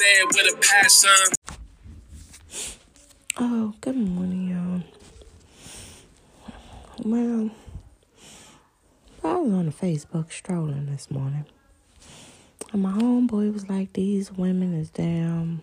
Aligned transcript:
it 0.00 0.26
with 0.28 0.54
a 0.54 0.56
passion. 0.58 1.10
Oh, 3.36 3.74
good 3.80 3.96
morning, 3.96 4.48
y'all. 4.48 4.82
Well, 7.04 7.50
I 9.22 9.36
was 9.36 9.52
on 9.52 9.66
the 9.66 9.72
Facebook 9.72 10.32
strolling 10.32 10.86
this 10.86 11.10
morning. 11.10 11.44
And 12.72 12.82
my 12.82 12.92
homeboy 12.92 13.52
was 13.52 13.68
like, 13.68 13.92
these 13.92 14.32
women 14.32 14.74
is 14.74 14.90
damn 14.90 15.62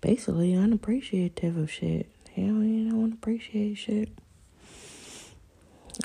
basically 0.00 0.54
unappreciative 0.54 1.56
of 1.56 1.70
shit. 1.70 2.08
Hell, 2.34 2.62
you 2.62 2.90
don't 2.90 3.12
appreciate 3.12 3.74
shit. 3.74 4.10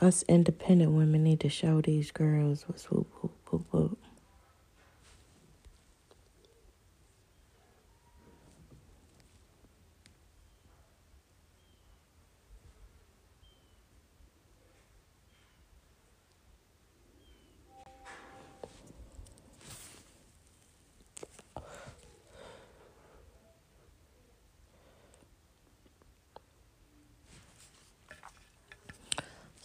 Us 0.02 0.24
independent 0.28 0.92
women 0.94 1.24
need 1.24 1.40
to 1.42 1.50
show 1.50 1.82
these 1.82 2.12
girls 2.12 2.64
what's 2.68 2.90
whoop 2.90 3.08
whoop 3.22 3.34
whoop 3.50 3.66
whoop. 3.72 3.98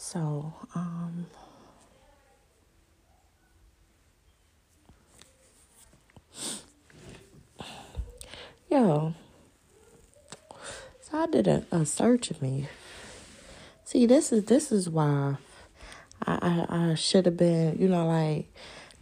So, 0.09 0.55
um, 0.73 1.27
yo, 8.71 9.15
so 11.01 11.19
I 11.19 11.27
did 11.27 11.49
a, 11.49 11.65
a 11.73 11.85
search 11.85 12.31
of 12.31 12.41
me. 12.41 12.69
See, 13.85 14.07
this 14.07 14.31
is 14.31 14.45
this 14.45 14.71
is 14.71 14.89
why 14.89 15.39
I 16.25 16.67
I, 16.71 16.91
I 16.91 16.95
should 16.95 17.27
have 17.27 17.37
been, 17.37 17.77
you 17.77 17.89
know, 17.89 18.07
like 18.07 18.47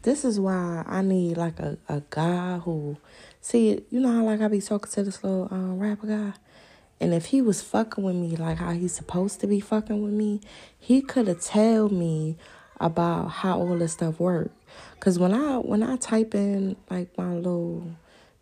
this 0.05 0.25
is 0.25 0.41
why 0.41 0.85
I 0.87 1.03
need 1.03 1.37
like 1.37 1.61
a, 1.61 1.77
a 1.87 2.03
guy 2.09 2.61
who 2.61 2.97
see 3.43 3.85
you 3.91 4.01
know 4.01 4.11
how 4.11 4.25
like 4.25 4.41
I 4.41 4.49
be 4.49 4.63
talking 4.63 4.91
to 4.93 5.03
this 5.03 5.23
little 5.23 5.49
um, 5.51 5.79
rapper 5.79 6.07
guy. 6.07 6.33
And 7.01 7.13
if 7.13 7.27
he 7.27 7.41
was 7.41 7.63
fucking 7.63 8.03
with 8.03 8.17
me 8.17 8.37
like 8.37 8.59
how 8.59 8.73
he's 8.73 8.95
supposed 8.95 9.41
to 9.41 9.47
be 9.47 9.61
fucking 9.61 10.03
with 10.03 10.13
me, 10.13 10.41
he 10.79 11.03
could 11.03 11.29
have 11.29 11.41
tell 11.41 11.89
me 11.89 12.37
about 12.81 13.29
how 13.29 13.59
all 13.59 13.77
this 13.79 13.93
stuff 13.93 14.19
worked. 14.19 14.57
Cause 15.01 15.19
when 15.19 15.33
I 15.33 15.59
when 15.59 15.83
I 15.83 15.97
type 15.97 16.35
in 16.35 16.77
like 16.91 17.17
my 17.19 17.35
little 17.35 17.93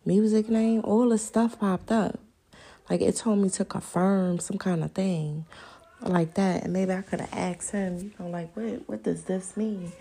music 0.05 0.49
name, 0.49 0.81
all 0.83 1.09
this 1.09 1.25
stuff 1.25 1.59
popped 1.59 1.91
up. 1.91 2.19
Like 2.89 3.01
it 3.01 3.15
told 3.15 3.39
me 3.39 3.49
to 3.51 3.65
confirm 3.65 4.39
some 4.39 4.57
kind 4.57 4.83
of 4.83 4.91
thing 4.91 5.45
like 6.09 6.33
that. 6.35 6.63
And 6.63 6.73
maybe 6.73 6.93
I 6.93 7.01
could 7.01 7.21
have 7.21 7.33
asked 7.33 7.71
him, 7.71 7.97
you 7.99 8.11
know, 8.19 8.29
like 8.29 8.55
what 8.55 8.87
what 8.87 9.03
does 9.03 9.23
this 9.23 9.55
mean? 9.57 9.91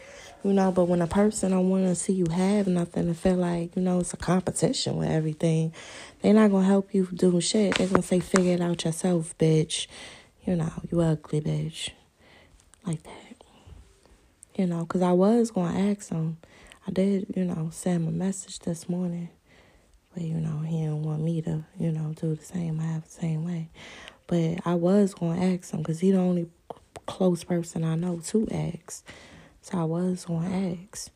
You 0.44 0.52
know, 0.52 0.72
but 0.72 0.84
when 0.86 1.00
a 1.00 1.06
person 1.06 1.52
don't 1.52 1.70
want 1.70 1.84
to 1.84 1.94
see 1.94 2.14
you 2.14 2.26
have 2.30 2.66
nothing 2.66 3.06
and 3.06 3.16
feel 3.16 3.36
like, 3.36 3.76
you 3.76 3.82
know, 3.82 4.00
it's 4.00 4.12
a 4.12 4.16
competition 4.16 4.96
with 4.96 5.08
everything, 5.08 5.72
they're 6.20 6.34
not 6.34 6.50
going 6.50 6.64
to 6.64 6.68
help 6.68 6.92
you 6.92 7.06
do 7.14 7.40
shit. 7.40 7.76
They're 7.76 7.86
going 7.86 8.02
to 8.02 8.08
say, 8.08 8.18
figure 8.18 8.54
it 8.54 8.60
out 8.60 8.84
yourself, 8.84 9.38
bitch. 9.38 9.86
You 10.44 10.56
know, 10.56 10.72
you 10.90 11.00
ugly 11.00 11.40
bitch. 11.40 11.90
Like 12.84 13.04
that. 13.04 13.44
You 14.56 14.66
know, 14.66 14.80
because 14.80 15.02
I 15.02 15.12
was 15.12 15.52
going 15.52 15.72
to 15.72 15.80
ask 15.92 16.10
him. 16.10 16.38
I 16.88 16.90
did, 16.90 17.26
you 17.36 17.44
know, 17.44 17.68
send 17.70 18.02
him 18.02 18.08
a 18.08 18.10
message 18.10 18.58
this 18.58 18.88
morning. 18.88 19.28
But, 20.12 20.24
you 20.24 20.34
know, 20.34 20.58
he 20.58 20.78
didn't 20.78 21.04
want 21.04 21.22
me 21.22 21.40
to, 21.42 21.64
you 21.78 21.92
know, 21.92 22.12
do 22.20 22.34
the 22.34 22.44
same. 22.44 22.80
I 22.80 22.84
have 22.84 23.04
the 23.04 23.10
same 23.10 23.44
way. 23.44 23.70
But 24.32 24.66
I 24.66 24.76
was 24.76 25.12
going 25.12 25.38
to 25.38 25.46
ask 25.46 25.74
him 25.74 25.80
because 25.80 26.00
he 26.00 26.10
the 26.10 26.16
only 26.16 26.48
close 27.04 27.44
person 27.44 27.84
I 27.84 27.96
know 27.96 28.18
to 28.28 28.48
ask. 28.50 29.06
So 29.60 29.76
I 29.78 29.84
was 29.84 30.24
going 30.24 30.48
to 30.48 30.86
ask, 30.90 31.10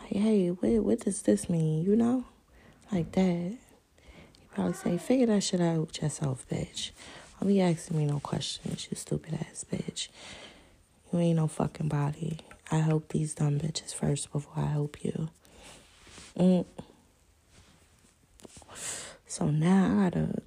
like, 0.00 0.12
hey, 0.12 0.50
what, 0.50 0.84
what 0.84 1.00
does 1.00 1.22
this 1.22 1.50
mean? 1.50 1.82
You 1.84 1.96
know? 1.96 2.26
Like 2.92 3.10
that. 3.10 3.24
He 3.24 3.58
probably 4.54 4.74
say, 4.74 4.98
figure 4.98 5.26
that 5.26 5.42
shit 5.42 5.60
out 5.60 6.00
yourself, 6.00 6.46
bitch. 6.48 6.92
Don't 7.40 7.48
be 7.48 7.60
asking 7.60 7.98
me 7.98 8.04
no 8.04 8.20
questions, 8.20 8.86
you 8.88 8.96
stupid 8.96 9.34
ass 9.34 9.64
bitch. 9.68 10.06
You 11.12 11.18
ain't 11.18 11.38
no 11.38 11.48
fucking 11.48 11.88
body. 11.88 12.38
I 12.70 12.76
help 12.76 13.08
these 13.08 13.34
dumb 13.34 13.58
bitches 13.58 13.92
first 13.92 14.30
before 14.30 14.62
I 14.62 14.68
help 14.68 15.02
you. 15.02 15.28
Mm. 16.38 16.64
So 19.26 19.50
now 19.50 19.86
I 19.86 20.04
gotta 20.04 20.42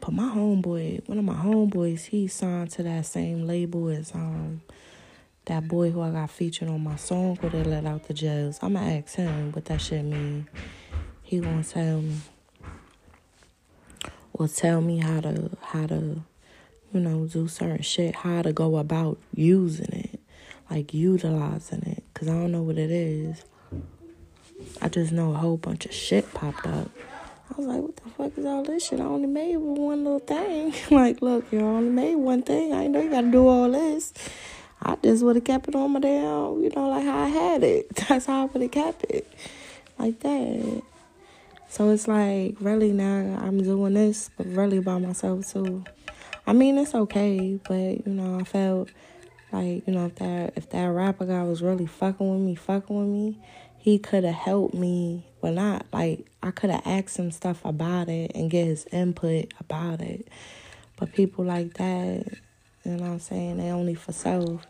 put 0.00 0.14
my 0.14 0.24
homeboy, 0.24 1.08
one 1.08 1.18
of 1.18 1.24
my 1.24 1.34
homeboys, 1.34 2.06
he 2.06 2.26
signed 2.26 2.70
to 2.72 2.82
that 2.82 3.06
same 3.06 3.46
label 3.46 3.88
as 3.88 4.14
um 4.14 4.62
that 5.46 5.66
boy 5.66 5.90
who 5.90 6.00
I 6.00 6.10
got 6.10 6.30
featured 6.30 6.68
on 6.68 6.82
my 6.82 6.96
song 6.96 7.36
where 7.36 7.50
they 7.50 7.64
let 7.64 7.84
out 7.84 8.04
the 8.04 8.14
jails. 8.14 8.58
I'ma 8.62 8.80
ask 8.80 9.16
him 9.16 9.52
what 9.52 9.64
that 9.66 9.80
shit 9.80 10.04
mean. 10.04 10.48
He 11.22 11.40
gonna 11.40 11.64
tell 11.64 12.00
me. 12.00 12.16
Or 14.34 14.48
tell 14.48 14.80
me 14.80 14.98
how 14.98 15.20
to 15.20 15.50
how 15.60 15.86
to, 15.88 16.22
you 16.92 17.00
know, 17.00 17.26
do 17.26 17.48
certain 17.48 17.82
shit, 17.82 18.14
how 18.16 18.42
to 18.42 18.52
go 18.52 18.76
about 18.76 19.18
using 19.34 19.92
it. 19.92 20.20
Like 20.70 20.94
utilizing 20.94 21.82
it. 21.82 22.02
Cause 22.14 22.28
I 22.28 22.32
don't 22.32 22.52
know 22.52 22.62
what 22.62 22.78
it 22.78 22.90
is. 22.90 23.44
I 24.80 24.88
just 24.88 25.12
know 25.12 25.32
a 25.32 25.36
whole 25.36 25.56
bunch 25.56 25.86
of 25.86 25.92
shit 25.92 26.32
popped 26.32 26.66
up. 26.66 26.88
I 27.52 27.54
was 27.60 27.66
like, 27.66 27.82
what 27.82 27.96
the 27.96 28.10
fuck 28.10 28.38
is 28.38 28.46
all 28.46 28.62
this 28.62 28.86
shit? 28.86 28.98
I 28.98 29.04
only 29.04 29.28
made 29.28 29.56
one 29.58 30.04
little 30.04 30.20
thing. 30.20 30.72
like, 30.90 31.20
look, 31.20 31.52
you 31.52 31.60
only 31.60 31.90
made 31.90 32.14
one 32.14 32.40
thing. 32.40 32.72
I 32.72 32.86
know 32.86 33.02
you 33.02 33.10
gotta 33.10 33.30
do 33.30 33.46
all 33.46 33.70
this. 33.70 34.14
I 34.80 34.96
just 35.02 35.22
would 35.22 35.36
have 35.36 35.44
kept 35.44 35.68
it 35.68 35.74
on 35.74 35.92
my 35.92 36.00
damn, 36.00 36.62
you 36.62 36.70
know, 36.74 36.88
like 36.88 37.04
how 37.04 37.24
I 37.24 37.28
had 37.28 37.62
it. 37.62 37.94
That's 38.08 38.24
how 38.24 38.42
I 38.42 38.44
would 38.46 38.62
have 38.62 38.70
kept 38.70 39.04
it. 39.04 39.30
Like 39.98 40.18
that. 40.20 40.82
So 41.68 41.90
it's 41.90 42.08
like, 42.08 42.56
really 42.58 42.90
now 42.90 43.38
I'm 43.42 43.62
doing 43.62 43.94
this, 43.94 44.30
but 44.38 44.46
really 44.46 44.80
by 44.80 44.96
myself 44.96 45.52
too. 45.52 45.84
I 46.46 46.54
mean, 46.54 46.78
it's 46.78 46.94
okay, 46.94 47.60
but, 47.68 48.06
you 48.06 48.12
know, 48.14 48.40
I 48.40 48.44
felt 48.44 48.88
like, 49.52 49.86
you 49.86 49.92
know, 49.92 50.06
if 50.06 50.14
that, 50.14 50.54
if 50.56 50.70
that 50.70 50.86
rapper 50.86 51.26
guy 51.26 51.42
was 51.42 51.60
really 51.60 51.86
fucking 51.86 52.32
with 52.32 52.40
me, 52.40 52.54
fucking 52.54 52.96
with 52.98 53.08
me, 53.08 53.38
he 53.82 53.98
could 53.98 54.22
have 54.22 54.36
helped 54.36 54.74
me. 54.74 55.26
Well, 55.40 55.54
not, 55.54 55.86
like, 55.92 56.24
I 56.40 56.52
could 56.52 56.70
have 56.70 56.86
asked 56.86 57.16
him 57.16 57.32
stuff 57.32 57.64
about 57.64 58.08
it 58.08 58.30
and 58.32 58.48
get 58.48 58.66
his 58.66 58.86
input 58.92 59.52
about 59.58 60.00
it. 60.00 60.28
But 60.96 61.12
people 61.12 61.44
like 61.44 61.74
that, 61.74 62.24
you 62.84 62.92
know 62.92 63.02
what 63.02 63.10
I'm 63.10 63.18
saying, 63.18 63.56
they 63.56 63.70
only 63.70 63.96
for 63.96 64.12
self. 64.12 64.64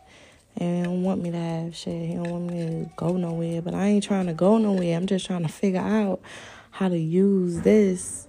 And 0.57 0.85
don't 0.85 1.03
want 1.03 1.21
me 1.21 1.29
to 1.29 1.37
have 1.37 1.75
shit. 1.75 2.09
He 2.09 2.15
don't 2.15 2.27
want 2.27 2.51
me 2.51 2.65
to 2.65 2.89
go 2.95 3.15
nowhere. 3.15 3.61
But 3.61 3.75
I 3.75 3.85
ain't 3.85 4.03
trying 4.03 4.25
to 4.25 4.33
go 4.33 4.57
nowhere. 4.57 4.97
I'm 4.97 5.05
just 5.05 5.27
trying 5.27 5.43
to 5.43 5.47
figure 5.47 5.79
out 5.79 6.19
how 6.71 6.89
to 6.89 6.97
use 6.97 7.61
this 7.61 8.27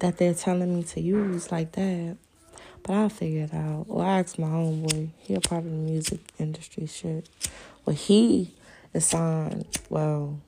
that 0.00 0.18
they're 0.18 0.34
telling 0.34 0.76
me 0.76 0.82
to 0.82 1.00
use 1.00 1.50
like 1.50 1.72
that. 1.72 2.18
But 2.82 2.92
I'll 2.92 3.08
figure 3.08 3.44
it 3.44 3.54
out. 3.54 3.86
Or 3.88 4.04
I 4.04 4.18
ask 4.18 4.38
my 4.38 4.48
homeboy. 4.48 5.08
He 5.20 5.34
a 5.34 5.40
part 5.40 5.64
of 5.64 5.70
the 5.70 5.76
music 5.76 6.20
industry 6.38 6.86
shit. 6.86 7.30
Well, 7.86 7.96
he 7.96 8.52
is 8.92 9.06
signed. 9.06 9.66
Well, 9.88 10.40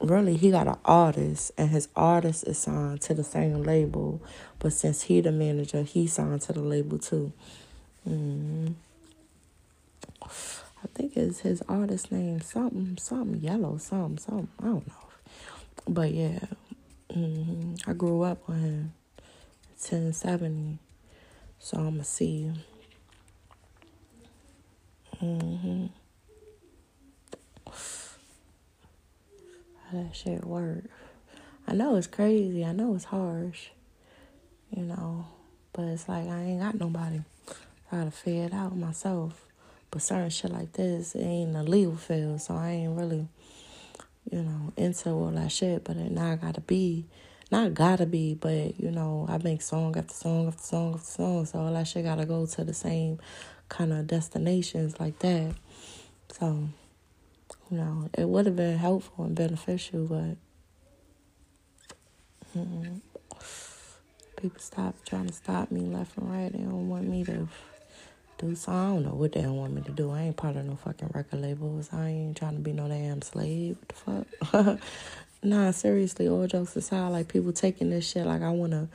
really, 0.00 0.36
he 0.36 0.50
got 0.50 0.68
an 0.68 0.78
artist, 0.84 1.52
and 1.56 1.70
his 1.70 1.88
artist 1.96 2.44
is 2.46 2.58
signed 2.58 3.00
to 3.02 3.14
the 3.14 3.24
same 3.24 3.62
label. 3.62 4.22
But 4.58 4.72
since 4.72 5.02
he 5.02 5.20
the 5.20 5.32
manager, 5.32 5.82
he 5.82 6.06
signed 6.06 6.42
to 6.42 6.52
the 6.52 6.60
label 6.60 6.98
too. 6.98 7.32
Mm. 8.08 8.74
I 10.22 10.86
think 10.94 11.16
it's 11.16 11.40
his 11.40 11.62
artist 11.68 12.12
name 12.12 12.40
something 12.42 12.98
something 13.00 13.40
yellow 13.40 13.78
something 13.78 14.18
something 14.18 14.48
I 14.60 14.64
don't 14.64 14.86
know, 14.86 14.94
but 15.88 16.10
yeah, 16.12 16.40
mm-hmm. 17.10 17.90
I 17.90 17.94
grew 17.94 18.22
up 18.22 18.42
on 18.48 18.58
him, 18.58 18.92
ten 19.82 20.12
seventy, 20.12 20.78
so 21.58 21.78
I'ma 21.78 22.02
see. 22.02 22.52
Mm-hmm. 25.24 25.86
How 29.90 29.98
that 29.98 30.14
shit 30.14 30.44
work? 30.44 30.84
I 31.66 31.72
know 31.72 31.96
it's 31.96 32.06
crazy. 32.06 32.62
I 32.62 32.72
know 32.72 32.94
it's 32.94 33.04
harsh, 33.04 33.68
you 34.70 34.82
know, 34.82 35.24
but 35.72 35.84
it's 35.84 36.10
like 36.10 36.28
I 36.28 36.42
ain't 36.42 36.60
got 36.60 36.78
nobody. 36.78 37.22
I 37.90 37.96
gotta 37.96 38.10
figure 38.10 38.44
it 38.44 38.52
out 38.52 38.76
myself. 38.76 39.46
But 39.90 40.02
certain 40.02 40.28
shit 40.28 40.50
like 40.52 40.74
this, 40.74 41.14
it 41.14 41.22
ain't 41.22 41.56
a 41.56 41.62
legal 41.62 41.96
field, 41.96 42.42
so 42.42 42.54
I 42.56 42.72
ain't 42.72 42.98
really, 42.98 43.26
you 44.30 44.42
know, 44.42 44.74
into 44.76 45.08
all 45.08 45.30
that 45.30 45.52
shit. 45.52 45.84
But 45.84 45.96
now 45.96 46.32
I 46.32 46.36
gotta 46.36 46.60
be, 46.60 47.06
not 47.50 47.72
gotta 47.72 48.04
be, 48.04 48.34
but 48.34 48.78
you 48.78 48.90
know, 48.90 49.24
I 49.26 49.38
make 49.38 49.62
song 49.62 49.96
after 49.96 50.12
song 50.12 50.48
after 50.48 50.62
song 50.62 50.94
after 50.94 51.06
song, 51.06 51.46
so 51.46 51.60
all 51.60 51.72
that 51.72 51.88
shit 51.88 52.04
gotta 52.04 52.26
go 52.26 52.44
to 52.44 52.64
the 52.64 52.74
same 52.74 53.20
kind 53.68 53.92
of 53.92 54.06
destinations 54.06 54.98
like 55.00 55.18
that. 55.20 55.54
So 56.32 56.68
you 57.70 57.78
know, 57.78 58.08
it 58.16 58.28
would 58.28 58.46
have 58.46 58.56
been 58.56 58.78
helpful 58.78 59.24
and 59.24 59.34
beneficial, 59.34 60.06
but 60.06 60.36
mm, 62.56 63.00
people 64.36 64.60
stop 64.60 64.94
trying 65.06 65.26
to 65.26 65.32
stop 65.32 65.70
me 65.70 65.80
left 65.80 66.16
and 66.16 66.30
right. 66.30 66.52
They 66.52 66.58
don't 66.58 66.88
want 66.88 67.08
me 67.08 67.24
to 67.24 67.48
do 68.38 68.54
so. 68.54 68.72
I 68.72 68.86
don't 68.86 69.04
know 69.04 69.14
what 69.14 69.32
they 69.32 69.42
don't 69.42 69.56
want 69.56 69.72
me 69.72 69.82
to 69.82 69.92
do. 69.92 70.10
I 70.10 70.22
ain't 70.22 70.36
part 70.36 70.56
of 70.56 70.64
no 70.66 70.76
fucking 70.76 71.10
record 71.14 71.40
labels. 71.40 71.88
I 71.92 72.08
ain't 72.08 72.36
trying 72.36 72.54
to 72.56 72.60
be 72.60 72.72
no 72.72 72.88
damn 72.88 73.22
slave. 73.22 73.78
What 73.78 74.26
the 74.28 74.44
fuck? 74.44 74.78
nah, 75.42 75.70
seriously, 75.70 76.28
all 76.28 76.46
jokes 76.46 76.76
aside, 76.76 77.08
like 77.08 77.28
people 77.28 77.52
taking 77.52 77.90
this 77.90 78.08
shit 78.08 78.26
like 78.26 78.42
I 78.42 78.50
wanna 78.50 78.88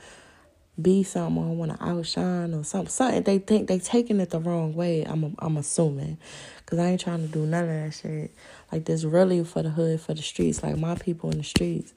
be 0.80 1.02
something, 1.02 1.42
I 1.42 1.48
wanna 1.48 1.78
outshine 1.80 2.54
or 2.54 2.64
something. 2.64 2.90
Something 2.90 3.22
they 3.22 3.38
think 3.38 3.68
they 3.68 3.78
taking 3.78 4.20
it 4.20 4.30
the 4.30 4.40
wrong 4.40 4.74
way. 4.74 5.02
I'm 5.04 5.34
I'm 5.38 5.56
assuming, 5.56 6.18
cause 6.66 6.78
I 6.78 6.88
ain't 6.88 7.00
trying 7.00 7.26
to 7.26 7.32
do 7.32 7.46
none 7.46 7.64
of 7.64 7.70
that 7.70 7.94
shit. 7.94 8.34
Like 8.72 8.84
this 8.84 9.04
really 9.04 9.44
for 9.44 9.62
the 9.62 9.70
hood, 9.70 10.00
for 10.00 10.14
the 10.14 10.22
streets, 10.22 10.62
like 10.62 10.76
my 10.76 10.94
people 10.94 11.30
in 11.30 11.38
the 11.38 11.44
streets. 11.44 11.92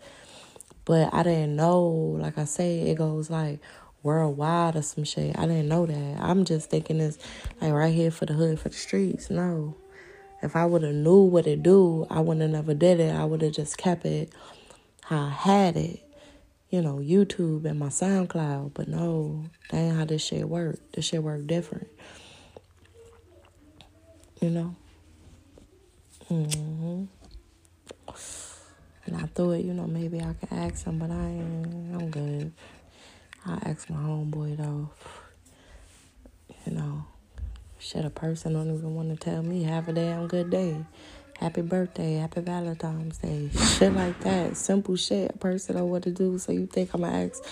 But 0.86 1.14
I 1.14 1.24
didn't 1.24 1.56
know, 1.56 1.82
like 2.20 2.38
I 2.38 2.44
say, 2.44 2.82
it 2.90 2.98
goes 2.98 3.30
like 3.30 3.60
worldwide 4.04 4.76
or 4.76 4.82
some 4.82 5.06
shit. 5.06 5.38
I 5.38 5.46
didn't 5.46 5.70
know 5.70 5.86
that. 5.86 6.18
I'm 6.20 6.44
just 6.44 6.70
thinking 6.70 7.00
it's 7.00 7.18
like 7.62 7.72
right 7.72 7.94
here 7.94 8.12
for 8.12 8.26
the 8.26 8.34
hood, 8.34 8.60
for 8.60 8.70
the 8.70 8.76
streets. 8.76 9.30
No. 9.30 9.76
If 10.42 10.58
I 10.58 10.66
would 10.66 10.84
have 10.84 10.94
knew 10.94 11.24
what 11.24 11.48
it 11.48 11.64
do, 11.64 12.06
I 12.10 12.20
wouldn't 12.20 12.42
have 12.42 12.52
never 12.52 12.74
did 12.74 13.00
it. 13.00 13.16
I 13.16 13.24
would 13.24 13.42
have 13.42 13.54
just 13.54 13.78
kept 13.78 14.06
it 14.06 14.34
how 15.04 15.28
I 15.28 15.30
had 15.30 15.78
it. 15.78 16.03
You 16.74 16.82
know, 16.82 16.96
YouTube 16.96 17.66
and 17.66 17.78
my 17.78 17.90
SoundCloud. 17.90 18.72
But 18.74 18.88
no, 18.88 19.44
that 19.70 19.78
ain't 19.78 19.96
how 19.96 20.06
this 20.06 20.26
shit 20.26 20.50
work. 20.50 20.80
This 20.92 21.06
shit 21.06 21.22
work 21.22 21.46
different. 21.46 21.88
You 24.42 24.50
know? 24.50 24.76
Mm-hmm. 26.32 27.04
And 29.06 29.16
I 29.16 29.28
thought, 29.36 29.64
you 29.64 29.76
know, 29.76 29.86
maybe 29.86 30.20
I 30.20 30.34
could 30.34 30.52
ask 30.52 30.88
him, 30.88 30.98
but 30.98 31.12
I 31.12 31.26
ain't, 31.28 31.94
I'm 31.94 32.10
good. 32.10 32.52
I 33.46 33.60
ask 33.66 33.88
my 33.92 33.98
homeboy 33.98 34.58
though. 34.58 34.90
You 36.66 36.74
know, 36.74 37.06
shit, 37.78 38.04
a 38.04 38.10
person 38.10 38.54
don't 38.54 38.76
even 38.76 38.96
want 38.96 39.10
to 39.12 39.16
tell 39.16 39.44
me 39.44 39.62
have 39.62 39.90
a 39.90 39.94
damn 39.94 40.28
good 40.28 40.50
day. 40.50 40.84
Happy 41.44 41.62
birthday, 41.62 42.14
happy 42.16 42.40
Valentine's 42.40 43.18
Day. 43.18 43.50
Shit 43.54 43.92
like 43.94 44.18
that. 44.22 44.56
Simple 44.56 44.96
shit 44.96 45.30
a 45.36 45.38
person 45.38 45.76
don't 45.76 45.90
want 45.90 46.06
to 46.06 46.12
do. 46.12 46.40
So 46.40 46.54
you 46.54 46.68
think 46.68 46.94
I'm 46.94 47.02
gonna 47.02 47.26
ask 47.26 47.44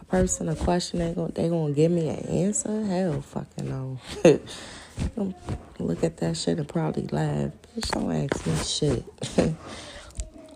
a 0.00 0.04
person 0.04 0.48
a 0.48 0.54
question, 0.54 1.00
they 1.00 1.12
gonna, 1.12 1.32
they 1.32 1.48
gonna 1.48 1.72
give 1.72 1.90
me 1.90 2.10
an 2.10 2.24
answer? 2.26 2.84
Hell 2.84 3.20
fucking 3.20 3.68
no. 3.68 3.98
Look 5.80 6.04
at 6.04 6.18
that 6.18 6.36
shit 6.36 6.58
and 6.58 6.68
probably 6.68 7.08
laugh. 7.08 7.50
Bitch, 7.74 7.90
don't 7.90 8.12
ask 8.12 8.46
me 8.46 8.54
shit. 8.62 9.04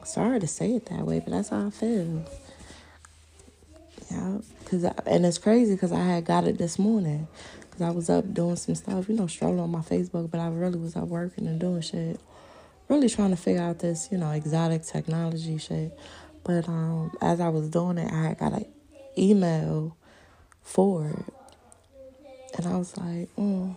Sorry 0.06 0.38
to 0.38 0.47
say 0.47 0.75
it 0.75 0.87
that 0.87 1.05
way, 1.05 1.19
but 1.19 1.32
that's 1.32 1.49
how 1.49 1.67
I 1.67 1.70
feel. 1.70 2.25
Yeah, 4.08 4.38
cause 4.67 4.85
I, 4.85 4.94
and 5.06 5.26
it's 5.26 5.38
crazy 5.38 5.75
because 5.75 5.90
I 5.90 6.05
had 6.05 6.26
got 6.26 6.47
it 6.47 6.58
this 6.58 6.79
morning 6.79 7.26
because 7.58 7.82
I 7.82 7.90
was 7.90 8.08
up 8.08 8.32
doing 8.32 8.55
some 8.55 8.76
stuff, 8.76 9.08
you 9.08 9.17
know, 9.17 9.26
strolling 9.26 9.58
on 9.58 9.73
my 9.73 9.81
Facebook, 9.81 10.31
but 10.31 10.38
I 10.38 10.47
really 10.47 10.79
was 10.79 10.94
up 10.94 11.08
working 11.08 11.49
and 11.49 11.58
doing 11.58 11.81
shit, 11.81 12.20
really 12.89 13.09
trying 13.09 13.31
to 13.31 13.37
figure 13.37 13.63
out 13.63 13.79
this, 13.79 14.09
you 14.11 14.19
know, 14.19 14.31
exotic 14.31 14.83
technology 14.83 15.59
shit. 15.59 15.97
But 16.43 16.69
um, 16.69 17.17
as 17.23 17.41
I 17.41 17.49
was 17.49 17.69
doing 17.71 17.99
it, 17.99 18.13
I 18.13 18.35
got 18.35 18.53
an 18.53 18.67
email 19.17 19.97
for 20.63 21.09
it, 21.09 21.35
and 22.57 22.67
I 22.67 22.77
was 22.77 22.97
like, 22.97 23.35
mm. 23.37 23.75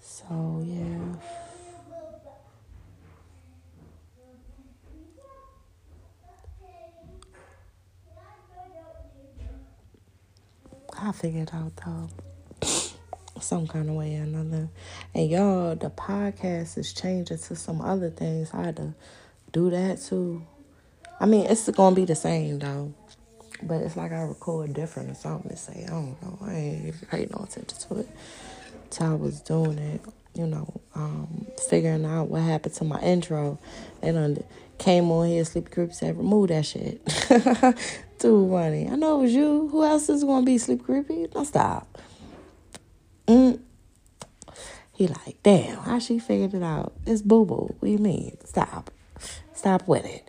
So 0.00 0.62
yeah. 0.66 1.14
I 11.00 11.12
figured 11.12 11.50
out 11.52 11.72
though. 11.76 12.08
Some 13.48 13.66
kind 13.66 13.88
of 13.88 13.94
way 13.94 14.14
or 14.18 14.24
another. 14.24 14.68
And 15.14 15.30
y'all, 15.30 15.74
the 15.74 15.88
podcast 15.88 16.76
is 16.76 16.92
changing 16.92 17.38
to 17.38 17.56
some 17.56 17.80
other 17.80 18.10
things. 18.10 18.50
I 18.52 18.66
had 18.66 18.76
to 18.76 18.92
do 19.52 19.70
that 19.70 20.02
too. 20.02 20.44
I 21.18 21.24
mean, 21.24 21.46
it's 21.46 21.66
gonna 21.70 21.96
be 21.96 22.04
the 22.04 22.14
same 22.14 22.58
though. 22.58 22.92
But 23.62 23.76
it's 23.80 23.96
like 23.96 24.12
I 24.12 24.20
record 24.20 24.74
different 24.74 25.12
or 25.12 25.14
something 25.14 25.56
say. 25.56 25.86
I 25.86 25.92
don't 25.92 26.22
know. 26.22 26.38
I 26.42 26.52
ain't 26.52 26.86
even 26.88 27.08
paying 27.10 27.30
no 27.34 27.42
attention 27.44 27.78
to 27.88 28.00
it. 28.00 28.08
Till 28.90 29.06
I 29.06 29.14
was 29.14 29.40
doing 29.40 29.78
it, 29.78 30.02
you 30.34 30.46
know, 30.46 30.70
um, 30.94 31.46
figuring 31.70 32.04
out 32.04 32.28
what 32.28 32.42
happened 32.42 32.74
to 32.74 32.84
my 32.84 33.00
intro. 33.00 33.58
And 34.02 34.14
then 34.14 34.44
came 34.76 35.10
on 35.10 35.26
here, 35.26 35.46
Sleepy 35.46 35.70
Creepy 35.70 35.94
said, 35.94 36.18
remove 36.18 36.48
that 36.48 36.66
shit. 36.66 37.00
Too 38.18 38.50
funny. 38.50 38.90
I 38.90 38.96
know 38.96 39.20
it 39.20 39.22
was 39.22 39.32
you. 39.32 39.68
Who 39.68 39.84
else 39.84 40.10
is 40.10 40.22
gonna 40.22 40.44
be 40.44 40.58
Sleepy 40.58 40.84
Creepy? 40.84 41.26
Don't 41.28 41.46
stop. 41.46 41.98
Mm. 43.28 43.60
He 44.94 45.06
like, 45.06 45.36
damn, 45.42 45.78
how 45.78 45.98
she 45.98 46.18
figured 46.18 46.54
it 46.54 46.62
out? 46.62 46.92
It's 47.06 47.22
boo 47.22 47.44
boo. 47.44 47.74
What 47.78 47.80
do 47.82 47.88
you 47.88 47.98
mean? 47.98 48.36
Stop. 48.44 48.90
Stop 49.54 49.86
with 49.86 50.04
it. 50.04 50.26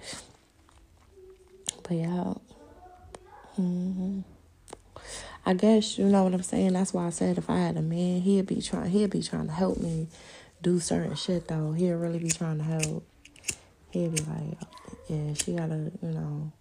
But 1.84 1.94
yeah. 1.94 2.34
Mm-hmm. 3.60 4.19
I 5.46 5.54
guess 5.54 5.98
you 5.98 6.06
know 6.06 6.24
what 6.24 6.34
I'm 6.34 6.44
saying. 6.44 6.74
That's 6.74 6.94
why 6.94 7.07
I 7.07 7.10
said 7.10 7.38
if 7.38 7.50
I 7.50 7.57
had 7.57 7.78
a 7.78 7.81
man, 7.81 8.22
he'd 8.22 8.46
be 8.46 8.62
trying. 8.62 8.92
He'd 8.92 9.10
be 9.10 9.24
trying 9.24 9.48
to 9.48 9.54
help 9.54 9.78
me 9.78 10.07
do 10.62 10.80
certain 10.80 11.16
shit 11.16 11.48
though. 11.48 11.72
He'd 11.72 11.92
really 11.94 12.19
be 12.19 12.30
trying 12.30 12.57
to 12.57 12.63
help. 12.63 13.04
He'd 13.92 14.13
be 14.13 14.22
like, 14.22 14.57
yeah, 15.07 15.34
she 15.34 15.54
gotta, 15.54 15.92
you 16.04 16.10
know, 16.10 16.51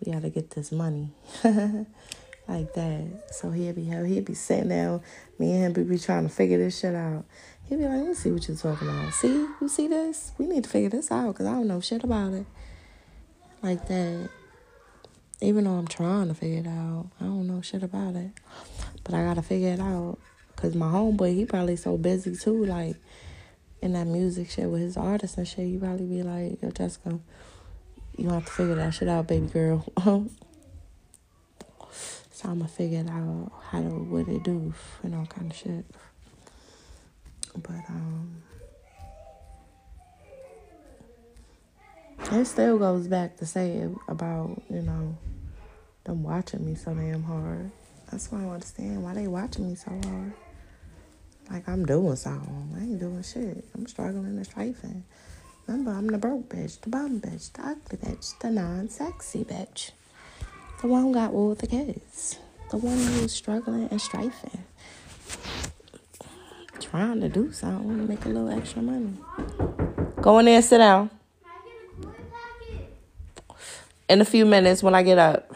we 0.00 0.12
gotta 0.12 0.30
get 0.30 0.50
this 0.50 0.70
money. 0.70 1.10
like 2.48 2.72
that. 2.72 3.32
So 3.32 3.50
he'd 3.50 3.74
be 3.76 3.84
he'd 3.84 4.24
be 4.24 4.34
sitting 4.34 4.70
down, 4.70 5.02
me 5.38 5.52
and 5.52 5.76
him 5.76 5.88
be 5.88 5.98
trying 5.98 6.26
to 6.26 6.34
figure 6.34 6.58
this 6.58 6.80
shit 6.80 6.94
out. 6.94 7.24
He'd 7.68 7.76
be 7.76 7.84
like, 7.84 7.98
let 7.98 8.06
me 8.06 8.14
see 8.14 8.30
what 8.30 8.48
you're 8.48 8.56
talking 8.56 8.88
about. 8.88 9.12
See, 9.12 9.46
you 9.60 9.68
see 9.68 9.88
this? 9.88 10.32
We 10.38 10.46
need 10.46 10.64
to 10.64 10.70
figure 10.70 10.88
this 10.88 11.10
out 11.12 11.34
because 11.34 11.46
I 11.46 11.52
don't 11.52 11.68
know 11.68 11.80
shit 11.80 12.02
about 12.02 12.32
it. 12.32 12.46
Like 13.62 13.86
that. 13.88 14.30
Even 15.40 15.64
though 15.64 15.74
I'm 15.74 15.86
trying 15.86 16.28
to 16.28 16.34
figure 16.34 16.60
it 16.60 16.66
out, 16.66 17.10
I 17.20 17.24
don't 17.24 17.46
know 17.46 17.60
shit 17.60 17.82
about 17.84 18.16
it. 18.16 18.30
But 19.04 19.14
I 19.14 19.22
gotta 19.22 19.42
figure 19.42 19.72
it 19.72 19.80
out. 19.80 20.18
Cause 20.56 20.74
my 20.74 20.86
homeboy, 20.86 21.34
he 21.34 21.44
probably 21.44 21.76
so 21.76 21.96
busy 21.96 22.34
too, 22.34 22.64
like 22.64 22.96
in 23.80 23.92
that 23.92 24.08
music 24.08 24.50
shit 24.50 24.68
with 24.68 24.80
his 24.80 24.96
artists 24.96 25.36
and 25.36 25.46
shit. 25.46 25.66
He 25.66 25.76
probably 25.76 26.06
be 26.06 26.22
like, 26.24 26.60
Yo, 26.60 26.70
Jessica, 26.70 27.20
you 28.16 28.30
have 28.30 28.46
to 28.46 28.50
figure 28.50 28.74
that 28.74 28.94
shit 28.94 29.08
out, 29.08 29.28
baby 29.28 29.46
girl. 29.46 29.84
so 32.38 32.48
I'm 32.50 32.58
gonna 32.58 32.68
figure 32.68 33.00
it 33.00 33.10
out 33.10 33.50
how 33.72 33.82
to 33.82 33.88
what 33.88 34.28
it 34.28 34.44
do, 34.44 34.72
you 35.02 35.10
know, 35.10 35.26
kind 35.28 35.50
of 35.50 35.56
shit. 35.56 35.84
But 37.56 37.82
um, 37.88 38.42
it 42.30 42.44
still 42.44 42.78
goes 42.78 43.08
back 43.08 43.38
to 43.38 43.46
say 43.46 43.88
about 44.06 44.62
you 44.70 44.82
know 44.82 45.18
them 46.04 46.22
watching 46.22 46.64
me 46.64 46.76
so 46.76 46.94
damn 46.94 47.24
hard. 47.24 47.72
That's 48.12 48.30
why 48.30 48.44
I 48.44 48.48
understand 48.50 49.02
why 49.02 49.14
they 49.14 49.26
watching 49.26 49.70
me 49.70 49.74
so 49.74 49.90
hard. 50.04 50.32
Like 51.50 51.68
I'm 51.68 51.84
doing 51.84 52.14
something. 52.14 52.72
I 52.76 52.82
ain't 52.82 53.00
doing 53.00 53.24
shit. 53.24 53.64
I'm 53.74 53.88
struggling 53.88 54.36
and 54.36 54.46
strafing. 54.46 55.02
Remember, 55.66 55.90
I'm 55.90 56.06
the 56.06 56.18
broke 56.18 56.50
bitch, 56.50 56.80
the 56.82 56.88
bum 56.88 57.20
bitch, 57.20 57.52
the 57.54 57.66
ugly 57.66 57.98
bitch, 57.98 58.38
the 58.38 58.50
non-sexy 58.52 59.44
bitch. 59.44 59.90
The 60.80 60.86
one 60.86 61.02
who 61.02 61.12
got 61.12 61.32
all 61.32 61.54
the 61.56 61.66
kids. 61.66 62.38
The 62.70 62.76
one 62.76 62.96
who's 62.96 63.32
struggling 63.32 63.88
and 63.90 64.00
strafing. 64.00 64.64
Trying 66.78 67.20
to 67.20 67.28
do 67.28 67.50
something, 67.52 68.06
make 68.06 68.24
a 68.24 68.28
little 68.28 68.48
extra 68.48 68.80
money. 68.80 69.14
Go 70.20 70.38
in 70.38 70.44
there 70.44 70.56
and 70.56 70.64
sit 70.64 70.78
down. 70.78 71.10
In 74.08 74.20
a 74.20 74.24
few 74.24 74.46
minutes 74.46 74.82
when 74.82 74.94
I 74.94 75.02
get 75.02 75.18
up. 75.18 75.52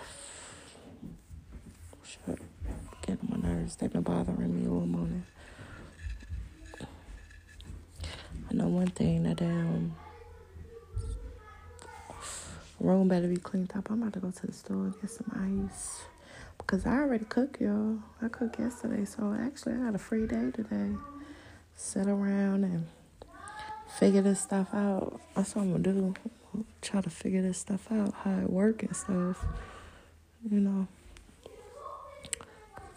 Shit. 2.04 2.38
Getting 3.06 3.28
my 3.30 3.48
nerves. 3.48 3.76
They've 3.76 3.92
been 3.92 4.02
bothering 4.02 4.60
me 4.60 4.68
all 4.68 4.80
morning. 4.80 5.24
I 8.50 8.54
know 8.54 8.66
one 8.66 8.88
thing 8.88 9.22
that 9.22 9.40
um 9.40 9.94
room 12.82 13.08
better 13.08 13.28
be 13.28 13.36
cleaned 13.36 13.72
up. 13.76 13.90
I'm 13.90 14.02
about 14.02 14.12
to 14.14 14.20
go 14.20 14.30
to 14.30 14.46
the 14.46 14.52
store 14.52 14.76
and 14.76 15.00
get 15.00 15.10
some 15.10 15.68
ice. 15.68 16.02
Because 16.58 16.86
I 16.86 16.98
already 16.98 17.24
cooked, 17.24 17.60
y'all. 17.60 17.98
I 18.20 18.28
cooked 18.28 18.58
yesterday, 18.58 19.04
so 19.04 19.36
actually 19.38 19.74
I 19.74 19.86
had 19.86 19.94
a 19.94 19.98
free 19.98 20.26
day 20.26 20.50
today. 20.52 20.92
Sit 21.74 22.06
around 22.06 22.64
and 22.64 22.86
figure 23.98 24.22
this 24.22 24.40
stuff 24.40 24.74
out. 24.74 25.20
That's 25.34 25.54
what 25.54 25.62
I'm 25.62 25.72
gonna 25.72 25.82
do. 25.82 26.14
Try 26.80 27.00
to 27.00 27.10
figure 27.10 27.42
this 27.42 27.58
stuff 27.58 27.90
out, 27.90 28.12
how 28.14 28.38
it 28.38 28.50
work 28.50 28.82
and 28.82 28.94
stuff. 28.94 29.44
You 30.48 30.60
know. 30.60 30.88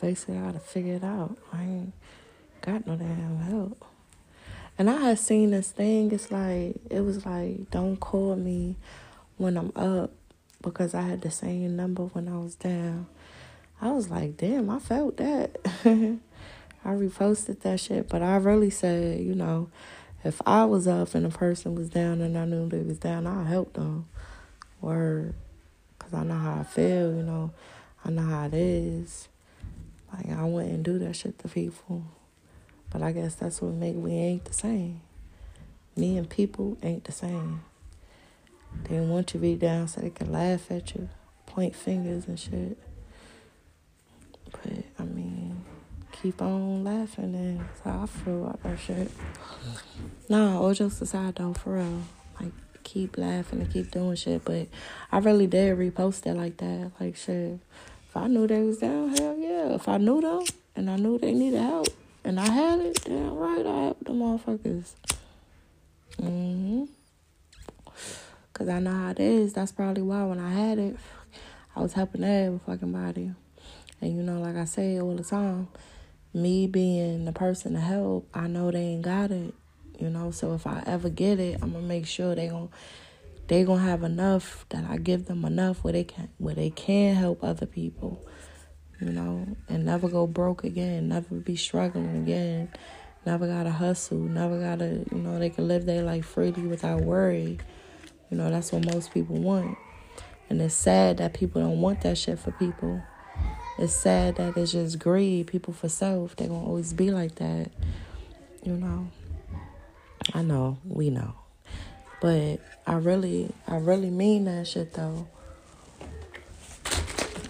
Basically 0.02 0.38
I 0.38 0.42
gotta 0.42 0.60
figure 0.60 0.96
it 0.96 1.04
out. 1.04 1.38
I 1.54 1.64
ain't 1.64 1.94
got 2.62 2.86
no 2.86 2.96
damn 2.96 3.38
help. 3.40 3.86
And 4.78 4.90
I 4.90 4.98
had 4.98 5.20
seen 5.20 5.52
this 5.52 5.72
thing. 5.72 6.12
It's 6.12 6.32
like 6.32 6.76
it 6.90 7.02
was 7.02 7.26
like, 7.26 7.72
don't 7.72 7.98
call 7.98 8.36
me 8.36 8.76
when 9.38 9.58
I'm 9.58 9.72
up 9.76 10.12
because 10.62 10.94
I 10.94 11.02
had 11.02 11.22
the 11.22 11.32
same 11.32 11.76
number 11.76 12.04
when 12.04 12.28
I 12.28 12.38
was 12.38 12.56
down. 12.56 13.08
I 13.82 13.92
was 13.92 14.10
like, 14.10 14.38
damn, 14.38 14.70
I 14.70 14.80
felt 14.80 15.18
that. 15.18 15.58
I 16.86 16.90
reposted 16.90 17.62
that 17.62 17.80
shit, 17.80 18.10
but 18.10 18.22
I 18.22 18.38
really 18.38 18.70
said, 18.70 19.20
you 19.20 19.36
know, 19.36 19.70
if 20.24 20.42
I 20.46 20.66
was 20.66 20.88
up 20.88 21.14
and 21.14 21.26
a 21.26 21.30
person 21.30 21.76
was 21.76 21.90
down 21.90 22.22
and 22.22 22.38
I 22.38 22.46
knew 22.46 22.68
they 22.70 22.82
was 22.82 22.98
down, 22.98 23.28
I'd 23.28 23.48
help 23.48 23.74
them. 23.74 24.08
Word. 24.82 25.36
Because 25.98 26.14
I 26.14 26.24
know 26.24 26.38
how 26.38 26.60
I 26.60 26.64
feel, 26.64 27.16
you 27.16 27.24
know. 27.24 27.52
I 28.04 28.12
know 28.12 28.24
how 28.24 28.46
it 28.46 28.54
is. 28.54 29.28
Like, 30.14 30.30
I 30.30 30.44
wouldn't 30.46 30.84
do 30.84 31.00
that 31.00 31.16
shit 31.16 31.40
to 31.40 31.48
people. 31.48 32.04
But 32.92 33.02
I 33.02 33.12
guess 33.12 33.36
that's 33.36 33.62
what 33.62 33.74
make 33.74 33.96
we 33.96 34.12
ain't 34.14 34.46
the 34.46 34.54
same. 34.54 35.02
Me 35.96 36.18
and 36.18 36.30
people 36.30 36.78
ain't 36.84 37.04
the 37.04 37.12
same. 37.12 37.62
They 38.84 39.00
want 39.00 39.34
you 39.34 39.40
to 39.40 39.42
be 39.42 39.56
down 39.56 39.88
so 39.88 40.02
they 40.02 40.12
can 40.12 40.32
laugh 40.32 40.70
at 40.70 40.94
you, 40.94 41.10
point 41.48 41.76
fingers 41.76 42.28
and 42.28 42.40
shit. 42.40 42.78
But, 44.52 44.86
I 45.00 45.04
mean, 45.04 45.66
keep 46.12 46.42
on 46.42 46.84
laughing 46.84 47.36
and 47.36 47.66
I 47.84 48.06
feel 48.06 48.46
about 48.46 48.62
that 48.64 48.80
shit. 48.80 49.12
Nah, 50.30 50.60
all 50.60 50.74
jokes 50.74 51.02
aside 51.02 51.36
though, 51.36 51.54
for 51.54 51.76
real. 51.78 52.02
Like, 52.40 52.54
keep 52.84 53.18
laughing 53.18 53.62
and 53.62 53.72
keep 53.72 53.92
doing 53.92 54.16
shit. 54.16 54.46
But 54.46 54.68
I 55.12 55.18
really 55.18 55.48
did 55.48 55.78
repost 55.78 56.26
it 56.28 56.36
like 56.36 56.58
that. 56.58 56.92
Like, 57.00 57.16
shit. 57.16 57.60
If 58.08 58.16
I 58.16 58.28
knew 58.28 58.48
they 58.48 58.62
was 58.62 58.78
down, 58.78 59.16
hell 59.18 59.36
yeah. 59.38 59.74
If 59.74 59.88
I 59.90 59.98
knew 59.98 60.22
them 60.22 60.44
and 60.76 60.90
I 60.90 60.96
knew 60.96 61.18
they 61.18 61.34
needed 61.34 61.60
help 61.60 61.88
and 62.24 62.40
I 62.40 62.50
had 62.50 62.80
it, 62.80 63.04
damn 63.04 63.36
right, 63.36 63.66
I 63.66 63.82
helped 63.84 64.06
the 64.06 64.14
motherfuckers. 64.14 64.94
Mm-hmm. 66.22 66.86
Cause 68.56 68.70
I 68.70 68.80
know 68.80 68.94
how 68.94 69.10
it 69.10 69.20
is. 69.20 69.52
That's 69.52 69.74
probably 69.74 70.02
why 70.02 70.24
when 70.24 70.40
I 70.40 70.50
had 70.50 70.80
it, 70.80 70.96
I 71.76 71.82
was 71.82 71.92
helping 71.92 72.24
every 72.24 72.58
fucking 72.66 72.94
body. 72.94 73.34
And 74.00 74.16
you 74.16 74.24
know, 74.24 74.40
like 74.40 74.56
I 74.56 74.64
say 74.64 74.98
all 74.98 75.14
the 75.14 75.26
time, 75.26 75.68
me 76.34 76.66
being 76.66 77.26
the 77.26 77.34
person 77.34 77.74
to 77.74 77.82
help, 77.82 78.30
I 78.34 78.48
know 78.48 78.72
they 78.72 78.80
ain't 78.80 79.02
got 79.02 79.32
it. 79.32 79.54
You 80.00 80.10
know, 80.10 80.32
so 80.32 80.54
if 80.54 80.66
I 80.68 80.82
ever 80.86 81.10
get 81.10 81.38
it, 81.38 81.60
I'm 81.62 81.74
gonna 81.74 81.86
make 81.86 82.08
sure 82.08 82.34
they 82.34 82.48
gon' 82.48 82.70
they 83.48 83.66
gonna 83.66 83.82
have 83.82 84.04
enough 84.04 84.66
that 84.70 84.86
I 84.90 85.00
give 85.00 85.26
them 85.26 85.44
enough 85.44 85.84
where 85.84 85.92
they 85.92 86.06
can 86.06 86.30
where 86.38 86.56
they 86.56 86.70
can 86.70 87.14
help 87.16 87.44
other 87.44 87.66
people. 87.66 88.26
You 89.02 89.10
know, 89.10 89.46
and 89.68 89.84
never 89.84 90.08
go 90.08 90.28
broke 90.28 90.64
again, 90.64 91.10
never 91.10 91.36
be 91.36 91.58
struggling 91.58 92.24
again, 92.24 92.70
never 93.26 93.48
gotta 93.48 93.72
hustle, 93.72 94.18
never 94.18 94.62
gotta 94.62 95.04
you 95.12 95.18
know 95.18 95.40
they 95.40 95.50
can 95.50 95.68
live 95.68 95.86
their 95.86 96.04
life 96.04 96.26
freely 96.26 96.64
without 96.64 97.02
worry. 97.02 97.60
You 98.30 98.38
know, 98.38 98.50
that's 98.50 98.72
what 98.72 98.86
most 98.86 99.14
people 99.14 99.38
want. 99.38 99.78
And 100.50 100.62
it's 100.62 100.76
sad 100.76 101.18
that 101.18 101.34
people 101.34 101.62
don't 101.62 101.82
want 101.82 102.02
that 102.02 102.18
shit 102.18 102.40
for 102.40 102.52
people. 102.52 103.02
It's 103.78 103.94
sad 103.94 104.36
that 104.38 104.56
it's 104.56 104.72
just 104.72 105.00
greed, 105.00 105.48
people 105.48 105.74
for 105.74 105.90
self. 105.90 106.36
They're 106.36 106.48
gonna 106.48 106.66
always 106.66 106.94
be 106.94 107.12
like 107.12 107.36
that. 107.36 107.72
You 108.64 108.74
know. 108.74 109.10
I 110.34 110.42
know, 110.42 110.78
we 110.86 111.10
know. 111.10 111.34
But 112.22 112.60
I 112.88 112.96
really 112.96 113.52
I 113.68 113.78
really 113.78 114.10
mean 114.10 114.46
that 114.46 114.68
shit 114.68 114.94
though. 114.94 115.28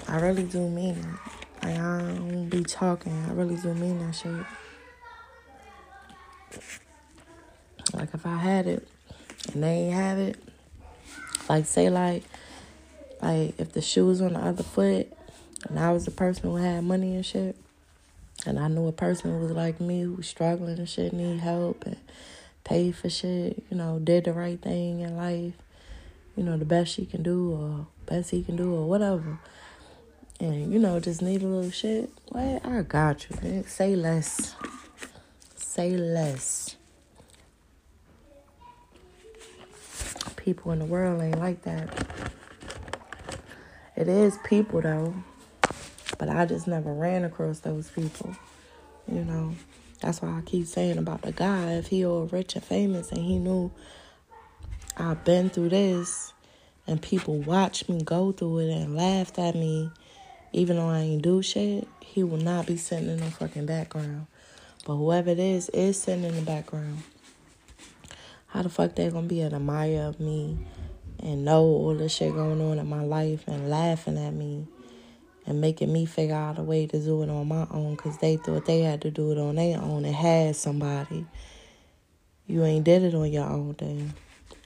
I 0.08 0.18
really 0.20 0.44
do 0.44 0.68
mean 0.70 0.98
it. 0.98 1.66
Like 1.66 1.78
I 1.78 2.00
don't 2.00 2.50
be 2.50 2.64
talking. 2.64 3.14
I 3.30 3.34
really 3.34 3.56
do 3.56 3.74
mean 3.74 4.00
that 4.00 4.14
shit. 4.14 4.46
Like 7.94 8.14
if 8.14 8.26
I 8.26 8.36
had 8.36 8.68
it 8.68 8.88
and 9.54 9.64
they 9.64 9.70
ain't 9.70 9.94
have 9.94 10.18
it, 10.18 10.38
like 11.50 11.66
say 11.66 11.90
like 11.90 12.24
like 13.22 13.60
if 13.60 13.74
the 13.74 13.82
shoe 13.82 14.06
was 14.06 14.22
on 14.22 14.34
the 14.34 14.40
other 14.40 14.64
foot 14.64 15.12
and 15.68 15.80
I 15.80 15.92
was 15.92 16.06
the 16.06 16.12
person 16.12 16.44
who 16.44 16.58
had 16.58 16.84
money 16.84 17.16
and 17.16 17.26
shit, 17.26 17.56
and 18.46 18.60
I 18.60 18.68
knew 18.68 18.88
a 18.88 18.92
person 18.92 19.32
who 19.32 19.40
was 19.40 19.52
like 19.52 19.80
me 19.80 20.02
who 20.02 20.14
was 20.14 20.28
struggling 20.28 20.78
and 20.78 20.90
shit, 20.90 21.14
need 21.14 21.40
help 21.40 21.86
and 21.86 21.98
paid 22.64 22.96
for 22.96 23.10
shit, 23.10 23.64
you 23.70 23.78
know, 23.78 24.00
did 24.00 24.26
the 24.26 24.34
right 24.34 24.60
thing 24.60 25.00
in 25.02 25.16
life, 25.16 25.54
you 26.36 26.44
know, 26.44 26.58
the 26.58 26.66
best 26.66 26.94
she 26.94 27.06
can 27.06 27.24
do 27.24 27.52
or 27.52 27.88
best 28.06 28.32
he 28.32 28.44
can 28.44 28.56
do 28.56 28.74
or 28.74 28.88
whatever. 28.88 29.40
And, 30.40 30.74
you 30.74 30.80
know, 30.80 31.00
just 31.00 31.22
need 31.22 31.42
a 31.44 31.48
little 31.48 31.72
shit. 31.72 32.10
Well, 32.30 32.60
I 32.64 32.82
got 32.82 33.28
you, 33.30 33.38
man. 33.42 33.66
Say 33.68 33.96
less. 33.96 34.56
Say 35.56 35.96
less. 35.96 36.65
People 40.46 40.72
in 40.72 40.80
the 40.80 40.86
world 40.86 41.22
ain't 41.22 41.40
like 41.40 41.64
that. 41.64 41.90
It 43.98 44.08
is 44.08 44.38
people 44.46 44.80
though. 44.80 45.16
But 46.20 46.30
I 46.30 46.46
just 46.46 46.68
never 46.68 46.94
ran 46.94 47.26
across 47.26 47.60
those 47.60 47.90
people. 47.90 48.36
You 49.12 49.26
know. 49.26 49.56
That's 50.02 50.22
why 50.22 50.30
I 50.30 50.42
keep 50.42 50.68
saying 50.68 51.00
about 51.00 51.24
the 51.24 51.32
guy. 51.32 51.74
If 51.74 51.88
he 51.88 52.06
all 52.06 52.26
rich 52.28 52.56
and 52.56 52.64
famous 52.64 53.12
and 53.12 53.22
he 53.22 53.40
knew 53.40 53.72
I've 54.98 55.24
been 55.24 55.50
through 55.50 55.70
this 55.70 56.32
and 56.86 57.02
people 57.02 57.40
watched 57.40 57.90
me 57.90 58.04
go 58.04 58.32
through 58.32 58.60
it 58.60 58.72
and 58.72 58.96
laughed 58.96 59.40
at 59.40 59.56
me, 59.56 59.90
even 60.54 60.78
though 60.78 60.90
I 60.90 61.00
ain't 61.00 61.24
do 61.24 61.42
shit, 61.42 61.88
he 62.02 62.24
will 62.24 62.38
not 62.38 62.68
be 62.68 62.78
sitting 62.78 63.10
in 63.10 63.18
the 63.18 63.32
fucking 63.32 63.66
background. 63.66 64.28
But 64.86 64.98
whoever 64.98 65.32
it 65.32 65.40
is, 65.40 65.70
is 65.70 66.00
sitting 66.00 66.24
in 66.24 66.36
the 66.36 66.44
background. 66.44 67.02
How 68.56 68.62
the 68.62 68.70
fuck 68.70 68.96
they 68.96 69.10
gonna 69.10 69.28
be 69.28 69.42
an 69.42 69.54
admirer 69.54 70.04
of 70.04 70.18
me 70.22 70.58
and 71.20 71.44
know 71.44 71.64
all 71.64 71.94
the 71.94 72.08
shit 72.08 72.34
going 72.34 72.62
on 72.62 72.80
in 72.80 72.88
my 72.88 73.04
life 73.04 73.44
and 73.48 73.70
laughing 73.70 74.18
at 74.18 74.34
me 74.34 74.66
and 75.46 75.60
making 75.60 75.92
me 75.92 76.06
figure 76.06 76.36
out 76.36 76.58
a 76.58 76.64
way 76.64 76.88
to 76.88 76.98
do 76.98 77.22
it 77.22 77.30
on 77.30 77.50
my 77.50 77.68
own 77.70 77.98
because 77.98 78.18
they 78.20 78.38
thought 78.38 78.64
they 78.64 78.80
had 78.80 79.02
to 79.02 79.12
do 79.12 79.34
it 79.34 79.38
on 79.38 79.56
their 79.56 79.82
own 79.82 80.06
and 80.06 80.16
had 80.16 80.56
somebody. 80.56 81.26
You 82.48 82.64
ain't 82.64 82.86
did 82.86 83.04
it 83.04 83.14
on 83.14 83.30
your 83.30 83.44
own 83.44 83.76
then. 83.78 84.14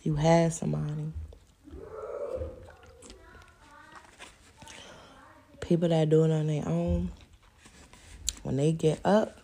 You 0.03 0.13
had 0.13 0.53
somebody. 0.53 1.11
People 5.61 5.89
that 5.89 6.09
do 6.09 6.25
it 6.25 6.31
on 6.31 6.45
their 6.45 6.67
own, 6.67 7.09
when 8.43 8.57
they 8.57 8.71
get 8.71 8.99
up, 9.03 9.38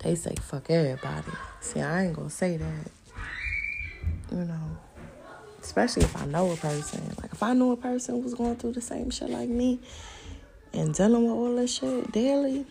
they 0.00 0.14
say 0.14 0.34
fuck 0.40 0.70
everybody. 0.70 1.32
See, 1.60 1.80
I 1.80 2.04
ain't 2.04 2.14
gonna 2.14 2.30
say 2.30 2.56
that. 2.56 2.90
You 4.32 4.44
know 4.44 4.78
especially 5.66 6.04
if 6.04 6.16
I 6.16 6.24
know 6.26 6.52
a 6.52 6.56
person. 6.56 7.02
Like 7.20 7.32
if 7.32 7.42
I 7.42 7.52
knew 7.52 7.72
a 7.72 7.76
person 7.76 8.22
was 8.22 8.34
going 8.34 8.56
through 8.56 8.72
the 8.72 8.80
same 8.80 9.10
shit 9.10 9.28
like 9.28 9.48
me 9.48 9.80
and 10.72 10.94
dealing 10.94 11.24
with 11.24 11.32
all 11.32 11.56
this 11.56 11.74
shit 11.74 12.12
daily, 12.12 12.64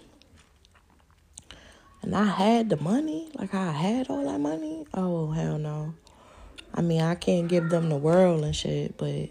and 2.01 2.15
I 2.15 2.23
had 2.23 2.69
the 2.69 2.77
money, 2.77 3.29
like 3.35 3.53
I 3.53 3.71
had 3.71 4.09
all 4.09 4.23
that 4.23 4.39
money, 4.39 4.85
oh 4.93 5.31
hell 5.31 5.57
no. 5.57 5.93
I 6.73 6.81
mean, 6.81 7.01
I 7.01 7.15
can't 7.15 7.47
give 7.47 7.69
them 7.69 7.89
the 7.89 7.97
world 7.97 8.43
and 8.43 8.55
shit, 8.55 8.97
but 8.97 9.29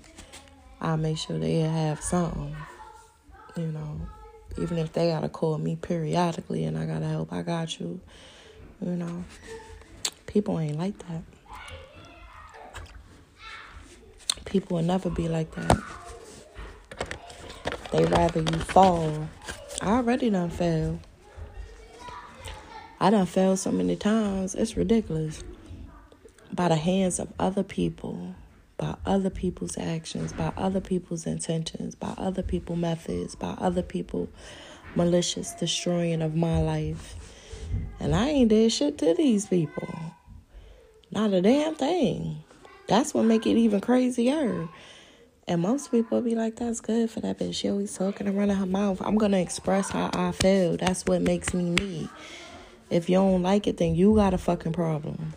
I'll 0.81 0.97
make 0.99 1.19
sure 1.19 1.39
they 1.39 1.61
have 1.61 2.03
something. 2.03 2.55
You 3.57 3.69
know, 3.69 4.01
even 4.59 4.79
if 4.79 4.93
they 4.93 5.09
gotta 5.09 5.29
call 5.29 5.59
me 5.59 5.77
periodically 5.77 6.65
and 6.65 6.79
I 6.79 6.87
gotta 6.87 7.07
help, 7.07 7.33
I 7.33 7.43
got 7.43 7.79
you. 7.81 8.01
You 8.81 8.93
know, 8.93 9.25
people 10.27 10.59
ain't 10.59 10.79
like 10.79 10.99
that. 11.09 11.23
People 14.45 14.77
will 14.77 14.85
never 14.85 15.11
be 15.11 15.29
like 15.29 15.53
that. 15.55 15.83
They 17.91 18.05
rather 18.05 18.41
you 18.41 18.59
fall. 18.59 19.29
I 19.81 19.97
already 19.97 20.31
done 20.31 20.51
fell. 20.51 21.01
I 23.01 23.11
done 23.11 23.27
fell 23.27 23.57
so 23.57 23.73
many 23.73 23.97
times. 23.97 24.55
It's 24.55 24.77
ridiculous. 24.77 25.43
By 26.53 26.69
the 26.69 26.77
hands 26.77 27.19
of 27.19 27.33
other 27.39 27.63
people, 27.63 28.35
by 28.85 28.97
other 29.07 29.31
people's 29.31 29.79
actions, 29.79 30.35
by 30.35 30.53
other 30.59 30.81
people's 30.81 31.27
intentions, 31.27 31.95
by 31.95 32.13
other 32.19 32.43
people's 32.43 32.79
methods, 32.79 33.35
by 33.35 33.55
other 33.59 33.81
people 33.81 34.29
malicious 34.95 35.55
destroying 35.55 36.21
of 36.21 36.37
my 36.37 36.61
life. 36.61 37.17
And 37.99 38.15
I 38.15 38.29
ain't 38.29 38.51
did 38.51 38.71
shit 38.73 38.99
to 38.99 39.15
these 39.15 39.47
people. 39.47 39.89
Not 41.11 41.33
a 41.33 41.41
damn 41.41 41.75
thing. 41.75 42.45
That's 42.87 43.15
what 43.15 43.25
make 43.25 43.47
it 43.47 43.57
even 43.57 43.81
crazier. 43.81 44.69
And 45.49 45.63
most 45.63 45.91
people 45.91 46.21
be 46.21 46.35
like, 46.35 46.57
that's 46.57 46.83
good 46.83 47.11
for 47.11 47.21
that 47.21 47.39
bitch. 47.39 47.55
She 47.55 47.71
always 47.71 47.97
talking 47.97 48.27
and 48.27 48.37
running 48.37 48.57
her 48.57 48.67
mouth. 48.67 49.01
I'm 49.01 49.17
to 49.33 49.41
express 49.41 49.91
how 49.91 50.11
I 50.13 50.33
feel. 50.33 50.77
That's 50.77 51.07
what 51.07 51.23
makes 51.23 51.55
me 51.55 51.71
me. 51.71 52.11
If 52.91 53.09
you 53.09 53.17
don't 53.17 53.43
like 53.43 53.67
it, 53.67 53.79
then 53.79 53.95
you 53.95 54.15
got 54.15 54.35
a 54.35 54.39
fucking 54.39 54.73
problem. 54.75 55.33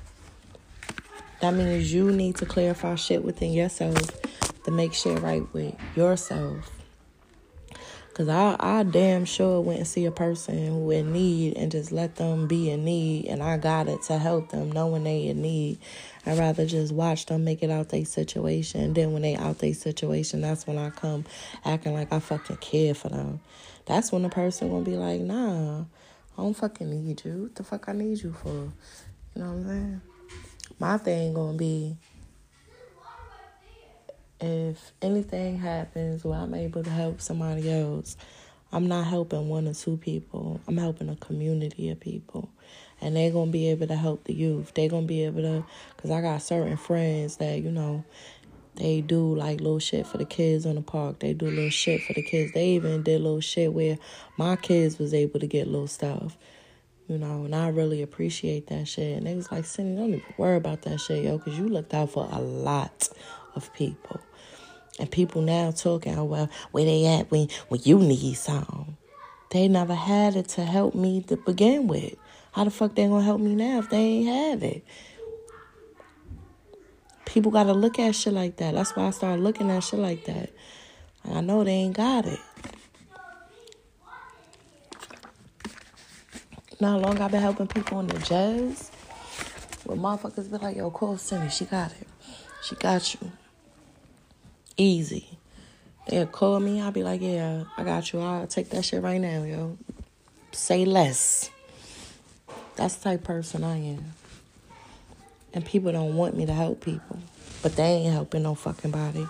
That 1.40 1.54
means 1.54 1.94
you 1.94 2.12
need 2.12 2.36
to 2.38 2.46
clarify 2.46 2.96
shit 2.96 3.24
within 3.24 3.52
yourself 3.52 3.98
to 4.64 4.72
make 4.72 4.94
shit 4.94 5.20
right 5.22 5.44
with 5.54 5.76
yourself. 5.96 6.72
Cause 8.18 8.30
I, 8.30 8.56
I 8.60 8.82
damn 8.82 9.26
sure 9.26 9.62
went 9.62 9.78
and 9.78 9.88
see 9.88 10.06
a 10.06 10.12
person 10.12 10.66
who 10.66 10.90
in 10.90 11.14
need 11.14 11.56
and 11.56 11.72
just 11.72 11.92
let 11.92 12.16
them 12.16 12.48
be 12.48 12.72
in 12.72 12.84
need, 12.84 13.28
and 13.28 13.44
I 13.44 13.58
got 13.58 13.88
it 13.88 14.02
to 14.08 14.18
help 14.18 14.50
them, 14.50 14.72
knowing 14.72 15.04
they 15.04 15.28
in 15.28 15.44
need. 15.44 15.78
I'd 16.26 16.40
rather 16.40 16.66
just 16.66 16.92
watch 16.92 17.28
them 17.28 17.44
make 17.44 17.62
it 17.62 17.70
out 17.70 17.90
their 17.90 18.06
situation. 18.06 18.96
Then 18.96 19.14
when 19.14 19.22
they 19.22 19.36
out 19.36 19.60
their 19.60 19.76
situation, 19.76 20.42
that's 20.42 20.66
when 20.66 20.80
I 20.80 20.90
come 20.90 21.26
acting 21.64 21.94
like 21.94 22.12
I 22.12 22.18
fucking 22.18 22.58
care 22.58 22.96
for 22.96 23.10
them. 23.10 23.40
That's 23.86 24.12
when 24.12 24.24
the 24.24 24.30
person 24.30 24.72
gonna 24.72 24.84
be 24.84 24.98
like, 24.98 25.22
nah, 25.22 25.82
I 25.82 26.42
don't 26.42 26.56
fucking 26.56 26.90
need 26.90 27.24
you. 27.24 27.44
What 27.44 27.54
the 27.56 27.64
fuck 27.64 27.88
I 27.88 27.92
need 27.92 28.24
you 28.24 28.34
for? 28.34 28.50
You 28.50 28.72
know 29.36 29.52
what 29.52 29.58
I'm 29.58 29.68
saying? 29.68 30.02
My 30.80 30.98
thing 30.98 31.34
gonna 31.34 31.58
be 31.58 31.98
if 34.40 34.92
anything 35.02 35.58
happens 35.58 36.24
where 36.24 36.40
I'm 36.40 36.54
able 36.54 36.84
to 36.84 36.90
help 36.90 37.22
somebody 37.22 37.72
else, 37.72 38.18
I'm 38.72 38.88
not 38.88 39.08
helping 39.08 39.48
one 39.50 39.68
or 39.68 39.74
two 39.74 39.98
people. 39.98 40.62
I'm 40.68 40.78
helping 40.78 41.10
a 41.10 41.16
community 41.16 41.90
of 41.90 42.00
people. 42.00 42.50
And 43.00 43.16
they're 43.16 43.32
going 43.32 43.48
to 43.48 43.52
be 43.52 43.70
able 43.70 43.88
to 43.88 43.96
help 43.96 44.26
the 44.26 44.34
youth. 44.34 44.74
They're 44.74 44.90
going 44.90 45.04
to 45.04 45.08
be 45.08 45.24
able 45.24 45.42
to, 45.42 45.66
because 45.96 46.12
I 46.12 46.22
got 46.22 46.42
certain 46.42 46.78
friends 46.78 47.38
that, 47.38 47.62
you 47.62 47.72
know, 47.72 48.04
they 48.76 49.02
do 49.02 49.36
like 49.36 49.60
little 49.60 49.80
shit 49.80 50.06
for 50.06 50.18
the 50.18 50.26
kids 50.26 50.66
in 50.66 50.76
the 50.76 50.82
park. 50.82 51.20
They 51.20 51.34
do 51.34 51.50
little 51.50 51.70
shit 51.70 52.04
for 52.04 52.14
the 52.14 52.22
kids. 52.22 52.54
They 52.54 52.70
even 52.72 53.04
did 53.04 53.22
little 53.22 53.42
shit 53.42 53.74
where 53.74 53.98
my 54.38 54.56
kids 54.56 55.00
was 55.00 55.14
able 55.14 55.40
to 55.40 55.48
get 55.48 55.68
little 55.68 55.88
stuff. 55.88 56.38
You 57.08 57.18
know, 57.18 57.46
and 57.46 57.56
I 57.56 57.70
really 57.70 58.02
appreciate 58.02 58.68
that 58.68 58.88
shit. 58.88 59.18
And 59.18 59.26
they 59.26 59.36
was 59.36 59.50
like, 59.52 59.66
Cindy, 59.66 59.96
don't 59.96 60.10
even 60.10 60.34
worry 60.38 60.58
about 60.58 60.82
that 60.82 61.00
shit, 61.00 61.24
yo, 61.24 61.38
because 61.38 61.58
you 61.58 61.70
looked 61.70 61.94
out 61.94 62.12
for 62.12 62.28
a 62.32 62.42
lot 62.42 63.10
of 63.56 63.74
people. 63.74 64.20
And 65.00 65.10
people 65.10 65.42
now 65.42 65.72
talking, 65.72 66.18
oh, 66.18 66.26
well, 66.26 66.50
where 66.72 66.84
they 66.84 67.06
at 67.06 67.32
when, 67.32 67.48
when 67.70 67.80
you 67.84 68.00
need 68.00 68.34
something? 68.34 68.98
They 69.52 69.70
never 69.70 69.96
had 69.96 70.36
it 70.36 70.50
to 70.50 70.66
help 70.66 70.96
me 70.96 71.22
to 71.24 71.38
begin 71.38 71.88
with. 71.88 72.16
How 72.52 72.66
the 72.66 72.72
fuck 72.72 72.96
they 72.96 73.08
gonna 73.08 73.24
help 73.24 73.40
me 73.40 73.56
now 73.56 73.80
if 73.80 73.90
they 73.90 73.98
ain't 73.98 74.28
have 74.28 74.64
it? 74.64 74.84
People 77.26 77.52
gotta 77.52 77.74
look 77.74 78.00
at 78.00 78.16
shit 78.16 78.34
like 78.34 78.58
that. 78.58 78.74
That's 78.74 78.96
why 78.96 79.08
I 79.08 79.12
started 79.12 79.44
looking 79.44 79.70
at 79.70 79.84
shit 79.84 80.00
like 80.00 80.26
that. 80.26 80.50
I 81.24 81.42
know 81.42 81.64
they 81.64 81.72
ain't 81.72 81.96
got 81.96 82.26
it. 82.26 82.40
Now, 86.80 87.00
long 87.00 87.20
I've 87.20 87.32
been 87.32 87.42
helping 87.42 87.66
people 87.66 88.00
in 88.02 88.08
the 88.08 88.20
jazz, 88.20 88.92
where 89.84 89.98
motherfuckers 89.98 90.52
be 90.52 90.58
like, 90.58 90.78
yo, 90.78 90.92
call 90.92 91.18
Cindy, 91.18 91.50
she 91.50 91.66
got 91.66 91.92
it. 91.92 92.08
She 92.62 92.76
got 92.76 93.16
you. 93.16 93.32
Easy. 94.78 95.40
They'll 96.08 96.28
call 96.28 96.60
me. 96.60 96.80
I'll 96.80 96.92
be 96.92 97.02
like, 97.02 97.22
yeah, 97.22 97.64
I 97.78 97.84
got 97.84 98.14
you. 98.14 98.22
I'll 98.22 98.46
take 98.46 98.70
that 98.70 98.86
shit 98.86 99.02
right 99.02 99.20
now, 99.20 99.42
yo. 99.42 99.76
Say 100.52 100.86
less. 100.86 101.50
That's 102.76 102.94
the 102.96 103.06
type 103.06 103.24
person 103.24 103.64
I 103.64 103.78
am. 103.78 104.14
And 105.56 105.66
people 105.66 105.92
don't 105.92 106.16
want 106.16 106.38
me 106.38 106.46
to 106.46 106.54
help 106.54 106.82
people. 106.82 107.18
But 107.64 107.76
they 107.76 107.84
ain't 107.84 108.14
helping 108.14 108.44
no 108.44 108.54
fucking 108.54 108.92
body. 108.92 109.28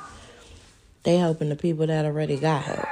They 1.03 1.15
helping 1.15 1.47
the 1.47 1.55
people 1.55 1.87
that 1.87 2.03
already 2.03 2.35
got 2.35 2.63
help. 2.63 2.87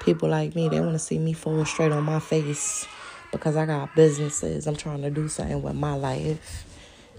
People 0.00 0.28
like 0.28 0.56
me, 0.56 0.68
they 0.68 0.80
want 0.80 0.94
to 0.94 0.98
see 0.98 1.18
me 1.18 1.34
fall 1.34 1.64
straight 1.64 1.92
on 1.92 2.02
my 2.02 2.18
face 2.18 2.88
because 3.32 3.56
I 3.56 3.66
got 3.66 3.94
businesses. 3.94 4.66
I'm 4.66 4.76
trying 4.76 5.02
to 5.02 5.10
do 5.10 5.28
something 5.28 5.62
with 5.62 5.74
my 5.74 5.94
life. 5.94 6.64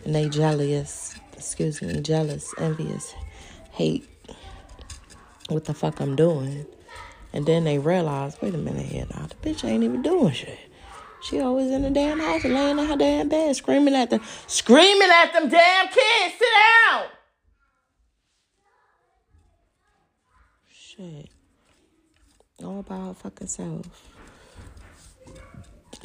And 0.06 0.16
they 0.16 0.30
jealous, 0.30 1.20
excuse 1.34 1.82
me, 1.82 2.02
jealous, 2.02 2.54
envious, 2.58 3.14
hate 3.72 4.08
what 5.50 5.66
the 5.66 5.74
fuck 5.74 6.00
I'm 6.00 6.16
doing. 6.16 6.66
And 7.34 7.46
then 7.46 7.66
they 7.66 7.78
realize, 7.78 8.38
wait 8.42 8.54
a 8.54 8.58
minute 8.58 8.86
here 8.86 9.06
now, 9.14 9.28
the 9.28 9.36
bitch 9.36 9.68
ain't 9.68 9.84
even 9.84 10.02
doing 10.02 10.34
shit. 10.34 10.60
She 11.22 11.39
always 11.39 11.72
in 11.72 11.82
the 11.82 11.89
damn 11.89 12.20
house, 12.20 12.43
laying 12.43 12.80
in 12.80 12.86
her 12.86 12.96
damn 12.96 13.28
bed, 13.28 13.56
screaming 13.56 13.96
at 13.96 14.10
them, 14.10 14.22
screaming 14.48 15.10
at 15.10 15.34
them 15.34 15.50
damn 15.50 15.88
kids. 15.88 16.36
Sit 16.38 16.48
down. 16.91 17.06
Shit. 20.72 21.30
All 22.63 22.80
about 22.80 23.17
fucking 23.17 23.48
self. 23.48 24.16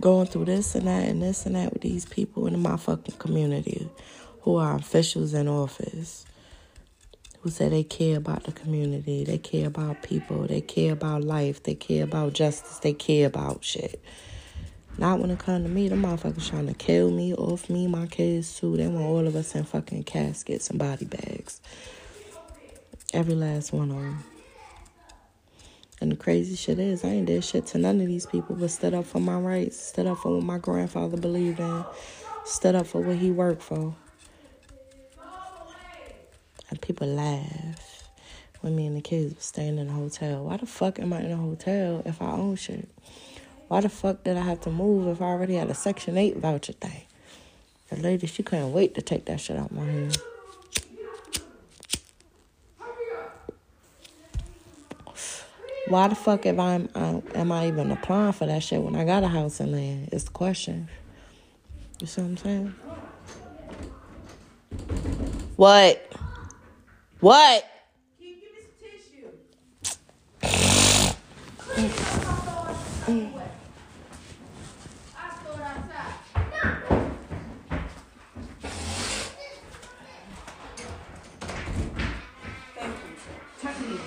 Going 0.00 0.26
through 0.26 0.46
this 0.46 0.74
and 0.74 0.86
that 0.86 1.08
and 1.08 1.22
this 1.22 1.46
and 1.46 1.54
that 1.54 1.72
with 1.72 1.82
these 1.82 2.06
people 2.06 2.46
in 2.46 2.58
my 2.60 2.76
fucking 2.76 3.16
community 3.18 3.88
who 4.40 4.56
are 4.56 4.76
officials 4.76 5.34
in 5.34 5.48
office 5.48 6.24
who 7.42 7.50
say 7.50 7.68
they 7.68 7.82
care 7.82 8.18
about 8.18 8.44
the 8.44 8.52
community, 8.52 9.24
they 9.24 9.38
care 9.38 9.66
about 9.66 10.02
people, 10.02 10.46
they 10.46 10.60
care 10.60 10.92
about 10.92 11.24
life, 11.24 11.60
they 11.64 11.74
care 11.74 12.04
about 12.04 12.32
justice, 12.34 12.78
they 12.78 12.92
care 12.92 13.26
about 13.26 13.64
shit. 13.64 14.00
Not 14.96 15.18
when 15.18 15.30
it 15.30 15.40
comes 15.40 15.66
to 15.66 15.68
me, 15.68 15.88
the 15.88 15.96
motherfuckers 15.96 16.48
trying 16.48 16.68
to 16.68 16.74
kill 16.74 17.10
me, 17.10 17.34
off 17.34 17.68
me, 17.68 17.88
my 17.88 18.06
kids 18.06 18.60
too. 18.60 18.76
They 18.76 18.86
want 18.86 19.06
all 19.06 19.26
of 19.26 19.34
us 19.34 19.54
in 19.56 19.64
fucking 19.64 20.04
caskets 20.04 20.70
and 20.70 20.78
body 20.78 21.06
bags. 21.06 21.60
Every 23.12 23.34
last 23.34 23.72
one 23.72 23.90
of 23.90 23.96
them. 23.96 24.31
And 26.02 26.10
the 26.10 26.16
crazy 26.16 26.56
shit 26.56 26.80
is, 26.80 27.04
I 27.04 27.10
ain't 27.10 27.26
did 27.26 27.44
shit 27.44 27.66
to 27.68 27.78
none 27.78 28.00
of 28.00 28.08
these 28.08 28.26
people, 28.26 28.56
but 28.56 28.72
stood 28.72 28.92
up 28.92 29.06
for 29.06 29.20
my 29.20 29.36
rights, 29.36 29.80
stood 29.80 30.08
up 30.08 30.18
for 30.18 30.34
what 30.34 30.42
my 30.42 30.58
grandfather 30.58 31.16
believed 31.16 31.60
in, 31.60 31.84
stood 32.44 32.74
up 32.74 32.88
for 32.88 33.00
what 33.00 33.18
he 33.18 33.30
worked 33.30 33.62
for. 33.62 33.94
And 36.70 36.82
people 36.82 37.06
laugh 37.06 38.08
when 38.62 38.74
me 38.74 38.88
and 38.88 38.96
the 38.96 39.00
kids 39.00 39.32
were 39.32 39.40
staying 39.40 39.78
in 39.78 39.88
a 39.90 39.92
hotel. 39.92 40.46
Why 40.46 40.56
the 40.56 40.66
fuck 40.66 40.98
am 40.98 41.12
I 41.12 41.20
in 41.20 41.30
a 41.30 41.36
hotel 41.36 42.02
if 42.04 42.20
I 42.20 42.32
own 42.32 42.56
shit? 42.56 42.88
Why 43.68 43.80
the 43.80 43.88
fuck 43.88 44.24
did 44.24 44.36
I 44.36 44.42
have 44.42 44.60
to 44.62 44.70
move 44.70 45.06
if 45.06 45.22
I 45.22 45.26
already 45.26 45.54
had 45.54 45.70
a 45.70 45.74
Section 45.74 46.18
8 46.18 46.38
voucher 46.38 46.72
thing? 46.72 47.02
The 47.90 47.96
lady, 48.02 48.26
she 48.26 48.42
couldn't 48.42 48.72
wait 48.72 48.96
to 48.96 49.02
take 49.02 49.26
that 49.26 49.40
shit 49.40 49.56
out 49.56 49.70
my 49.70 49.84
hand. 49.84 50.18
Why 55.92 56.08
the 56.08 56.14
fuck 56.14 56.46
if 56.46 56.58
I'm, 56.58 56.88
uh, 56.94 57.20
am 57.34 57.52
I 57.52 57.68
even 57.68 57.90
applying 57.90 58.32
for 58.32 58.46
that 58.46 58.62
shit 58.62 58.80
when 58.80 58.96
I 58.96 59.04
got 59.04 59.24
a 59.24 59.28
house 59.28 59.60
and 59.60 59.72
land? 59.72 60.08
It's 60.10 60.24
the 60.24 60.30
question. 60.30 60.88
You 62.00 62.06
see 62.06 62.22
what 62.22 62.28
I'm 62.28 62.36
saying? 62.38 62.74
What? 65.56 66.10
What? 67.20 67.66
Can 68.18 68.26
you 68.26 68.36
give 68.36 68.52
me 68.54 68.60
some 68.62 68.72
tissue? 68.80 69.28
I'll 75.14 75.36
throw 75.36 75.52
it 75.52 75.60
outside. 75.60 76.14
Thank 82.74 82.94
you. 82.94 83.12
Tuck 83.60 83.76
it 83.78 83.84
in. 83.84 84.00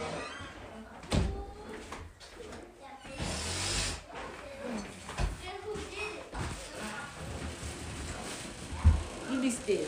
You 9.32 9.42
be 9.42 9.50
still. 9.50 9.86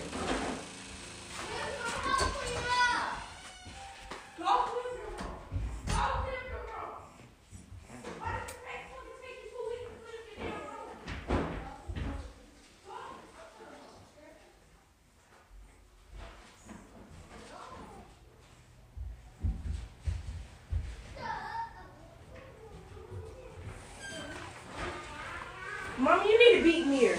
Mom, 25.99 26.21
you 26.27 26.37
need 26.37 26.59
to 26.59 26.63
beat 26.63 26.85
me 26.85 26.97
here. 26.97 27.17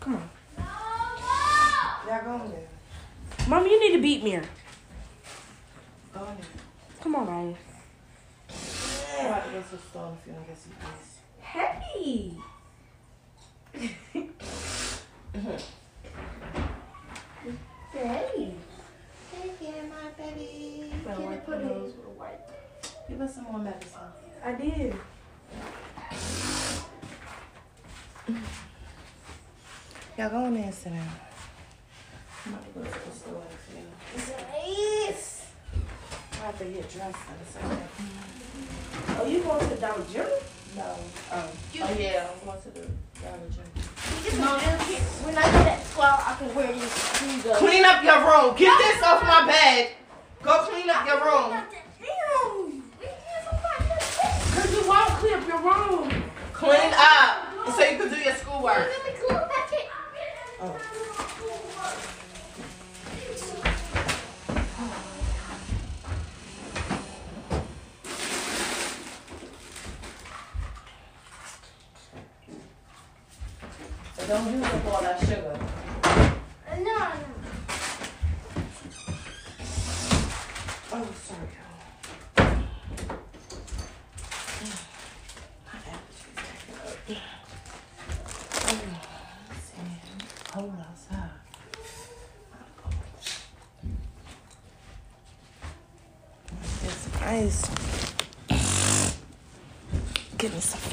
Come 0.00 0.16
on. 0.16 0.28
Y'all 2.06 2.24
go 2.24 2.44
in 2.44 2.50
there. 2.50 2.68
Mom, 3.48 3.64
you 3.64 3.80
need 3.80 3.96
to 3.96 4.02
beat 4.02 4.02
me 4.02 4.02
here. 4.02 4.02
Go 4.02 4.02
in 4.02 4.02
there. 4.02 4.02
Come 4.02 4.02
on, 4.02 4.02
Ryan. 4.02 4.02
I'm 4.02 4.02
about 4.02 4.02
to 4.02 4.02
go 4.02 4.02
to 4.02 4.02
the 4.02 4.02
store 4.02 4.04
if 4.04 4.04
you 4.04 4.13
want 10.32 10.46
to 10.46 10.52
get 10.52 10.58
some 10.58 10.72
things. 10.80 11.18
Hey. 11.40 12.32
hey. 17.92 18.54
My 19.90 20.08
baby. 20.16 20.92
Wipe 21.04 21.44
put. 21.44 21.60
Give 23.08 23.20
us 23.20 23.34
some 23.34 23.44
more 23.44 23.58
medicine. 23.58 24.00
I 24.42 24.52
did. 24.52 24.94
Y'all 30.16 30.30
go 30.30 30.46
in 30.46 30.54
there 30.54 30.72
and. 30.72 31.10
I'm 32.46 32.52
about 32.52 32.64
to 32.66 32.70
go 32.78 32.84
to 32.84 32.90
the 32.90 33.16
store 33.16 33.42
and 33.48 33.58
feel. 33.58 34.36
Yes. 34.66 35.46
I 36.44 36.48
have 36.48 36.58
to 36.58 36.64
get 36.66 36.90
dressed 36.92 37.16
in 37.24 37.40
a 37.40 37.46
second. 37.48 37.88
Oh, 39.16 39.26
you 39.26 39.40
going 39.40 39.60
to 39.60 39.66
the 39.66 39.76
Dollar 39.80 40.04
General? 40.12 40.40
No. 40.76 40.96
Oh. 41.32 41.50
Oh 41.80 41.96
yeah, 41.98 42.28
I'm 42.28 42.44
going 42.44 42.60
to 42.60 42.68
the 42.68 42.80
Dollar 43.16 43.48
General. 43.48 43.72
No, 44.44 44.58
when 45.24 45.38
I 45.38 45.42
get 45.42 45.80
at 45.80 45.90
12, 45.94 46.20
I 46.20 46.36
can 46.38 46.54
wear 46.54 46.70
these 46.70 46.92
shoes. 47.16 47.56
Clean 47.56 47.82
up 47.86 48.04
your 48.04 48.20
room. 48.20 48.54
Get 48.58 48.76
this 48.76 49.02
off 49.02 49.22
my 49.22 49.46
bed. 49.46 49.92
Go 50.42 50.68
clean 50.68 50.90
up 50.90 51.06
your 51.06 51.24
room. 51.24 51.64
Damn. 52.04 52.82
Because 54.52 54.70
you 54.70 54.86
won't 54.86 55.08
clean 55.16 55.34
up 55.40 55.48
your 55.48 55.62
room. 55.64 56.24
Clean 56.52 56.92
up 56.92 57.54
so 57.74 57.84
you 57.88 57.96
can 57.96 58.10
do 58.10 58.16
your 58.16 58.34
schoolwork. 58.34 58.90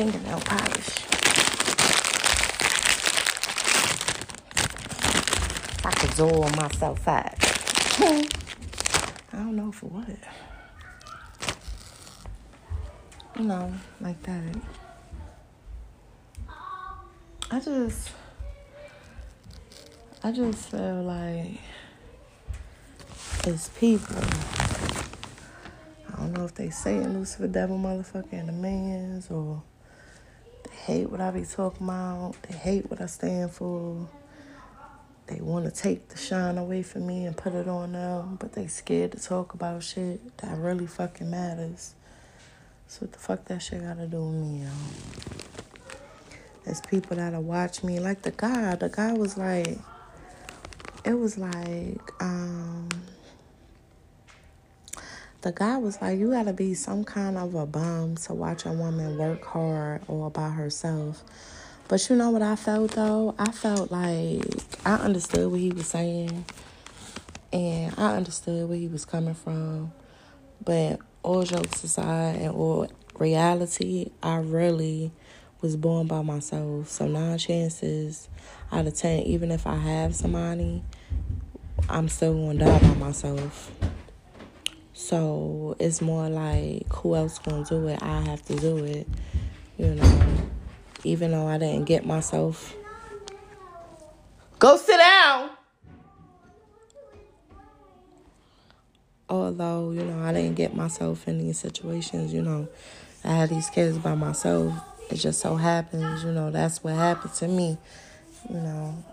Fingernail 0.01 0.39
polish. 0.39 0.97
I 5.85 5.91
could 5.91 6.09
zoil 6.09 6.55
myself 6.57 7.07
out. 7.07 7.35
I 9.31 9.37
don't 9.37 9.55
know 9.55 9.71
for 9.71 9.85
what. 9.87 10.07
You 13.37 13.45
know, 13.45 13.71
like 13.99 14.19
that. 14.23 14.55
I 17.51 17.59
just, 17.59 18.09
I 20.23 20.31
just 20.31 20.71
feel 20.71 21.03
like 21.03 21.59
it's 23.45 23.69
people. 23.69 24.15
I 26.07 26.15
don't 26.17 26.33
know 26.33 26.45
if 26.45 26.55
they 26.55 26.71
Satan, 26.71 27.19
Lucifer, 27.19 27.47
devil, 27.47 27.77
motherfucker, 27.77 28.33
and 28.33 28.49
the 28.49 28.53
mans, 28.53 29.29
or 29.29 29.61
hate 30.91 31.09
what 31.09 31.21
I 31.21 31.31
be 31.31 31.43
talking 31.43 31.87
about. 31.87 32.33
They 32.43 32.53
hate 32.53 32.89
what 32.91 32.99
I 32.99 33.05
stand 33.05 33.51
for. 33.51 34.09
They 35.27 35.39
want 35.39 35.63
to 35.63 35.71
take 35.71 36.09
the 36.09 36.17
shine 36.17 36.57
away 36.57 36.83
from 36.83 37.07
me 37.07 37.25
and 37.25 37.37
put 37.37 37.53
it 37.53 37.69
on 37.69 37.93
them, 37.93 38.35
but 38.35 38.51
they 38.51 38.67
scared 38.67 39.13
to 39.13 39.23
talk 39.23 39.53
about 39.53 39.83
shit 39.83 40.37
that 40.39 40.57
really 40.57 40.87
fucking 40.87 41.29
matters. 41.29 41.93
So 42.87 43.05
what 43.05 43.13
the 43.13 43.19
fuck 43.19 43.45
that 43.45 43.61
shit 43.61 43.81
gotta 43.81 44.05
do 44.05 44.21
with 44.21 44.35
me, 44.35 44.63
yo? 44.63 44.69
There's 46.65 46.81
people 46.81 47.15
that'll 47.15 47.41
watch 47.41 47.83
me, 47.83 48.01
like 48.01 48.23
the 48.23 48.31
guy. 48.31 48.75
The 48.75 48.89
guy 48.89 49.13
was 49.13 49.37
like, 49.37 49.77
it 51.05 51.13
was 51.13 51.37
like, 51.37 52.01
um, 52.19 52.89
the 55.41 55.51
guy 55.51 55.77
was 55.77 55.99
like, 56.01 56.19
you 56.19 56.29
gotta 56.31 56.53
be 56.53 56.75
some 56.75 57.03
kind 57.03 57.37
of 57.37 57.55
a 57.55 57.65
bum 57.65 58.15
to 58.15 58.33
watch 58.33 58.65
a 58.65 58.71
woman 58.71 59.17
work 59.17 59.43
hard 59.43 60.03
or 60.07 60.29
by 60.29 60.49
herself. 60.49 61.23
But 61.87 62.07
you 62.09 62.15
know 62.15 62.29
what 62.29 62.43
I 62.43 62.55
felt 62.55 62.91
though? 62.91 63.33
I 63.39 63.51
felt 63.51 63.91
like 63.91 64.43
I 64.85 64.95
understood 64.95 65.49
what 65.49 65.59
he 65.59 65.71
was 65.71 65.87
saying 65.87 66.45
and 67.51 67.93
I 67.97 68.15
understood 68.15 68.69
where 68.69 68.77
he 68.77 68.87
was 68.87 69.03
coming 69.03 69.33
from. 69.33 69.91
But 70.63 70.99
all 71.23 71.43
jokes 71.43 71.83
aside 71.83 72.35
and 72.35 72.51
all 72.53 72.87
reality, 73.17 74.11
I 74.21 74.37
really 74.37 75.11
was 75.61 75.75
born 75.75 76.05
by 76.05 76.21
myself. 76.21 76.89
So 76.89 77.07
nine 77.07 77.39
chances 77.39 78.29
out 78.71 78.85
of 78.85 78.95
ten, 78.95 79.23
even 79.23 79.51
if 79.51 79.65
I 79.65 79.75
have 79.75 80.15
somebody, 80.15 80.83
I'm 81.89 82.09
still 82.09 82.33
gonna 82.35 82.59
die 82.63 82.79
by 82.79 82.93
myself. 82.93 83.71
So 85.01 85.75
it's 85.79 85.99
more 85.99 86.29
like 86.29 86.87
who 86.93 87.15
else 87.15 87.39
gonna 87.39 87.65
do 87.65 87.87
it? 87.87 88.01
I 88.03 88.21
have 88.21 88.43
to 88.43 88.55
do 88.55 88.85
it. 88.85 89.07
You 89.79 89.95
know. 89.95 90.21
Even 91.03 91.31
though 91.31 91.47
I 91.47 91.57
didn't 91.57 91.85
get 91.85 92.05
myself. 92.05 92.75
Go 94.59 94.77
sit 94.77 94.97
down. 94.97 95.49
Although, 99.27 99.89
you 99.89 100.03
know, 100.03 100.23
I 100.23 100.33
didn't 100.33 100.55
get 100.55 100.75
myself 100.75 101.27
in 101.27 101.39
these 101.39 101.57
situations, 101.57 102.31
you 102.31 102.43
know, 102.43 102.67
I 103.23 103.29
had 103.29 103.49
these 103.49 103.69
kids 103.71 103.97
by 103.97 104.13
myself. 104.13 104.71
It 105.09 105.15
just 105.15 105.39
so 105.39 105.55
happens, 105.55 106.23
you 106.23 106.31
know, 106.31 106.51
that's 106.51 106.83
what 106.83 106.93
happened 106.93 107.33
to 107.35 107.47
me. 107.47 107.77
You 108.49 108.59
know, 108.59 109.03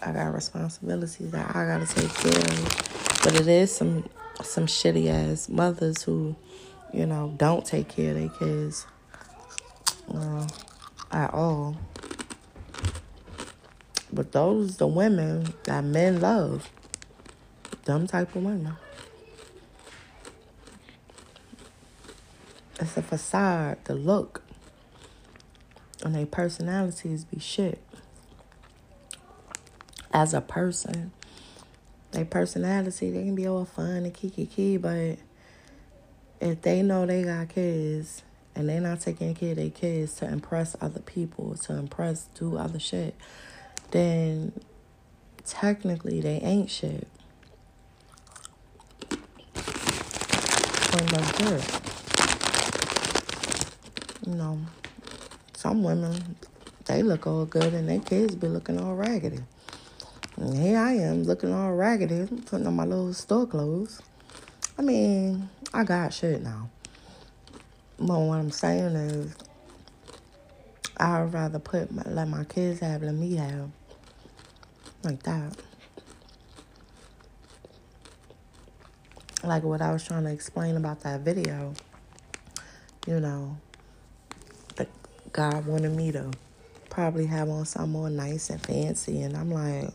I 0.00 0.12
got 0.12 0.32
responsibilities 0.32 1.30
that 1.32 1.54
I 1.54 1.66
gotta 1.66 1.86
take 1.86 2.14
care 2.14 2.40
of. 2.40 3.20
But 3.22 3.34
it 3.34 3.46
is 3.46 3.76
some 3.76 4.08
some 4.42 4.66
shitty 4.66 5.08
ass 5.08 5.48
mothers 5.48 6.02
who, 6.02 6.36
you 6.92 7.06
know, 7.06 7.34
don't 7.36 7.64
take 7.64 7.88
care 7.88 8.10
of 8.10 8.16
their 8.18 8.28
kids. 8.28 8.86
Uh, 10.12 10.46
at 11.10 11.32
all. 11.32 11.76
But 14.12 14.32
those 14.32 14.76
the 14.78 14.86
women 14.86 15.54
that 15.64 15.84
men 15.84 16.20
love. 16.20 16.70
Dumb 17.84 18.06
type 18.06 18.34
of 18.34 18.42
women. 18.42 18.76
It's 22.80 22.96
a 22.96 23.02
facade, 23.02 23.78
the 23.84 23.94
look. 23.94 24.42
And 26.04 26.14
their 26.14 26.26
personalities 26.26 27.24
be 27.24 27.40
shit. 27.40 27.82
As 30.12 30.32
a 30.32 30.40
person. 30.40 31.12
Their 32.18 32.24
personality, 32.24 33.12
they 33.12 33.22
can 33.22 33.36
be 33.36 33.46
all 33.46 33.64
fun 33.64 33.98
and 33.98 34.12
kiki 34.12 34.44
key, 34.44 34.76
but 34.76 35.18
if 36.40 36.62
they 36.62 36.82
know 36.82 37.06
they 37.06 37.22
got 37.22 37.48
kids 37.50 38.24
and 38.56 38.68
they're 38.68 38.80
not 38.80 39.00
taking 39.02 39.36
care 39.36 39.52
of 39.52 39.56
their 39.58 39.70
kids 39.70 40.14
to 40.16 40.24
impress 40.28 40.74
other 40.80 40.98
people, 40.98 41.54
to 41.54 41.74
impress, 41.74 42.24
do 42.34 42.56
other 42.56 42.80
shit, 42.80 43.14
then 43.92 44.50
technically 45.44 46.20
they 46.20 46.40
ain't 46.40 46.72
shit. 46.72 47.06
Period. 51.36 51.64
You 54.26 54.34
know, 54.34 54.58
some 55.54 55.84
women, 55.84 56.34
they 56.86 57.04
look 57.04 57.28
all 57.28 57.44
good 57.44 57.74
and 57.74 57.88
their 57.88 58.00
kids 58.00 58.34
be 58.34 58.48
looking 58.48 58.80
all 58.80 58.96
raggedy. 58.96 59.38
And 60.40 60.56
here 60.56 60.78
I 60.78 60.92
am 60.92 61.24
looking 61.24 61.52
all 61.52 61.74
raggedy, 61.74 62.28
putting 62.46 62.66
on 62.68 62.76
my 62.76 62.84
little 62.84 63.12
store 63.12 63.44
clothes. 63.44 64.00
I 64.78 64.82
mean, 64.82 65.48
I 65.74 65.82
got 65.82 66.14
shit 66.14 66.42
now. 66.42 66.70
But 67.98 68.20
what 68.20 68.38
I'm 68.38 68.52
saying 68.52 68.94
is, 68.94 69.34
I'd 70.96 71.32
rather 71.32 71.58
put 71.58 71.90
my, 71.90 72.04
let 72.06 72.28
my 72.28 72.44
kids 72.44 72.78
have 72.80 73.00
than 73.00 73.18
me 73.18 73.34
have. 73.34 73.70
Like 75.02 75.24
that. 75.24 75.56
Like 79.42 79.64
what 79.64 79.82
I 79.82 79.92
was 79.92 80.04
trying 80.04 80.22
to 80.22 80.30
explain 80.30 80.76
about 80.76 81.00
that 81.00 81.22
video. 81.22 81.74
You 83.08 83.18
know, 83.18 83.56
the 84.76 84.86
God 85.32 85.66
wanted 85.66 85.96
me 85.96 86.12
to 86.12 86.30
probably 86.90 87.26
have 87.26 87.48
on 87.48 87.66
something 87.66 87.90
more 87.90 88.10
nice 88.10 88.50
and 88.50 88.60
fancy. 88.64 89.22
And 89.22 89.36
I'm 89.36 89.50
like, 89.50 89.90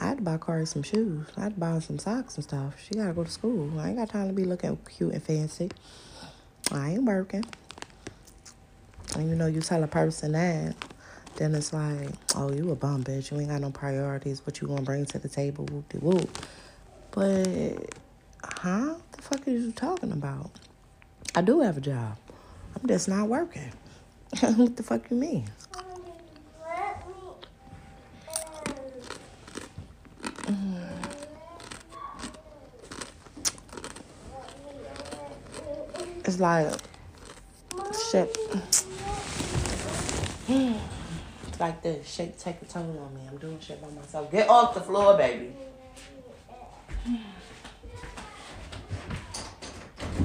I 0.00 0.06
had 0.06 0.18
to 0.18 0.22
buy 0.22 0.36
Cardi 0.36 0.64
some 0.64 0.84
shoes. 0.84 1.26
I 1.36 1.42
had 1.42 1.54
to 1.54 1.60
buy 1.60 1.78
some 1.80 1.98
socks 1.98 2.36
and 2.36 2.44
stuff. 2.44 2.74
She 2.80 2.94
gotta 2.94 3.12
go 3.12 3.24
to 3.24 3.30
school. 3.30 3.78
I 3.80 3.88
ain't 3.88 3.96
got 3.96 4.10
time 4.10 4.28
to 4.28 4.32
be 4.32 4.44
looking 4.44 4.76
cute 4.96 5.12
and 5.12 5.22
fancy. 5.22 5.70
I 6.70 6.90
ain't 6.90 7.02
working. 7.02 7.44
And 9.16 9.28
you 9.28 9.34
know, 9.34 9.46
you 9.46 9.60
tell 9.60 9.82
a 9.82 9.88
person 9.88 10.32
that, 10.32 10.76
then 11.36 11.54
it's 11.54 11.72
like, 11.72 12.10
oh, 12.36 12.52
you 12.52 12.70
a 12.70 12.76
bum 12.76 13.02
bitch. 13.02 13.32
You 13.32 13.40
ain't 13.40 13.48
got 13.48 13.60
no 13.60 13.70
priorities. 13.70 14.46
What 14.46 14.60
you 14.60 14.68
gonna 14.68 14.82
bring 14.82 15.04
to 15.06 15.18
the 15.18 15.28
table? 15.28 15.64
Whoop 15.66 15.88
de 15.88 15.98
whoop. 15.98 16.38
But, 17.10 17.94
huh? 18.44 18.94
The 19.12 19.22
fuck 19.22 19.48
are 19.48 19.50
you 19.50 19.72
talking 19.72 20.12
about? 20.12 20.50
I 21.34 21.42
do 21.42 21.60
have 21.60 21.76
a 21.76 21.80
job. 21.80 22.16
I'm 22.76 22.86
just 22.86 23.08
not 23.08 23.26
working. 23.28 23.72
what 24.40 24.76
the 24.76 24.82
fuck 24.84 25.10
you 25.10 25.16
mean? 25.16 25.48
It's 36.38 36.40
like 36.40 36.72
shit. 38.12 38.38
It's 41.48 41.58
like 41.58 41.82
this. 41.82 42.08
Shit 42.08 42.38
take 42.38 42.62
a 42.62 42.64
tone 42.64 42.96
on 42.96 43.12
me. 43.12 43.22
I'm 43.28 43.38
doing 43.38 43.58
shit 43.58 43.82
by 43.82 43.88
myself. 43.90 44.30
Get 44.30 44.48
off 44.48 44.72
the 44.72 44.80
floor, 44.80 45.16
baby. 45.16 45.52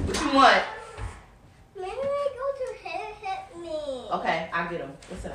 What 0.04 0.20
you 0.20 0.32
want? 0.32 0.62
Maybe 1.74 1.90
I 1.90 2.28
go 2.36 2.46
to 2.60 2.66
hit, 2.80 3.14
hit 3.20 3.60
me. 3.60 3.70
Okay, 4.12 4.48
I'll 4.52 4.70
get 4.70 4.78
them. 4.78 4.92
What's 5.08 5.24
that? 5.24 5.34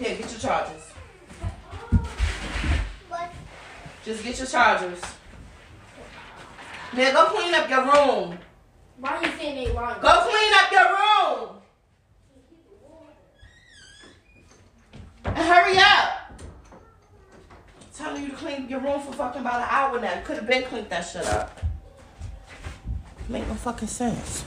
Here, 0.00 0.16
get 0.16 0.30
your 0.32 0.40
chargers. 0.40 0.82
But 3.08 3.30
Just 4.04 4.24
get 4.24 4.36
your 4.36 4.48
chargers. 4.48 5.00
Now 6.92 7.12
go 7.12 7.26
clean 7.26 7.54
up 7.54 7.70
your 7.70 7.84
room. 7.84 8.38
Why 8.98 9.20
you 9.20 9.30
saying 9.38 9.64
they 9.64 9.72
wrong? 9.72 9.96
Go 10.00 10.30
clean 10.30 10.52
up 10.54 10.72
your 10.72 10.88
room. 10.96 11.56
And 15.24 15.36
hurry 15.36 15.78
up. 15.78 16.42
Telling 17.94 18.22
you 18.22 18.28
to 18.30 18.36
clean 18.36 18.68
your 18.68 18.80
room 18.80 19.00
for 19.00 19.12
fucking 19.12 19.40
about 19.40 19.62
an 19.62 19.68
hour 19.70 20.00
now. 20.00 20.20
Could 20.24 20.36
have 20.36 20.46
been 20.46 20.64
cleaned 20.64 20.90
that 20.90 21.02
shit 21.02 21.26
up. 21.26 21.60
Make 23.28 23.46
no 23.48 23.54
fucking 23.54 23.88
sense. 23.88 24.44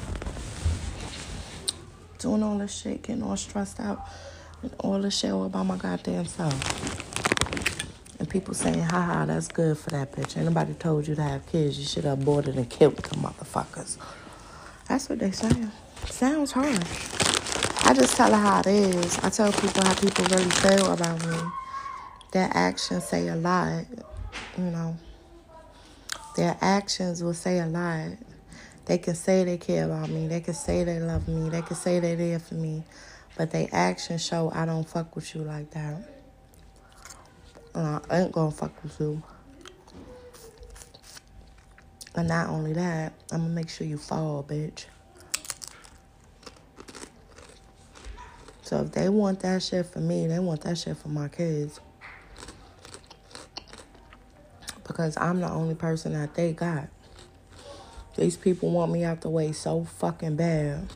Doing 2.19 2.43
all 2.43 2.57
this 2.57 2.75
shit, 2.75 3.03
getting 3.03 3.23
all 3.23 3.37
stressed 3.37 3.79
out, 3.79 4.07
and 4.61 4.73
all 4.79 4.99
this 5.01 5.17
shit 5.17 5.31
all 5.31 5.45
about 5.45 5.65
my 5.65 5.77
goddamn 5.77 6.25
self. 6.25 6.53
And 8.19 8.27
people 8.29 8.53
saying, 8.53 8.81
haha, 8.81 9.25
that's 9.25 9.47
good 9.47 9.77
for 9.77 9.91
that 9.91 10.11
bitch. 10.11 10.37
Ain't 10.37 10.47
nobody 10.47 10.73
told 10.73 11.07
you 11.07 11.15
to 11.15 11.21
have 11.21 11.45
kids. 11.47 11.77
You 11.77 11.85
should 11.85 12.03
have 12.05 12.19
aborted 12.19 12.55
and 12.55 12.69
killed 12.69 12.97
the 12.97 13.15
motherfuckers. 13.15 13.97
That's 14.87 15.09
what 15.09 15.19
they 15.19 15.31
saying. 15.31 15.71
Sounds 16.05 16.53
harsh. 16.53 16.77
I 17.85 17.93
just 17.93 18.15
tell 18.15 18.31
her 18.31 18.37
how 18.37 18.61
it 18.61 18.67
is. 18.67 19.17
I 19.19 19.29
tell 19.29 19.51
people 19.51 19.83
how 19.83 19.93
people 19.95 20.25
really 20.25 20.49
feel 20.49 20.91
about 20.91 21.25
me. 21.27 21.37
Their 22.31 22.49
actions 22.53 23.03
say 23.05 23.27
a 23.27 23.35
lot, 23.35 23.85
you 24.57 24.63
know. 24.65 24.97
Their 26.35 26.57
actions 26.61 27.23
will 27.23 27.33
say 27.33 27.59
a 27.59 27.65
lot. 27.65 28.11
They 28.85 28.97
can 28.97 29.15
say 29.15 29.43
they 29.43 29.57
care 29.57 29.85
about 29.85 30.09
me. 30.09 30.27
They 30.27 30.39
can 30.39 30.53
say 30.53 30.83
they 30.83 30.99
love 30.99 31.27
me. 31.27 31.49
They 31.49 31.61
can 31.61 31.75
say 31.75 31.99
they're 31.99 32.15
there 32.15 32.39
for 32.39 32.55
me. 32.55 32.83
But 33.37 33.51
they 33.51 33.67
actions 33.71 34.25
show 34.25 34.51
I 34.53 34.65
don't 34.65 34.87
fuck 34.87 35.15
with 35.15 35.35
you 35.35 35.41
like 35.41 35.71
that. 35.71 35.97
And 37.75 38.01
I 38.09 38.21
ain't 38.21 38.31
gonna 38.31 38.51
fuck 38.51 38.81
with 38.83 38.99
you. 38.99 39.21
And 42.17 42.29
not 42.29 42.49
only 42.49 42.73
that, 42.73 43.13
I'm 43.31 43.41
gonna 43.41 43.53
make 43.53 43.69
sure 43.69 43.85
you 43.85 43.99
fall, 43.99 44.43
bitch. 44.43 44.85
So 48.63 48.81
if 48.81 48.91
they 48.91 49.07
want 49.07 49.41
that 49.41 49.61
shit 49.61 49.85
for 49.85 49.99
me, 49.99 50.25
they 50.25 50.39
want 50.39 50.61
that 50.61 50.79
shit 50.79 50.97
for 50.97 51.09
my 51.09 51.27
kids. 51.27 51.79
Because 54.85 55.15
I'm 55.15 55.41
the 55.41 55.49
only 55.49 55.75
person 55.75 56.13
that 56.13 56.33
they 56.33 56.53
got. 56.53 56.87
These 58.17 58.35
people 58.35 58.71
want 58.71 58.91
me 58.91 59.03
out 59.03 59.21
the 59.21 59.29
way 59.29 59.51
so 59.51 59.83
fucking 59.83 60.37
bad. 60.37 60.91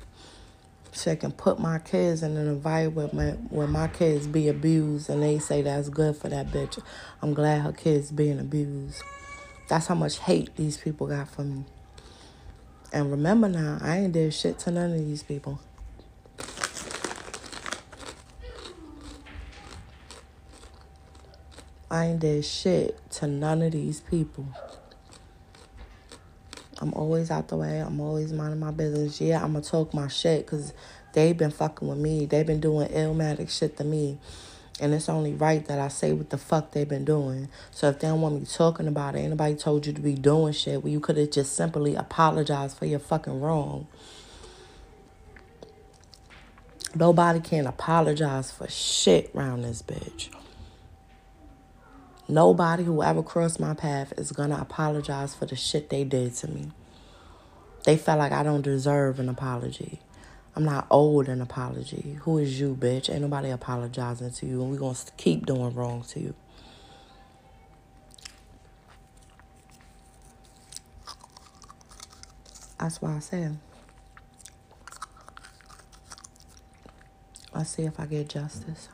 So 0.91 1.11
they 1.11 1.15
can 1.17 1.31
put 1.31 1.59
my 1.59 1.77
kids 1.77 2.23
in 2.23 2.35
an 2.35 2.47
environment 2.47 3.13
where, 3.13 3.33
where 3.33 3.67
my 3.67 3.87
kids 3.89 4.25
be 4.25 4.49
abused 4.49 5.07
and 5.07 5.21
they 5.21 5.37
say 5.37 5.61
that's 5.61 5.87
good 5.87 6.17
for 6.17 6.29
that 6.29 6.47
bitch. 6.47 6.81
I'm 7.21 7.35
glad 7.35 7.61
her 7.61 7.73
kids 7.73 8.11
being 8.11 8.39
abused. 8.39 9.03
That's 9.71 9.87
how 9.87 9.95
much 9.95 10.19
hate 10.19 10.53
these 10.57 10.75
people 10.75 11.07
got 11.07 11.29
for 11.29 11.43
me. 11.43 11.63
And 12.91 13.09
remember 13.09 13.47
now, 13.47 13.77
I 13.79 13.99
ain't 13.99 14.11
did 14.11 14.33
shit 14.33 14.59
to 14.59 14.71
none 14.71 14.91
of 14.91 14.97
these 14.97 15.23
people. 15.23 15.61
I 21.89 22.07
ain't 22.07 22.19
did 22.19 22.43
shit 22.43 22.99
to 23.11 23.27
none 23.27 23.61
of 23.61 23.71
these 23.71 24.01
people. 24.01 24.45
I'm 26.81 26.93
always 26.93 27.31
out 27.31 27.47
the 27.47 27.55
way. 27.55 27.79
I'm 27.79 28.01
always 28.01 28.33
minding 28.33 28.59
my 28.59 28.71
business. 28.71 29.21
Yeah, 29.21 29.41
I'm 29.41 29.53
gonna 29.53 29.63
talk 29.63 29.93
my 29.93 30.09
shit 30.09 30.45
because 30.45 30.73
they 31.13 31.31
been 31.31 31.49
fucking 31.49 31.87
with 31.87 31.97
me. 31.97 32.25
they 32.25 32.43
been 32.43 32.59
doing 32.59 32.89
illmatic 32.89 33.49
shit 33.49 33.77
to 33.77 33.85
me. 33.85 34.17
And 34.81 34.95
it's 34.95 35.07
only 35.07 35.33
right 35.33 35.63
that 35.67 35.79
I 35.79 35.89
say 35.89 36.11
what 36.11 36.31
the 36.31 36.39
fuck 36.39 36.71
they've 36.71 36.89
been 36.89 37.05
doing. 37.05 37.49
So 37.69 37.87
if 37.89 37.99
they 37.99 38.07
don't 38.07 38.19
want 38.19 38.39
me 38.39 38.45
talking 38.45 38.87
about 38.87 39.15
it, 39.15 39.19
anybody 39.19 39.53
told 39.53 39.85
you 39.85 39.93
to 39.93 40.01
be 40.01 40.15
doing 40.15 40.53
shit, 40.53 40.81
well, 40.83 40.91
you 40.91 40.99
could 40.99 41.17
have 41.17 41.29
just 41.29 41.55
simply 41.55 41.95
apologized 41.95 42.77
for 42.77 42.87
your 42.87 42.99
fucking 42.99 43.39
wrong. 43.39 43.87
Nobody 46.95 47.39
can 47.39 47.67
apologize 47.67 48.51
for 48.51 48.67
shit 48.67 49.31
around 49.35 49.61
this 49.61 49.83
bitch. 49.83 50.29
Nobody 52.27 52.83
who 52.83 53.03
ever 53.03 53.21
crossed 53.21 53.59
my 53.59 53.75
path 53.75 54.13
is 54.17 54.31
gonna 54.31 54.57
apologize 54.59 55.35
for 55.35 55.45
the 55.45 55.55
shit 55.55 55.89
they 55.89 56.03
did 56.03 56.33
to 56.37 56.47
me. 56.47 56.71
They 57.85 57.97
felt 57.97 58.19
like 58.19 58.31
I 58.31 58.41
don't 58.41 58.61
deserve 58.61 59.19
an 59.19 59.29
apology. 59.29 59.99
I'm 60.55 60.65
not 60.65 60.87
owed 60.91 61.29
an 61.29 61.41
apology. 61.41 62.17
Who 62.21 62.37
is 62.37 62.59
you, 62.59 62.75
bitch? 62.75 63.09
Ain't 63.09 63.21
nobody 63.21 63.49
apologizing 63.49 64.31
to 64.31 64.45
you, 64.45 64.61
and 64.61 64.71
we 64.71 64.77
gonna 64.77 64.97
keep 65.17 65.45
doing 65.45 65.73
wrong 65.73 66.03
to 66.09 66.19
you. 66.19 66.35
That's 72.79 73.01
why 73.01 73.15
I 73.15 73.19
said. 73.19 73.57
Let's 77.53 77.69
see 77.71 77.83
if 77.83 77.99
I 77.99 78.05
get 78.05 78.29
justice. 78.29 78.89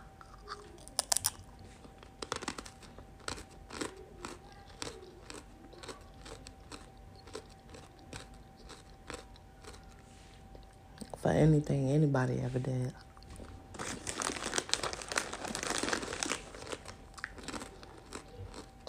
For 11.28 11.34
anything 11.34 11.92
anybody 11.92 12.40
ever 12.42 12.58
did. 12.58 12.94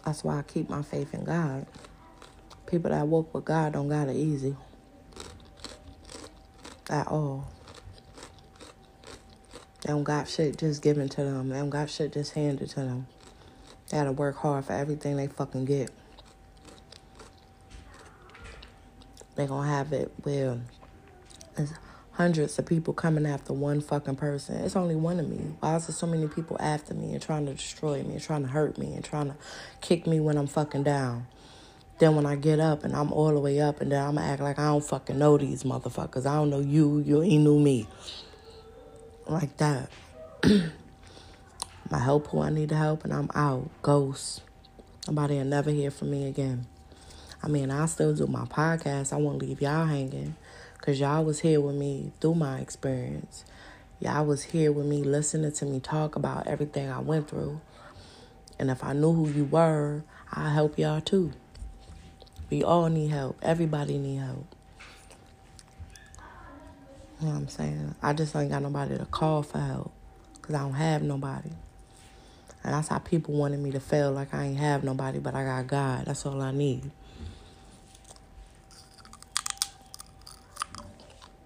That's 0.05 0.23
why 0.23 0.39
I 0.39 0.43
keep 0.43 0.71
my 0.71 0.83
faith 0.83 1.15
in 1.15 1.25
God. 1.25 1.67
People 2.67 2.93
that 2.93 3.09
walk 3.09 3.35
with 3.35 3.45
God 3.45 3.73
don't 3.73 3.89
got 3.89 4.09
it 4.09 4.15
easy. 4.15 4.55
At 6.89 7.09
all. 7.09 7.49
They 9.81 9.93
don't 9.93 10.05
got 10.05 10.29
shit 10.29 10.59
just 10.59 10.81
given 10.81 11.09
to 11.09 11.25
them. 11.25 11.49
They 11.49 11.59
don't 11.59 11.71
got 11.71 11.91
shit 11.91 12.13
just 12.13 12.35
handed 12.35 12.71
to 12.71 12.83
them. 12.83 13.09
They 13.89 13.99
gotta 13.99 14.13
work 14.13 14.37
hard 14.37 14.65
for 14.65 14.75
everything 14.75 15.17
they 15.17 15.27
fucking 15.27 15.65
get. 15.65 15.91
They 19.35 19.49
gonna 19.49 19.69
have 19.69 19.93
it 19.93 20.13
where 20.23 20.61
hundreds 22.19 22.59
of 22.59 22.67
people 22.67 22.93
coming 22.93 23.25
after 23.25 23.53
one 23.53 23.81
fucking 23.81 24.17
person. 24.17 24.57
It's 24.57 24.75
only 24.75 24.97
one 24.97 25.21
of 25.21 25.29
me. 25.29 25.55
Why 25.61 25.77
is 25.77 25.87
there 25.87 25.95
so 25.95 26.05
many 26.05 26.27
people 26.27 26.57
after 26.59 26.93
me 26.93 27.13
and 27.13 27.23
trying 27.23 27.47
to 27.47 27.55
destroy 27.55 28.03
me 28.03 28.15
and 28.15 28.21
trying 28.21 28.43
to 28.43 28.49
hurt 28.49 28.77
me 28.77 28.93
and 28.95 29.05
trying 29.05 29.29
to 29.29 29.37
kick 29.81 30.05
me 30.05 30.19
when 30.19 30.37
I'm 30.37 30.49
fucking 30.49 30.83
down? 30.83 31.29
Then 32.01 32.17
when 32.17 32.27
I 32.27 32.35
get 32.35 32.59
up 32.59 32.83
and 32.83 32.93
I'm 32.97 33.13
all 33.13 33.33
the 33.33 33.39
way 33.39 33.61
up 33.61 33.81
and 33.81 33.93
then 33.93 34.05
I'm 34.05 34.19
act 34.19 34.43
like 34.43 34.59
I 34.59 34.65
don't 34.65 34.85
fucking 34.85 35.17
know 35.17 35.39
these 35.39 35.63
motherfuckers. 35.63 36.27
I 36.27 36.35
don't 36.35 36.51
know 36.51 36.59
you, 36.59 36.99
you 37.07 37.23
ain't 37.23 37.45
knew 37.45 37.61
me. 37.61 37.87
Like 39.29 39.57
that. 39.59 39.89
I 40.43 41.99
help 42.01 42.27
who 42.27 42.41
I 42.41 42.51
need 42.51 42.71
to 42.71 42.77
help 42.77 43.05
and 43.05 43.13
I'm 43.13 43.31
out. 43.33 43.71
Ghost. 43.83 44.43
Nobody 45.07 45.37
will 45.37 45.45
never 45.45 45.71
hear 45.71 45.93
from 45.93 46.11
me 46.11 46.27
again. 46.27 46.67
I 47.45 47.47
mean, 47.47 47.71
I 47.71 47.87
still 47.87 48.13
do 48.13 48.27
my 48.27 48.45
podcast. 48.47 49.13
I 49.13 49.17
won't 49.19 49.39
leave 49.39 49.63
y'all 49.63 49.87
hanging. 49.87 50.35
Because 50.89 51.01
y'all 51.01 51.23
was 51.23 51.41
here 51.41 51.61
with 51.61 51.75
me 51.75 52.13
through 52.19 52.37
my 52.37 52.61
experience. 52.61 53.45
Y'all 54.01 54.25
was 54.25 54.43
here 54.43 54.73
with 54.73 54.87
me 54.87 55.03
listening 55.03 55.53
to 55.53 55.67
me 55.67 55.81
talk 55.81 56.17
about 56.17 56.47
everything 56.47 56.89
I 56.89 56.99
went 56.99 57.29
through. 57.29 57.61
And 58.59 58.71
if 58.71 58.83
I 58.83 58.95
knew 58.95 59.13
who 59.13 59.29
you 59.29 59.45
were, 59.45 60.03
I'll 60.33 60.49
help 60.49 60.79
y'all 60.79 61.03
too. 61.03 61.33
We 62.49 62.65
all 62.65 62.89
need 62.89 63.09
help. 63.11 63.39
Everybody 63.43 63.99
need 63.99 64.17
help. 64.17 64.47
You 67.21 67.27
know 67.27 67.35
what 67.35 67.37
I'm 67.37 67.49
saying? 67.49 67.95
I 68.01 68.15
just 68.15 68.35
ain't 68.35 68.49
got 68.49 68.63
nobody 68.63 68.97
to 68.97 69.05
call 69.05 69.43
for 69.43 69.59
help. 69.59 69.93
Because 70.37 70.55
I 70.55 70.61
don't 70.61 70.73
have 70.73 71.03
nobody. 71.03 71.51
And 72.65 72.73
that's 72.73 72.89
how 72.89 72.97
people 72.97 73.35
wanted 73.35 73.61
me 73.61 73.73
to 73.73 73.81
feel 73.81 74.11
like 74.11 74.33
I 74.33 74.47
ain't 74.47 74.59
have 74.59 74.85
nobody, 74.85 75.19
but 75.19 75.35
I 75.35 75.45
got 75.45 75.67
God. 75.67 76.07
That's 76.07 76.25
all 76.25 76.41
I 76.41 76.53
need. 76.53 76.91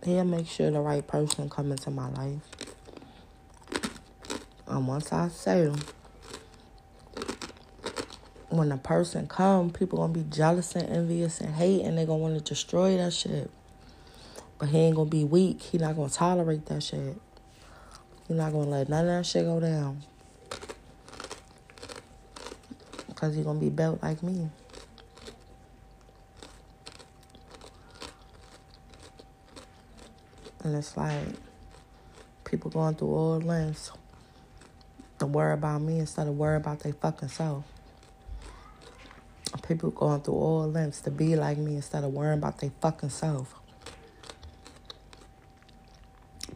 He'll 0.04 0.24
make 0.24 0.48
sure 0.48 0.70
the 0.70 0.80
right 0.80 1.06
person 1.06 1.48
come 1.48 1.70
into 1.70 1.90
my 1.90 2.08
life. 2.08 2.40
And 4.66 4.88
once 4.88 5.12
I 5.12 5.28
say 5.28 5.70
when 8.48 8.68
the 8.68 8.76
person 8.76 9.26
come, 9.26 9.70
people 9.70 9.98
gonna 9.98 10.12
be 10.12 10.24
jealous 10.28 10.74
and 10.74 10.88
envious 10.88 11.40
and 11.40 11.54
hate, 11.54 11.82
and 11.82 11.96
they 11.96 12.04
gonna 12.04 12.18
want 12.18 12.34
to 12.34 12.40
destroy 12.42 12.96
that 12.96 13.12
shit. 13.12 13.50
But 14.58 14.68
he 14.68 14.78
ain't 14.78 14.96
gonna 14.96 15.08
be 15.08 15.24
weak. 15.24 15.62
He 15.62 15.78
not 15.78 15.96
gonna 15.96 16.10
tolerate 16.10 16.66
that 16.66 16.82
shit. 16.82 17.16
He 18.28 18.34
not 18.34 18.52
gonna 18.52 18.70
let 18.70 18.88
none 18.88 19.06
of 19.06 19.18
that 19.18 19.26
shit 19.26 19.44
go 19.44 19.60
down. 19.60 20.02
Cause 23.14 23.36
he 23.36 23.42
gonna 23.42 23.60
be 23.60 23.70
built 23.70 24.02
like 24.02 24.22
me. 24.22 24.50
And 30.64 30.74
it's 30.76 30.96
like 30.96 31.26
people 32.44 32.70
going 32.70 32.94
through 32.94 33.14
all 33.14 33.40
lengths 33.40 33.90
to 35.18 35.26
worry 35.26 35.54
about 35.54 35.80
me 35.80 35.98
instead 35.98 36.26
of 36.26 36.36
worry 36.36 36.56
about 36.56 36.80
their 36.80 36.92
fucking 36.92 37.28
self. 37.28 37.64
People 39.66 39.90
going 39.90 40.20
through 40.20 40.34
all 40.34 40.70
lengths 40.70 41.00
to 41.02 41.10
be 41.10 41.36
like 41.36 41.58
me 41.58 41.76
instead 41.76 42.04
of 42.04 42.12
worrying 42.12 42.38
about 42.38 42.58
their 42.58 42.70
fucking 42.80 43.10
self. 43.10 43.54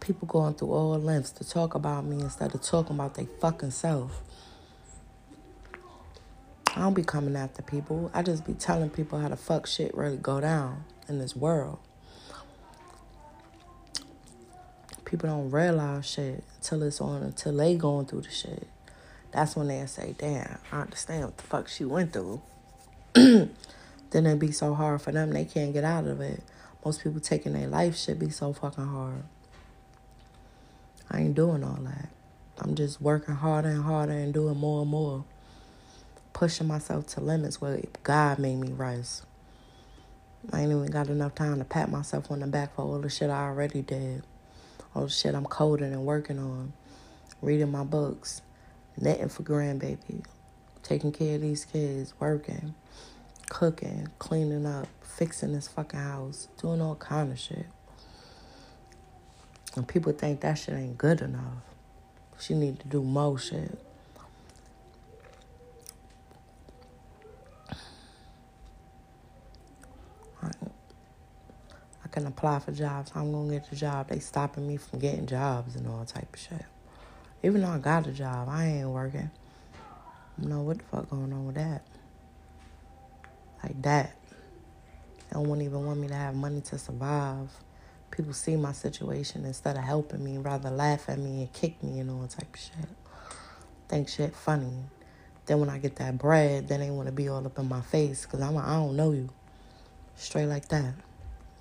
People 0.01 0.29
going 0.29 0.55
through 0.55 0.73
all 0.73 0.99
lengths 0.99 1.31
to 1.33 1.49
talk 1.49 1.75
about 1.75 2.05
me 2.05 2.21
instead 2.21 2.55
of 2.55 2.63
talking 2.63 2.97
about 2.97 3.15
their 3.15 3.27
fucking 3.41 3.71
self. 3.71 4.23
I 6.75 6.81
don't 6.81 6.95
be 6.95 7.03
coming 7.03 7.37
after 7.37 7.63
people. 7.63 8.11
I 8.13 8.23
just 8.23 8.45
be 8.45 8.53
telling 8.53 8.91
people 8.91 9.19
how 9.19 9.29
the 9.29 9.37
fuck 9.37 9.67
shit 9.67 9.97
really 9.97 10.19
go 10.19 10.41
down 10.41 10.85
in 11.09 11.19
this 11.19 11.35
world. 11.35 11.79
People 15.17 15.31
don't 15.31 15.51
realize 15.51 16.05
shit 16.05 16.45
until 16.57 16.83
it's 16.83 17.01
on, 17.01 17.23
until 17.23 17.57
they 17.57 17.75
going 17.75 18.05
through 18.05 18.21
the 18.21 18.31
shit. 18.31 18.69
That's 19.33 19.57
when 19.57 19.69
they 19.69 19.87
say, 19.87 20.15
damn, 20.19 20.59
I 20.71 20.83
understand 20.83 21.25
what 21.25 21.39
the 21.39 21.43
fuck 21.43 21.69
she 21.69 21.87
went 21.87 22.13
through. 22.13 22.43
then 23.15 23.49
it 24.13 24.39
be 24.39 24.53
so 24.53 24.75
hard 24.75 25.01
for 25.01 25.13
them, 25.13 25.31
they 25.31 25.47
can't 25.47 25.73
get 25.73 25.85
out 25.85 26.07
of 26.07 26.21
it. 26.21 26.43
Most 26.85 27.03
people 27.03 27.21
taking 27.21 27.55
their 27.55 27.67
life 27.67 27.97
should 27.97 28.19
be 28.19 28.29
so 28.29 28.53
fucking 28.53 28.89
hard. 28.89 29.23
I 31.11 31.21
ain't 31.21 31.35
doing 31.35 31.65
all 31.65 31.81
that. 31.81 32.11
I'm 32.59 32.75
just 32.75 33.01
working 33.01 33.37
harder 33.37 33.71
and 33.71 33.85
harder 33.85 34.13
and 34.13 34.35
doing 34.35 34.59
more 34.59 34.83
and 34.83 34.91
more. 34.91 35.25
Pushing 36.35 36.67
myself 36.67 37.07
to 37.15 37.23
limits 37.23 37.59
where 37.59 37.81
God 38.03 38.39
made 38.39 38.57
me 38.57 38.71
rise. 38.71 39.23
I 40.53 40.61
ain't 40.61 40.73
even 40.73 40.91
got 40.91 41.09
enough 41.09 41.35
time 41.35 41.57
to 41.57 41.65
pat 41.65 41.91
myself 41.91 42.31
on 42.31 42.41
the 42.41 42.47
back 42.47 42.75
for 42.75 42.83
all 42.83 42.99
the 42.99 43.09
shit 43.09 43.31
I 43.31 43.45
already 43.45 43.81
did 43.81 44.23
the 45.05 45.11
shit 45.11 45.35
I'm 45.35 45.45
coding 45.45 45.93
and 45.93 46.05
working 46.05 46.39
on, 46.39 46.73
reading 47.43 47.71
my 47.71 47.85
books, 47.85 48.43
knitting 48.97 49.29
for 49.29 49.43
grandbaby, 49.43 50.25
taking 50.83 51.13
care 51.13 51.37
of 51.37 51.43
these 51.43 51.65
kids, 51.65 52.15
working, 52.19 52.75
cooking, 53.49 54.09
cleaning 54.19 54.67
up, 54.67 54.89
fixing 55.03 55.53
this 55.53 55.69
fucking 55.69 56.01
house, 56.01 56.49
doing 56.61 56.81
all 56.81 56.97
kind 56.97 57.33
of 57.33 57.39
shit. 57.39 57.67
And 59.75 59.87
people 59.87 60.13
think 60.13 60.41
that 60.41 60.55
shit 60.55 60.75
ain't 60.75 60.97
good 60.99 61.21
enough. 61.21 61.63
She 62.39 62.55
need 62.55 62.81
to 62.81 62.89
do 62.89 63.03
more 63.03 63.39
shit. 63.39 63.79
Can 72.17 72.27
apply 72.27 72.59
for 72.61 72.73
jobs. 72.73 73.13
I'm 73.15 73.31
gonna 73.31 73.53
get 73.53 73.69
the 73.69 73.77
job. 73.77 74.09
They 74.09 74.21
stopping 74.21 74.67
me 74.67 74.79
from 74.79 75.01
getting 75.01 75.27
jobs 75.27 75.77
and 75.77 75.87
all 75.87 76.03
type 76.07 76.33
of 76.33 76.41
shit. 76.41 76.65
Even 77.43 77.61
though 77.61 77.69
I 77.69 77.79
got 77.79 78.07
a 78.07 78.11
job, 78.11 78.49
I 78.49 78.65
ain't 78.69 78.89
working. 78.89 79.31
You 80.41 80.49
know 80.49 80.63
what 80.63 80.79
the 80.79 80.85
fuck 80.85 81.11
going 81.11 81.31
on 81.31 81.45
with 81.45 81.57
that? 81.57 81.83
Like 83.63 83.83
that. 83.83 84.17
They 85.29 85.45
don't 85.45 85.61
even 85.61 85.85
want 85.85 86.01
me 86.01 86.09
to 86.09 86.15
have 86.15 86.35
money 86.35 86.63
to 86.63 86.79
survive. 86.79 87.51
People 88.11 88.33
see 88.33 88.57
my 88.57 88.73
situation 88.73 89.45
instead 89.45 89.77
of 89.77 89.85
helping 89.85 90.25
me, 90.25 90.39
rather 90.39 90.71
laugh 90.71 91.11
at 91.11 91.19
me 91.19 91.43
and 91.43 91.53
kick 91.53 91.83
me 91.83 92.01
and 92.01 92.11
all 92.11 92.27
type 92.27 92.55
of 92.55 92.59
shit. 92.59 92.89
Think 93.91 94.09
shit 94.09 94.35
funny. 94.35 94.73
Then 95.45 95.61
when 95.61 95.69
I 95.69 95.77
get 95.77 95.97
that 95.97 96.17
bread, 96.17 96.69
then 96.69 96.81
they 96.81 96.91
want 96.91 97.09
to 97.09 97.13
be 97.13 97.29
all 97.29 97.45
up 97.45 97.59
in 97.59 97.69
my 97.69 97.83
face 97.83 98.25
because 98.25 98.41
I'm 98.41 98.57
I 98.57 98.73
don't 98.77 98.97
know 98.97 99.13
you. 99.13 99.29
Straight 100.15 100.47
like 100.47 100.69
that. 100.69 100.95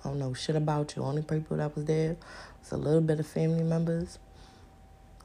I 0.06 0.10
don't 0.10 0.20
know 0.20 0.34
shit 0.34 0.54
about 0.54 0.94
you. 0.94 1.02
Only 1.02 1.22
people 1.22 1.56
that 1.56 1.74
was 1.74 1.84
there 1.84 2.16
was 2.60 2.70
a 2.70 2.76
little 2.76 3.00
bit 3.00 3.18
of 3.18 3.26
family 3.26 3.64
members, 3.64 4.20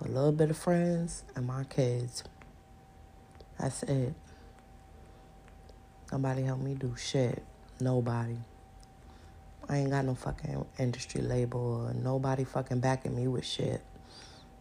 a 0.04 0.08
little 0.08 0.32
bit 0.32 0.50
of 0.50 0.58
friends, 0.58 1.24
and 1.36 1.46
my 1.46 1.66
kids. 1.66 2.24
That's 3.60 3.84
it. 3.84 4.16
Nobody 6.12 6.42
helped 6.42 6.64
me 6.64 6.74
do 6.74 6.96
shit. 6.98 7.44
Nobody. 7.80 8.38
I 9.70 9.78
ain't 9.78 9.92
got 9.92 10.04
no 10.04 10.16
fucking 10.16 10.66
industry 10.80 11.22
label 11.22 11.88
or 11.88 11.94
nobody 11.94 12.44
fucking 12.44 12.80
backing 12.80 13.16
me 13.16 13.28
with 13.28 13.46
shit. 13.46 13.84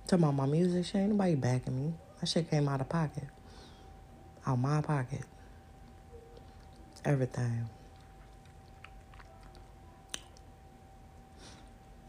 Talking 0.07 0.25
about 0.25 0.35
my 0.35 0.45
music 0.45 0.85
shit, 0.85 0.97
ain't 0.97 1.13
nobody 1.13 1.35
backing 1.35 1.83
me. 1.83 1.95
That 2.21 2.27
shit 2.27 2.51
came 2.51 2.69
out 2.69 2.83
of 2.83 2.91
pocket. 2.91 3.25
Out 4.47 4.59
my 4.59 4.83
pocket. 4.83 5.25
Everything. 7.07 7.71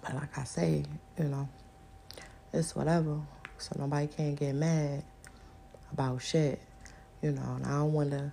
But 0.02 0.16
like 0.16 0.38
I 0.38 0.44
say, 0.44 0.84
you 1.18 1.26
know, 1.26 1.48
it's 2.54 2.76
whatever. 2.76 3.20
So 3.58 3.76
nobody 3.78 4.08
can't 4.08 4.36
get 4.36 4.56
mad 4.56 5.04
about 5.92 6.22
shit. 6.22 6.60
You 7.22 7.32
know, 7.32 7.54
and 7.56 7.66
I 7.66 7.78
don't 7.78 7.94
want 7.94 8.14
a, 8.14 8.32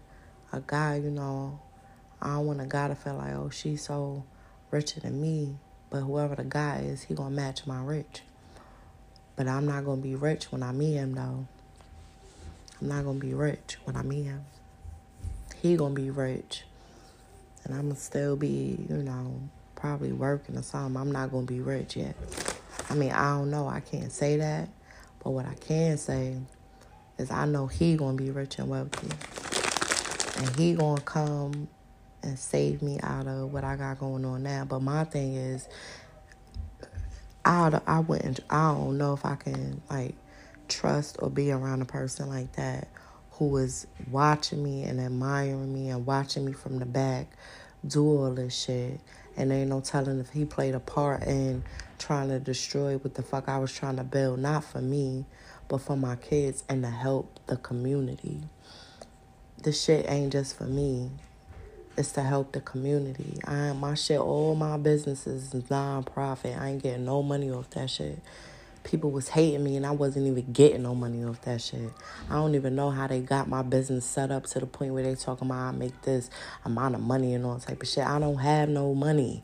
a 0.53 0.61
guy, 0.67 0.97
you 0.97 1.11
know, 1.11 1.61
I 2.23 2.29
don't 2.29 2.47
want 2.47 2.61
a 2.61 2.67
guy 2.67 2.89
to 2.89 2.95
feel 2.95 3.17
like, 3.17 3.35
oh, 3.35 3.51
she's 3.51 3.83
so 3.83 4.25
richer 4.71 5.01
than 5.01 5.21
me. 5.21 5.57
But 5.91 6.01
whoever 6.01 6.35
the 6.35 6.45
guy 6.45 6.83
is, 6.87 7.03
he 7.03 7.15
gonna 7.15 7.31
match 7.31 7.67
my 7.67 7.83
rich. 7.83 8.23
But 9.37 9.47
I'm 9.47 9.67
not 9.67 9.85
gonna 9.85 10.01
be 10.01 10.15
rich 10.15 10.51
when 10.51 10.63
I 10.63 10.73
meet 10.73 10.95
him 10.95 11.15
though. 11.15 11.47
I'm 12.81 12.89
not 12.89 13.05
gonna 13.05 13.19
be 13.19 13.35
rich 13.35 13.77
when 13.85 13.97
I 13.97 14.03
meet 14.03 14.25
him. 14.25 14.45
He 15.63 15.77
gonna 15.77 15.95
be 15.95 16.11
rich. 16.11 16.65
And 17.65 17.75
I'm 17.75 17.89
gonna 17.89 17.97
still 17.97 18.37
be, 18.37 18.87
you 18.89 18.97
know, 18.97 19.41
probably 19.79 20.13
working 20.13 20.57
or 20.57 20.63
something. 20.63 21.01
I'm 21.01 21.13
not 21.13 21.31
going 21.31 21.47
to 21.47 21.53
be 21.53 21.61
rich 21.61 21.97
yet. 21.97 22.17
I 22.91 22.95
mean, 22.95 23.13
I 23.13 23.39
don't 23.39 23.51
know. 23.51 23.69
I 23.69 23.81
can't 23.81 24.11
say 24.11 24.37
that. 24.37 24.69
But 25.23 25.31
what 25.31 25.47
I 25.47 25.55
can 25.55 25.97
say 25.99 26.37
is 27.17 27.31
I 27.31 27.47
know 27.47 27.67
he 27.67 27.97
going 27.97 28.17
to 28.17 28.23
be 28.23 28.31
rich 28.31 28.59
and 28.59 28.69
wealthy. 28.69 29.09
And 30.41 30.57
he 30.57 30.75
going 30.75 30.97
to 30.97 31.03
come 31.03 31.69
and 32.23 32.39
save 32.39 32.83
me 32.83 32.99
out 33.03 33.27
of 33.27 33.53
what 33.53 33.65
I 33.65 33.77
got 33.77 33.99
going 33.99 34.25
on 34.25 34.43
now. 34.43 34.65
But 34.65 34.81
my 34.81 35.05
thing 35.05 35.35
is, 35.35 35.69
I, 37.45 37.81
I 37.87 38.01
wouldn't, 38.01 38.41
I 38.51 38.73
don't 38.73 38.99
know 38.99 39.15
if 39.15 39.25
I 39.25 39.37
can, 39.37 39.81
like, 39.89 40.15
trust 40.69 41.17
or 41.21 41.31
be 41.31 41.51
around 41.51 41.83
a 41.83 41.87
person 41.87 42.29
like 42.29 42.53
that 42.53 42.89
who 43.33 43.57
is 43.57 43.87
watching 44.11 44.63
me 44.63 44.83
and 44.83 45.01
admiring 45.01 45.73
me 45.73 45.89
and 45.89 46.05
watching 46.05 46.45
me 46.45 46.53
from 46.53 46.79
the 46.79 46.87
back 46.87 47.29
do 47.87 48.05
all 48.05 48.35
this 48.35 48.65
shit 48.65 49.01
and 49.39 49.53
ain't 49.53 49.71
no 49.71 49.81
telling 49.81 50.19
if 50.19 50.31
he 50.31 50.45
played 50.45 50.75
a 50.75 50.81
part 50.81 51.23
in 51.23 51.63
trying 51.99 52.29
to 52.29 52.41
destroy 52.41 52.97
what 52.99 53.15
the 53.15 53.23
fuck 53.23 53.49
I 53.49 53.59
was 53.59 53.73
trying 53.73 53.97
to 53.97 54.05
build, 54.05 54.41
not 54.41 54.65
for 54.65 54.81
me, 54.81 55.25
but 55.69 55.79
for 55.79 55.97
my 55.97 56.17
kids 56.17 56.65
and 56.69 56.83
to 56.83 56.91
help 56.91 57.39
the 57.47 57.57
community. 57.57 58.41
This 59.63 59.83
shit 59.83 60.05
ain't 60.09 60.33
just 60.33 60.57
for 60.57 60.65
me. 60.65 61.11
It's 61.97 62.13
to 62.13 62.23
help 62.23 62.53
the 62.53 62.61
community. 62.61 63.39
I 63.45 63.73
my 63.73 63.95
shit, 63.95 64.21
all 64.21 64.55
my 64.55 64.77
businesses 64.77 65.55
is 65.55 65.71
non-profit. 65.71 66.57
I 66.57 66.71
ain't 66.71 66.83
getting 66.83 67.05
no 67.05 67.23
money 67.23 67.51
off 67.51 67.71
that 67.71 67.91
shit 67.91 68.19
people 68.89 69.11
was 69.11 69.29
hating 69.29 69.63
me 69.63 69.77
and 69.77 69.85
I 69.85 69.91
wasn't 69.91 70.27
even 70.27 70.51
getting 70.53 70.83
no 70.83 70.95
money 70.95 71.23
off 71.23 71.43
that 71.43 71.61
shit. 71.61 71.93
I 72.31 72.35
don't 72.35 72.55
even 72.55 72.75
know 72.75 72.91
how 72.91 73.07
they 73.07 73.21
got 73.21 73.47
my 73.47 73.61
business 73.61 74.07
set 74.07 74.31
up 74.31 74.47
to 74.47 74.61
the 74.61 74.67
point 74.67 74.95
where 74.95 75.03
they 75.03 75.15
talking 75.15 75.47
about 75.47 75.61
I 75.61 75.71
make 75.73 76.01
this 76.03 76.31
amount 76.65 76.95
of 76.95 77.03
money 77.03 77.35
and 77.35 77.45
all 77.45 77.59
type 77.59 77.83
of 77.83 77.89
shit. 77.89 78.05
I 78.05 78.19
don't 78.19 78.39
have 78.39 78.71
no 78.71 78.95
money. 78.95 79.43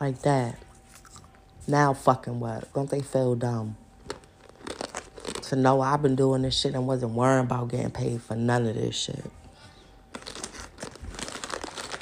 Like 0.00 0.22
that. 0.22 0.58
Now 1.68 1.92
fucking 1.92 2.40
what? 2.40 2.72
Don't 2.72 2.90
they 2.90 3.00
feel 3.00 3.34
dumb? 3.34 3.76
To 5.42 5.56
know 5.56 5.82
I've 5.82 6.00
been 6.00 6.16
doing 6.16 6.42
this 6.42 6.58
shit 6.58 6.74
and 6.74 6.86
wasn't 6.86 7.12
worrying 7.12 7.44
about 7.44 7.68
getting 7.68 7.90
paid 7.90 8.22
for 8.22 8.34
none 8.34 8.66
of 8.66 8.74
this 8.74 8.96
shit. 8.96 9.30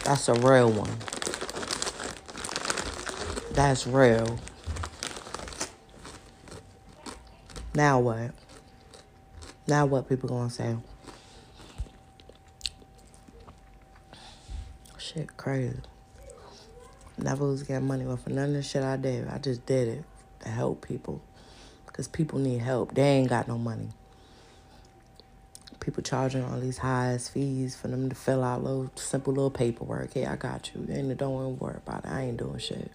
That's 0.05 0.29
a 0.29 0.35
real 0.35 0.71
one. 0.71 0.97
That's 3.53 3.89
real. 3.89 4.39
Now 7.75 8.01
what? 8.01 8.33
Now 9.69 9.87
what 9.87 10.09
people 10.09 10.29
gonna 10.29 10.51
say? 10.51 10.77
Shit 14.99 15.37
crazy. 15.37 15.77
Never 17.17 17.47
was 17.47 17.63
getting 17.63 17.87
money 17.87 18.07
off 18.07 18.27
of 18.27 18.33
none 18.33 18.49
of 18.49 18.55
the 18.55 18.63
shit 18.63 18.83
I 18.83 18.97
did. 18.97 19.29
I 19.29 19.39
just 19.39 19.67
did 19.67 19.89
it 19.89 20.05
to 20.41 20.49
help 20.49 20.87
people. 20.87 21.23
Because 21.87 22.09
people 22.09 22.39
need 22.39 22.61
help. 22.61 22.95
They 22.95 23.03
ain't 23.03 23.29
got 23.29 23.47
no 23.47 23.59
money. 23.59 23.91
People 25.79 26.03
charging 26.03 26.43
all 26.45 26.59
these 26.59 26.79
high 26.79 27.13
ass 27.13 27.29
fees 27.29 27.77
for 27.77 27.89
them 27.89 28.09
to 28.09 28.15
fill 28.15 28.43
out 28.43 28.65
little 28.65 28.91
simple 28.97 29.33
little 29.33 29.51
paperwork. 29.51 30.13
Hey, 30.15 30.27
I 30.27 30.37
got 30.37 30.73
you. 30.75 30.87
And 30.93 31.17
don't 31.17 31.41
even 31.41 31.59
worry 31.59 31.77
about 31.77 32.05
it. 32.05 32.11
I 32.11 32.23
ain't 32.23 32.37
doing 32.37 32.59
shit. 32.59 32.91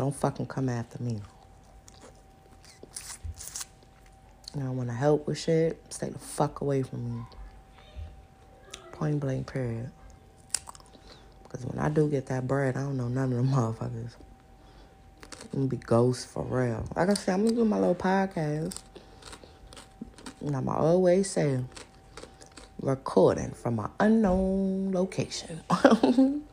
Don't 0.00 0.16
fucking 0.16 0.46
come 0.46 0.70
after 0.70 1.02
me. 1.02 1.20
You 4.54 4.62
know, 4.62 4.72
want 4.72 4.88
to 4.88 4.94
help 4.94 5.26
with 5.26 5.38
shit, 5.38 5.80
stay 5.90 6.08
the 6.08 6.18
fuck 6.18 6.62
away 6.62 6.82
from 6.82 7.18
me. 7.18 7.22
Point 8.92 9.20
blank, 9.20 9.52
period. 9.52 9.90
Because 11.42 11.66
when 11.66 11.78
I 11.78 11.90
do 11.90 12.08
get 12.08 12.26
that 12.26 12.48
bread, 12.48 12.76
I 12.76 12.80
don't 12.80 12.96
know 12.96 13.08
none 13.08 13.30
of 13.32 13.36
them 13.36 13.48
motherfuckers. 13.48 14.14
I'm 15.52 15.60
gonna 15.60 15.66
be 15.66 15.76
ghost 15.76 16.28
for 16.28 16.44
real. 16.44 16.84
Like 16.96 17.10
I 17.10 17.14
said, 17.14 17.34
I'm 17.34 17.44
gonna 17.44 17.56
do 17.56 17.64
my 17.64 17.78
little 17.78 17.94
podcast. 17.94 18.80
And 20.40 20.56
I'm 20.56 20.68
always 20.68 21.30
say, 21.30 21.60
recording 22.80 23.50
from 23.50 23.78
an 23.78 23.90
unknown 24.00 24.92
location. 24.92 25.60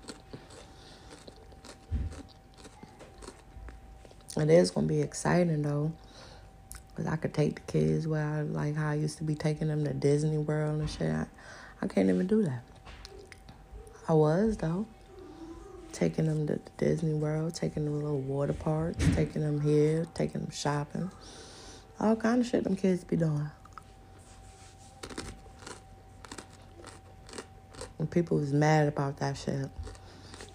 it 4.41 4.49
is 4.49 4.71
gonna 4.71 4.87
be 4.87 5.01
exciting 5.01 5.61
though. 5.61 5.91
Cause 6.95 7.07
I 7.07 7.15
could 7.15 7.33
take 7.33 7.55
the 7.55 7.71
kids 7.71 8.07
where 8.07 8.25
I 8.25 8.41
like 8.41 8.75
how 8.75 8.89
I 8.89 8.95
used 8.95 9.19
to 9.19 9.23
be 9.23 9.35
taking 9.35 9.67
them 9.67 9.83
to 9.85 9.93
Disney 9.93 10.37
World 10.37 10.79
and 10.79 10.89
shit. 10.89 11.11
I, 11.11 11.27
I 11.81 11.87
can't 11.87 12.09
even 12.09 12.25
do 12.25 12.43
that. 12.43 12.63
I 14.07 14.13
was 14.13 14.57
though 14.57 14.87
taking 15.97 16.25
them 16.25 16.45
to 16.45 16.59
Disney 16.77 17.13
World, 17.13 17.55
taking 17.55 17.85
them 17.85 17.99
to 17.99 18.05
little 18.05 18.19
water 18.19 18.53
parks, 18.53 19.03
taking 19.15 19.41
them 19.41 19.59
here, 19.59 20.05
taking 20.13 20.41
them 20.41 20.51
shopping. 20.51 21.09
All 21.99 22.15
kind 22.15 22.41
of 22.41 22.47
shit 22.47 22.63
them 22.63 22.75
kids 22.75 23.03
be 23.03 23.15
doing. 23.15 23.49
And 27.97 28.11
people 28.11 28.37
was 28.37 28.53
mad 28.53 28.87
about 28.87 29.17
that 29.17 29.37
shit. 29.37 29.69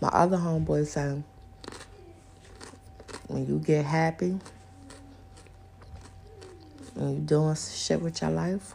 My 0.00 0.08
other 0.08 0.36
homeboy 0.36 0.86
said, 0.86 1.24
when 3.32 3.46
you 3.46 3.58
get 3.58 3.86
happy, 3.86 4.38
when 6.94 7.14
you 7.14 7.20
doing 7.20 7.56
shit 7.56 8.02
with 8.02 8.20
your 8.20 8.30
life, 8.30 8.74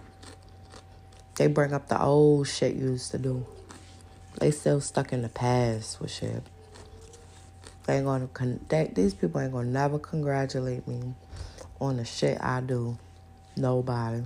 they 1.35 1.45
bring 1.45 1.73
up 1.73 1.87
the 1.87 2.01
old 2.01 2.47
shit 2.47 2.75
you 2.75 2.89
used 2.89 3.11
to 3.11 3.19
do. 3.19 3.45
They 4.39 4.49
still 4.49 4.81
stuck 4.81 5.13
in 5.13 5.21
the 5.21 5.29
past 5.29 6.01
with 6.01 6.11
shit. 6.11 6.41
They 7.85 7.97
ain't 7.97 8.05
gonna 8.05 8.27
con- 8.27 8.59
they, 8.67 8.91
these 8.93 9.13
people 9.13 9.39
ain't 9.39 9.53
gonna 9.53 9.69
never 9.69 9.99
congratulate 9.99 10.87
me 10.87 11.13
on 11.79 11.97
the 11.97 12.05
shit 12.05 12.37
I 12.41 12.61
do. 12.61 12.97
Nobody. 13.55 14.23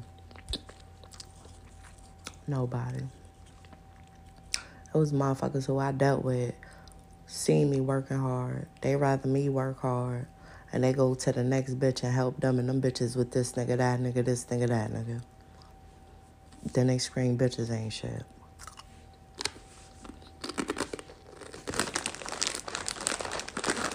Nobody. 2.47 3.03
It 4.93 4.97
was 4.97 5.11
motherfuckers 5.11 5.65
who 5.65 5.77
I 5.77 5.91
dealt 5.91 6.23
with 6.23 6.53
see 7.31 7.63
me 7.63 7.79
working 7.79 8.17
hard. 8.17 8.67
They 8.81 8.95
rather 8.97 9.27
me 9.27 9.47
work 9.47 9.79
hard. 9.79 10.27
And 10.73 10.83
they 10.83 10.93
go 10.93 11.15
to 11.15 11.31
the 11.31 11.43
next 11.43 11.79
bitch 11.79 12.03
and 12.03 12.13
help 12.13 12.39
them 12.39 12.59
and 12.59 12.67
them 12.67 12.81
bitches 12.81 13.15
with 13.15 13.31
this 13.31 13.53
nigga, 13.53 13.77
that 13.77 13.99
nigga, 13.99 14.23
this 14.23 14.45
nigga, 14.45 14.67
that 14.67 14.91
nigga. 14.91 15.21
Then 16.73 16.87
they 16.87 16.97
scream 16.97 17.37
bitches 17.37 17.71
ain't 17.71 17.93
shit. 17.93 18.23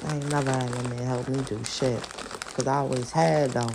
I 0.04 0.14
ain't 0.14 0.30
never 0.30 0.50
had 0.50 0.70
no 0.70 0.82
man 0.88 1.06
help 1.06 1.28
me 1.28 1.40
do 1.42 1.62
shit. 1.64 2.02
Cause 2.54 2.66
I 2.66 2.76
always 2.76 3.10
had 3.10 3.50
though. 3.50 3.70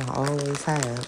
I 0.00 0.14
always 0.14 0.62
had. 0.62 1.06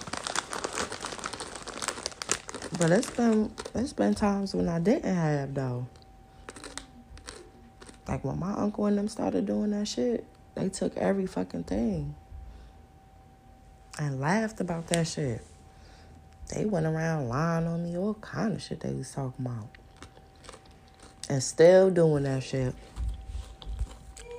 But 2.77 2.91
it's 2.91 3.09
been 3.11 3.51
it's 3.75 3.93
been 3.93 4.13
times 4.13 4.53
when 4.53 4.67
I 4.67 4.79
didn't 4.79 5.15
have 5.15 5.53
though. 5.53 5.87
Like 8.13 8.23
when 8.23 8.37
my 8.37 8.53
uncle 8.53 8.85
and 8.85 8.95
them 8.95 9.07
started 9.07 9.47
doing 9.47 9.71
that 9.71 9.87
shit, 9.87 10.23
they 10.53 10.69
took 10.69 10.95
every 10.97 11.25
fucking 11.25 11.63
thing. 11.63 12.13
And 13.97 14.19
laughed 14.19 14.61
about 14.61 14.85
that 14.89 15.07
shit. 15.07 15.43
They 16.53 16.65
went 16.65 16.85
around 16.85 17.27
lying 17.27 17.65
on 17.65 17.83
me, 17.83 17.97
all 17.97 18.13
kind 18.13 18.53
of 18.53 18.61
shit 18.61 18.81
they 18.81 18.93
was 18.93 19.11
talking 19.11 19.43
about. 19.43 19.67
And 21.27 21.41
still 21.41 21.89
doing 21.89 22.21
that 22.25 22.43
shit. 22.43 22.75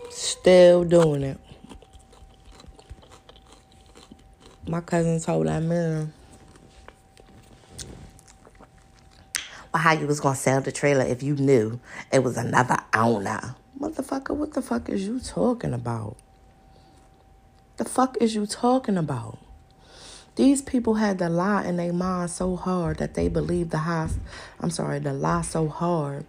Still 0.09 0.85
doing 0.85 1.25
it. 1.25 1.41
My 4.69 4.83
cousin 4.83 5.21
told 5.21 5.49
that 5.49 5.65
man, 5.65 6.13
well, 9.73 9.83
how 9.83 9.95
you 9.95 10.07
was 10.07 10.21
gonna 10.21 10.37
sell 10.37 10.61
the 10.61 10.71
trailer 10.71 11.05
if 11.05 11.25
you 11.25 11.35
knew 11.35 11.81
it 12.13 12.23
was 12.23 12.37
another 12.37 12.79
owner. 12.95 13.57
Motherfucker, 13.79 14.35
what 14.35 14.55
the 14.55 14.63
fuck 14.63 14.89
is 14.89 15.07
you 15.07 15.21
talking 15.21 15.75
about? 15.75 16.17
The 17.77 17.85
fuck 17.85 18.17
is 18.21 18.35
you 18.35 18.47
talking 18.47 18.97
about? 18.97 19.39
These 20.37 20.63
people 20.63 20.95
had 20.95 21.19
the 21.19 21.29
lie 21.29 21.65
in 21.65 21.77
their 21.77 21.93
mind 21.93 22.31
so 22.31 22.57
hard 22.57 22.99
that 22.99 23.15
they 23.15 23.29
believed 23.29 23.71
the 23.71 23.79
high, 23.79 24.09
I'm 24.61 24.71
sorry, 24.71 24.99
the 24.99 25.13
lie 25.13 25.43
so 25.43 25.69
hard 25.69 26.27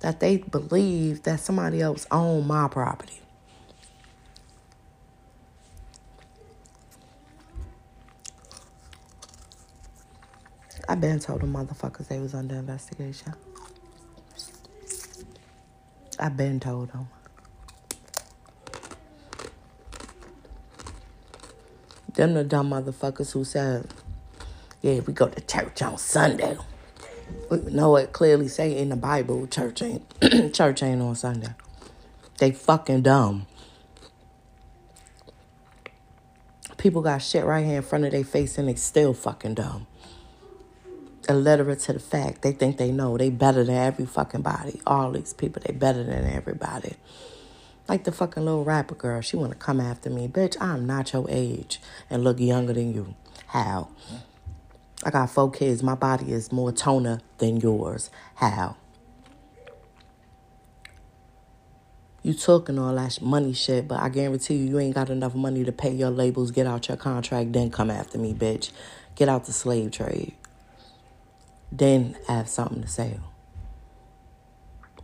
that 0.00 0.20
they 0.20 0.38
believed 0.38 1.24
that 1.24 1.40
somebody 1.40 1.80
else 1.80 2.06
owned 2.10 2.46
my 2.46 2.68
property. 2.68 3.20
I 10.88 10.94
been 10.94 11.18
told 11.20 11.42
the 11.42 11.46
motherfuckers 11.46 12.08
they 12.08 12.18
was 12.18 12.32
under 12.32 12.54
investigation. 12.54 13.34
I 16.18 16.28
been 16.28 16.60
told 16.60 16.92
them. 16.92 17.08
Them 22.14 22.34
the 22.34 22.44
dumb 22.44 22.70
motherfuckers 22.70 23.32
who 23.32 23.44
said, 23.44 23.86
yeah, 24.82 25.00
we 25.00 25.12
go 25.12 25.28
to 25.28 25.40
church 25.40 25.82
on 25.82 25.98
Sunday. 25.98 26.56
We 27.50 27.58
know 27.70 27.96
it 27.96 28.12
clearly 28.12 28.48
say 28.48 28.76
in 28.76 28.88
the 28.88 28.96
Bible, 28.96 29.46
church 29.46 29.82
ain't 29.82 30.04
church 30.54 30.82
ain't 30.82 31.02
on 31.02 31.14
Sunday. 31.14 31.54
They 32.38 32.52
fucking 32.52 33.02
dumb. 33.02 33.46
People 36.76 37.02
got 37.02 37.18
shit 37.18 37.44
right 37.44 37.64
here 37.64 37.76
in 37.78 37.82
front 37.82 38.04
of 38.04 38.12
their 38.12 38.24
face 38.24 38.56
and 38.58 38.68
they 38.68 38.76
still 38.76 39.14
fucking 39.14 39.54
dumb. 39.54 39.86
Illiterate 41.28 41.80
to 41.80 41.92
the 41.92 41.98
fact 41.98 42.42
they 42.42 42.52
think 42.52 42.78
they 42.78 42.90
know 42.90 43.18
they 43.18 43.28
better 43.28 43.62
than 43.62 43.76
every 43.76 44.06
fucking 44.06 44.42
body. 44.42 44.80
All 44.86 45.12
these 45.12 45.34
people, 45.34 45.62
they 45.64 45.74
better 45.74 46.02
than 46.02 46.24
everybody. 46.24 46.94
Like 47.86 48.04
the 48.04 48.12
fucking 48.12 48.44
little 48.44 48.64
rapper 48.64 48.94
girl, 48.94 49.20
she 49.20 49.36
wanna 49.36 49.54
come 49.54 49.80
after 49.80 50.08
me. 50.08 50.26
Bitch, 50.28 50.56
I'm 50.60 50.86
not 50.86 51.12
your 51.12 51.26
age 51.28 51.80
and 52.08 52.24
look 52.24 52.40
younger 52.40 52.72
than 52.72 52.94
you. 52.94 53.14
How? 53.48 53.88
I 55.04 55.10
got 55.10 55.30
four 55.30 55.50
kids. 55.50 55.82
My 55.82 55.94
body 55.94 56.32
is 56.32 56.50
more 56.50 56.72
toner 56.72 57.20
than 57.38 57.58
yours. 57.58 58.10
How? 58.36 58.76
You 62.22 62.34
talking 62.34 62.78
all 62.78 62.94
that 62.94 63.22
money 63.22 63.52
shit, 63.52 63.86
but 63.86 64.00
I 64.00 64.08
guarantee 64.08 64.56
you, 64.56 64.70
you 64.70 64.78
ain't 64.78 64.94
got 64.94 65.08
enough 65.08 65.34
money 65.34 65.64
to 65.64 65.72
pay 65.72 65.92
your 65.92 66.10
labels, 66.10 66.50
get 66.50 66.66
out 66.66 66.88
your 66.88 66.96
contract, 66.96 67.52
then 67.52 67.70
come 67.70 67.90
after 67.90 68.18
me, 68.18 68.34
bitch. 68.34 68.70
Get 69.14 69.28
out 69.28 69.46
the 69.46 69.52
slave 69.52 69.92
trade. 69.92 70.34
Then 71.70 72.16
have 72.26 72.48
something 72.48 72.82
to 72.82 72.88
say. 72.88 73.18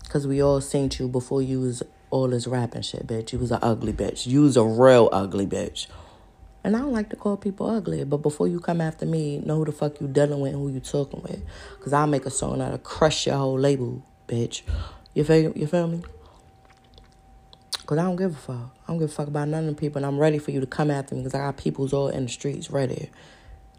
Because 0.02 0.26
we 0.26 0.42
all 0.42 0.60
seen 0.60 0.90
you 0.98 1.08
before 1.08 1.42
you 1.42 1.60
was 1.60 1.82
all 2.10 2.28
this 2.28 2.46
rapping 2.46 2.82
shit, 2.82 3.06
bitch. 3.06 3.32
You 3.32 3.38
was 3.38 3.50
an 3.50 3.58
ugly 3.62 3.92
bitch. 3.92 4.26
You 4.26 4.42
was 4.42 4.56
a 4.56 4.64
real 4.64 5.08
ugly 5.12 5.46
bitch. 5.46 5.88
And 6.62 6.76
I 6.76 6.78
don't 6.78 6.92
like 6.92 7.10
to 7.10 7.16
call 7.16 7.36
people 7.36 7.68
ugly, 7.68 8.04
but 8.04 8.18
before 8.18 8.48
you 8.48 8.58
come 8.58 8.80
after 8.80 9.04
me, 9.04 9.38
know 9.38 9.58
who 9.58 9.66
the 9.66 9.72
fuck 9.72 10.00
you 10.00 10.08
dealing 10.08 10.40
with 10.40 10.54
and 10.54 10.62
who 10.62 10.70
you 10.70 10.80
talking 10.80 11.20
with. 11.22 11.42
Because 11.76 11.92
I'll 11.92 12.06
make 12.06 12.24
a 12.24 12.30
song 12.30 12.58
that'll 12.58 12.78
crush 12.78 13.26
your 13.26 13.36
whole 13.36 13.58
label, 13.58 14.02
bitch. 14.28 14.62
You 15.12 15.24
feel, 15.24 15.52
you 15.54 15.66
feel 15.66 15.88
me? 15.88 16.02
Because 17.80 17.98
I 17.98 18.04
don't 18.04 18.16
give 18.16 18.32
a 18.32 18.38
fuck. 18.38 18.74
I 18.84 18.92
don't 18.92 18.98
give 18.98 19.10
a 19.10 19.12
fuck 19.12 19.28
about 19.28 19.48
none 19.48 19.68
of 19.68 19.74
the 19.74 19.80
people, 19.80 19.98
and 19.98 20.06
I'm 20.06 20.18
ready 20.18 20.38
for 20.38 20.52
you 20.52 20.60
to 20.60 20.66
come 20.66 20.90
after 20.90 21.14
me 21.14 21.20
because 21.20 21.34
I 21.34 21.38
got 21.38 21.58
people's 21.58 21.92
all 21.92 22.08
in 22.08 22.22
the 22.22 22.30
streets 22.30 22.70
ready. 22.70 23.10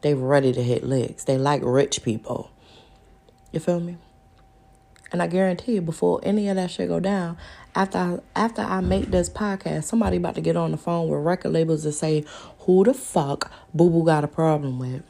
They 0.01 0.13
ready 0.13 0.53
to 0.53 0.61
hit 0.61 0.83
licks. 0.83 1.23
They 1.23 1.39
like 1.39 1.61
rich 1.63 2.03
people. 2.03 2.51
You 3.55 3.61
feel 3.61 3.79
me? 3.79 3.95
And 5.13 5.23
I 5.23 5.27
guarantee 5.27 5.75
you, 5.75 5.81
before 5.81 6.19
any 6.23 6.49
of 6.49 6.57
that 6.57 6.69
shit 6.69 6.89
go 6.89 6.99
down, 6.99 7.37
after 7.73 7.97
I, 7.97 8.19
after 8.35 8.61
I 8.61 8.81
make 8.81 9.11
this 9.11 9.29
podcast, 9.29 9.85
somebody 9.85 10.17
about 10.17 10.35
to 10.35 10.41
get 10.41 10.57
on 10.57 10.71
the 10.71 10.77
phone 10.77 11.07
with 11.07 11.21
record 11.21 11.53
labels 11.53 11.83
to 11.83 11.93
say 11.93 12.25
who 12.59 12.83
the 12.83 12.93
fuck 12.93 13.49
Boo 13.73 13.89
Boo 13.89 14.03
got 14.03 14.25
a 14.25 14.27
problem 14.27 14.77
with. 14.77 15.03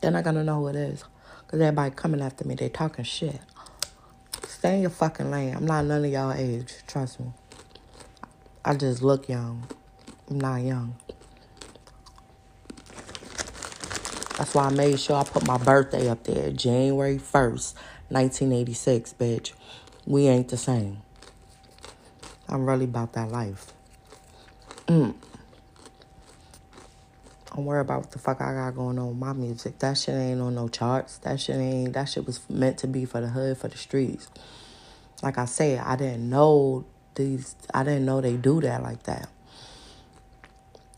They're 0.00 0.10
not 0.10 0.24
gonna 0.24 0.42
know 0.42 0.62
who 0.62 0.66
it 0.66 0.74
is, 0.74 1.04
cause 1.46 1.60
everybody 1.60 1.94
coming 1.94 2.20
after 2.20 2.44
me, 2.44 2.56
they 2.56 2.68
talking 2.68 3.04
shit. 3.04 3.40
Stay 4.48 4.74
in 4.74 4.80
your 4.80 4.90
fucking 4.90 5.30
lane. 5.30 5.54
I'm 5.54 5.64
not 5.64 5.84
none 5.84 6.04
of 6.04 6.10
y'all 6.10 6.32
age. 6.32 6.74
Trust 6.88 7.20
me. 7.20 7.26
I 8.64 8.74
just 8.74 9.00
look 9.00 9.28
young. 9.28 9.68
I'm 10.28 10.40
not 10.40 10.56
young. 10.62 10.96
That's 14.36 14.52
why 14.52 14.64
I 14.64 14.70
made 14.70 14.98
sure 14.98 15.16
I 15.16 15.22
put 15.22 15.46
my 15.46 15.58
birthday 15.58 16.08
up 16.08 16.24
there, 16.24 16.50
January 16.50 17.18
1st, 17.18 17.74
1986, 18.08 19.14
bitch. 19.14 19.52
We 20.06 20.26
ain't 20.26 20.48
the 20.48 20.56
same. 20.56 21.02
I'm 22.48 22.66
really 22.66 22.84
about 22.84 23.12
that 23.12 23.30
life. 23.30 23.72
Mm. 24.88 25.14
Don't 27.54 27.64
worry 27.64 27.80
about 27.80 28.00
what 28.00 28.10
the 28.10 28.18
fuck 28.18 28.40
I 28.40 28.52
got 28.52 28.74
going 28.74 28.98
on 28.98 29.08
with 29.08 29.16
my 29.16 29.32
music. 29.32 29.78
That 29.78 29.96
shit 29.96 30.16
ain't 30.16 30.40
on 30.40 30.56
no 30.56 30.66
charts. 30.66 31.18
That 31.18 31.38
shit 31.38 31.56
ain't, 31.56 31.92
that 31.92 32.06
shit 32.06 32.26
was 32.26 32.40
meant 32.50 32.78
to 32.78 32.88
be 32.88 33.04
for 33.04 33.20
the 33.20 33.28
hood, 33.28 33.56
for 33.58 33.68
the 33.68 33.78
streets. 33.78 34.28
Like 35.22 35.38
I 35.38 35.44
said, 35.44 35.78
I 35.78 35.94
didn't 35.94 36.28
know 36.28 36.84
these, 37.14 37.54
I 37.72 37.84
didn't 37.84 38.04
know 38.04 38.20
they 38.20 38.36
do 38.36 38.60
that 38.62 38.82
like 38.82 39.04
that. 39.04 39.28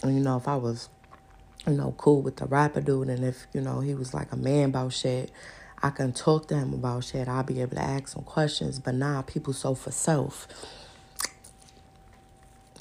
And 0.02 0.14
you 0.14 0.20
know, 0.20 0.38
if 0.38 0.48
I 0.48 0.56
was 0.56 0.88
you 1.66 1.74
know, 1.74 1.94
cool 1.96 2.22
with 2.22 2.36
the 2.36 2.46
rapper 2.46 2.80
dude. 2.80 3.08
And 3.08 3.24
if, 3.24 3.46
you 3.52 3.60
know, 3.60 3.80
he 3.80 3.94
was 3.94 4.14
like 4.14 4.32
a 4.32 4.36
man 4.36 4.70
about 4.70 4.92
shit, 4.92 5.30
I 5.82 5.90
can 5.90 6.12
talk 6.12 6.48
to 6.48 6.56
him 6.56 6.72
about 6.72 7.04
shit. 7.04 7.28
I'll 7.28 7.42
be 7.42 7.60
able 7.60 7.76
to 7.76 7.82
ask 7.82 8.08
some 8.08 8.22
questions. 8.22 8.78
But 8.78 8.94
nah, 8.94 9.22
people 9.22 9.52
so 9.52 9.74
for 9.74 9.90
self. 9.90 10.46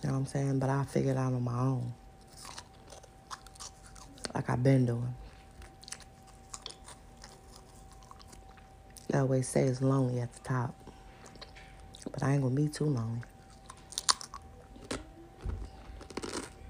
You 0.02 0.10
know 0.10 0.14
what 0.14 0.20
I'm 0.20 0.26
saying? 0.28 0.60
But 0.60 0.70
I 0.70 0.84
figured 0.84 1.18
out 1.18 1.34
on 1.34 1.44
my 1.44 1.60
own. 1.60 1.94
Like 4.34 4.50
I've 4.50 4.62
been 4.62 4.86
doing. 4.86 5.16
They 9.10 9.18
always 9.20 9.48
say 9.48 9.64
it's 9.64 9.82
lonely 9.82 10.20
at 10.20 10.34
the 10.34 10.42
top. 10.42 10.76
But 12.12 12.22
I 12.22 12.34
ain't 12.34 12.44
gonna 12.44 12.56
be 12.56 12.68
too 12.68 12.86
lonely. 12.86 13.22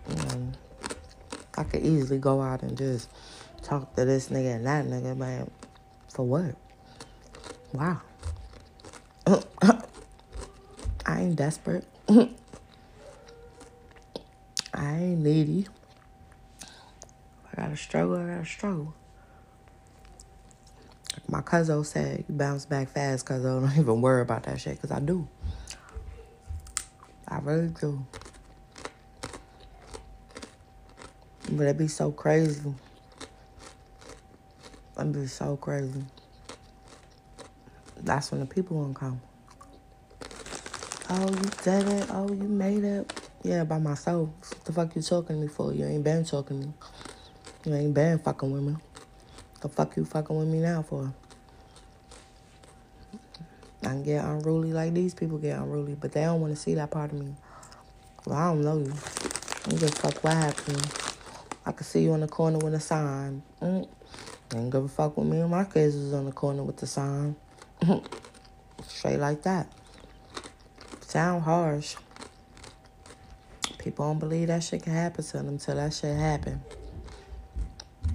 You 0.10 0.16
know, 0.16 0.52
I 1.58 1.64
could 1.64 1.84
easily 1.84 2.20
go 2.20 2.42
out 2.42 2.62
and 2.64 2.78
just 2.78 3.10
talk 3.64 3.96
to 3.96 4.06
this 4.06 4.30
nigga 4.30 4.56
and 4.56 4.66
that 4.66 4.86
nigga, 4.86 5.16
man. 5.16 5.50
For 6.10 6.26
what? 6.26 6.56
Wow. 7.74 8.02
I 11.06 11.22
ain't 11.22 11.36
desperate. 11.36 11.86
I 14.74 14.96
ain't 14.98 15.20
needy. 15.20 15.68
I 16.62 17.56
gotta 17.56 17.78
struggle, 17.78 18.18
I 18.18 18.28
gotta 18.28 18.46
struggle. 18.46 18.94
Like 21.14 21.30
my 21.30 21.42
cousin 21.42 21.84
said, 21.84 22.26
bounce 22.28 22.66
back 22.66 22.90
fast, 22.90 23.26
cuz 23.26 23.46
I 23.46 23.50
don't 23.60 23.78
even 23.78 24.02
worry 24.02 24.22
about 24.22 24.44
that 24.44 24.60
shit, 24.60 24.82
cause 24.82 24.92
I 24.92 25.00
do. 25.00 25.28
I 27.28 27.40
really 27.40 27.70
do. 27.70 28.06
But 31.52 31.64
it'd 31.64 31.78
be 31.78 31.88
so 31.88 32.12
crazy. 32.12 32.74
It'd 34.98 35.14
be 35.14 35.28
so 35.28 35.58
crazy. 35.58 36.04
That's 38.02 38.32
when 38.32 38.40
the 38.40 38.46
people 38.46 38.82
gonna 38.82 38.94
come. 38.94 39.22
Oh, 41.10 41.30
you 41.30 41.50
did 41.64 41.88
it. 41.88 42.08
Oh, 42.12 42.28
you 42.30 42.48
made 42.48 42.84
it. 42.84 43.12
Yeah, 43.44 43.64
by 43.64 43.78
myself. 43.78 44.30
What 44.30 44.66
the 44.66 44.74
fuck 44.74 44.96
you 44.96 45.02
talking 45.04 45.36
to 45.36 45.42
me 45.42 45.48
for? 45.48 45.72
You 45.72 45.86
ain't 45.86 46.04
been 46.04 46.26
talking 46.26 46.62
to 46.62 46.68
me. 46.68 46.74
You 47.66 47.76
ain't 47.76 47.94
been 47.94 48.18
fucking 48.20 48.52
with 48.52 48.64
me. 48.64 48.76
The 49.62 49.70
fuck 49.70 49.96
you 49.98 50.06
fucking 50.06 50.36
with 50.36 50.48
me 50.48 50.60
now 50.60 50.82
for? 50.82 51.14
I 53.84 53.90
can 53.90 54.04
get 54.04 54.26
unruly 54.26 54.74
like 54.74 54.94
these 54.94 55.14
people 55.14 55.38
get 55.38 55.60
unruly, 55.60 55.94
but 55.94 56.12
they 56.12 56.22
don't 56.22 56.42
want 56.42 56.56
to 56.56 56.60
see 56.60 56.74
that 56.76 56.90
part 56.90 57.12
of 57.12 57.20
me. 57.20 57.36
Well, 58.26 58.38
I 58.38 58.48
don't 58.48 58.62
know 58.62 58.78
you. 58.78 58.94
You 59.70 59.78
just 59.78 60.00
fuck 60.00 60.24
what 60.24 60.34
happened. 60.34 61.05
I 61.66 61.72
could 61.72 61.88
see 61.88 62.04
you 62.04 62.14
on 62.14 62.22
the 62.22 62.28
corner 62.28 62.60
with 62.60 62.74
a 62.74 62.80
sign. 62.80 63.42
Mm. 63.62 63.88
Ain't 64.54 64.72
give 64.72 64.84
a 64.84 64.88
fuck 64.88 65.18
with 65.18 65.28
me 65.28 65.40
and 65.40 65.50
my 65.50 65.64
kids 65.64 65.96
is 65.96 66.14
on 66.14 66.26
the 66.26 66.32
corner 66.32 66.64
with 66.64 66.78
the 66.78 66.88
sign. 66.88 67.36
Straight 68.88 69.18
like 69.18 69.42
that. 69.44 69.68
Sound 71.02 71.44
harsh. 71.44 71.96
People 73.80 74.06
don't 74.06 74.20
believe 74.20 74.48
that 74.48 74.64
shit 74.64 74.84
can 74.84 74.94
happen 74.94 75.24
to 75.24 75.34
them 75.34 75.48
until 75.48 75.76
that 75.76 75.94
shit 75.94 76.16
happen. 76.16 76.62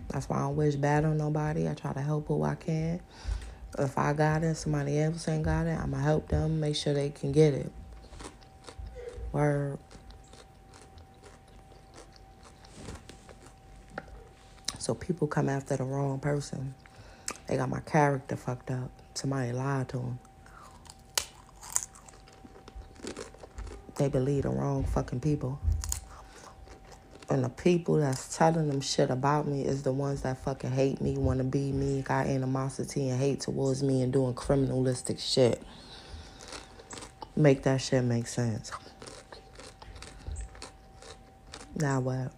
That's 0.08 0.28
why 0.28 0.38
I 0.38 0.40
don't 0.40 0.56
wish 0.56 0.74
bad 0.74 1.04
on 1.04 1.16
nobody. 1.16 1.68
I 1.68 1.74
try 1.74 1.92
to 1.92 2.00
help 2.00 2.28
who 2.28 2.42
I 2.42 2.56
can. 2.56 3.00
If 3.78 3.96
I 3.96 4.12
got 4.12 4.42
it, 4.42 4.56
somebody 4.56 4.98
else 4.98 5.28
ain't 5.28 5.44
got 5.44 5.66
it, 5.66 5.78
I'ma 5.78 5.98
help 5.98 6.28
them 6.28 6.58
make 6.58 6.74
sure 6.74 6.92
they 6.92 7.10
can 7.10 7.30
get 7.30 7.54
it. 7.54 7.72
Word. 9.32 9.78
So 14.90 14.94
people 14.96 15.28
come 15.28 15.48
after 15.48 15.76
the 15.76 15.84
wrong 15.84 16.18
person. 16.18 16.74
They 17.46 17.56
got 17.56 17.68
my 17.68 17.78
character 17.78 18.34
fucked 18.34 18.72
up. 18.72 18.90
Somebody 19.14 19.52
lied 19.52 19.88
to 19.90 19.98
them. 19.98 20.18
They 23.94 24.08
believe 24.08 24.42
the 24.42 24.48
wrong 24.48 24.82
fucking 24.82 25.20
people. 25.20 25.60
And 27.28 27.44
the 27.44 27.48
people 27.48 27.98
that's 27.98 28.36
telling 28.36 28.66
them 28.66 28.80
shit 28.80 29.10
about 29.10 29.46
me 29.46 29.64
is 29.64 29.84
the 29.84 29.92
ones 29.92 30.22
that 30.22 30.38
fucking 30.38 30.72
hate 30.72 31.00
me, 31.00 31.16
want 31.16 31.38
to 31.38 31.44
be 31.44 31.70
me, 31.70 32.02
got 32.02 32.26
animosity 32.26 33.10
and 33.10 33.20
hate 33.20 33.38
towards 33.38 33.84
me, 33.84 34.02
and 34.02 34.12
doing 34.12 34.34
criminalistic 34.34 35.20
shit. 35.20 35.62
Make 37.36 37.62
that 37.62 37.80
shit 37.80 38.02
make 38.02 38.26
sense. 38.26 38.72
Now 41.76 42.00
what? 42.00 42.32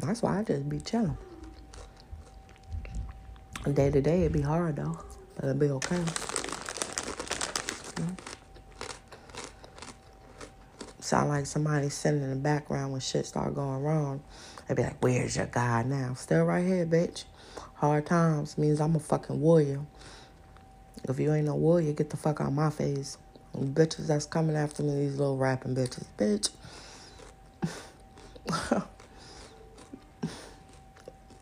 That's 0.00 0.22
why 0.22 0.38
I 0.38 0.42
just 0.42 0.68
be 0.68 0.80
chilling. 0.80 1.16
Day 3.72 3.90
to 3.90 4.00
day, 4.00 4.20
it'd 4.20 4.32
be 4.32 4.40
hard 4.40 4.76
though, 4.76 4.98
but 5.34 5.44
it'll 5.44 5.56
be 5.56 5.70
okay. 5.70 5.96
Mm-hmm. 7.96 8.14
Sound 11.00 11.28
like 11.28 11.46
somebody 11.46 11.88
sitting 11.88 12.22
in 12.22 12.30
the 12.30 12.36
background 12.36 12.92
when 12.92 13.00
shit 13.00 13.26
start 13.26 13.54
going 13.54 13.82
wrong. 13.82 14.22
They'd 14.66 14.76
be 14.76 14.82
like, 14.84 15.02
"Where's 15.02 15.36
your 15.36 15.46
God 15.46 15.86
now?" 15.86 16.14
Still 16.14 16.44
right 16.44 16.64
here, 16.64 16.86
bitch. 16.86 17.24
Hard 17.74 18.06
times 18.06 18.56
means 18.58 18.80
I'm 18.80 18.96
a 18.96 19.00
fucking 19.00 19.40
warrior. 19.40 19.80
If 21.08 21.18
you 21.18 21.32
ain't 21.32 21.46
no 21.46 21.54
warrior, 21.54 21.92
get 21.92 22.10
the 22.10 22.16
fuck 22.16 22.40
out 22.40 22.52
my 22.52 22.70
face. 22.70 23.18
Bitches 23.56 24.06
that's 24.06 24.26
coming 24.26 24.56
after 24.56 24.82
me, 24.82 24.94
these 24.94 25.16
little 25.16 25.36
rapping 25.36 25.74
bitches, 25.74 26.04
bitch. 26.16 26.50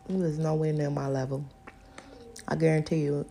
There's 0.09 0.39
nowhere 0.39 0.71
near 0.71 0.89
my 0.89 1.07
level. 1.09 1.45
I 2.47 2.55
guarantee 2.55 3.01
you, 3.01 3.25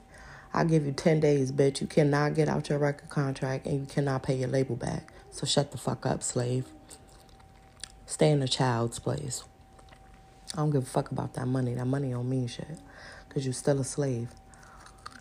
i 0.52 0.62
give 0.64 0.84
you 0.84 0.92
10 0.92 1.20
days, 1.20 1.50
bitch. 1.50 1.80
You 1.80 1.86
cannot 1.86 2.34
get 2.34 2.48
out 2.48 2.68
your 2.68 2.78
record 2.78 3.08
contract 3.08 3.66
and 3.66 3.80
you 3.80 3.86
cannot 3.86 4.22
pay 4.22 4.36
your 4.36 4.48
label 4.48 4.76
back. 4.76 5.10
So 5.30 5.46
shut 5.46 5.72
the 5.72 5.78
fuck 5.78 6.04
up, 6.04 6.22
slave. 6.22 6.66
Stay 8.04 8.30
in 8.30 8.42
a 8.42 8.48
child's 8.48 8.98
place. 8.98 9.42
I 10.52 10.58
don't 10.58 10.70
give 10.70 10.82
a 10.82 10.86
fuck 10.86 11.10
about 11.10 11.32
that 11.34 11.46
money. 11.46 11.74
That 11.74 11.86
money 11.86 12.10
don't 12.10 12.28
mean 12.28 12.46
shit. 12.46 12.78
Because 13.26 13.46
you're 13.46 13.54
still 13.54 13.80
a 13.80 13.84
slave. 13.84 14.28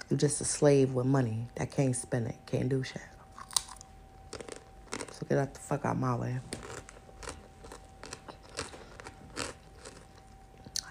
You're 0.10 0.20
just 0.20 0.42
a 0.42 0.46
slave 0.46 0.94
with 0.94 1.06
money 1.06 1.48
that 1.56 1.72
can't 1.72 1.96
spend 1.96 2.28
it, 2.28 2.36
can't 2.46 2.70
do 2.70 2.84
shit. 2.84 3.02
So 5.12 5.26
get 5.28 5.38
out 5.38 5.54
the 5.54 5.60
fuck 5.62 5.86
out 5.86 5.98
my 5.98 6.16
way. 6.16 6.40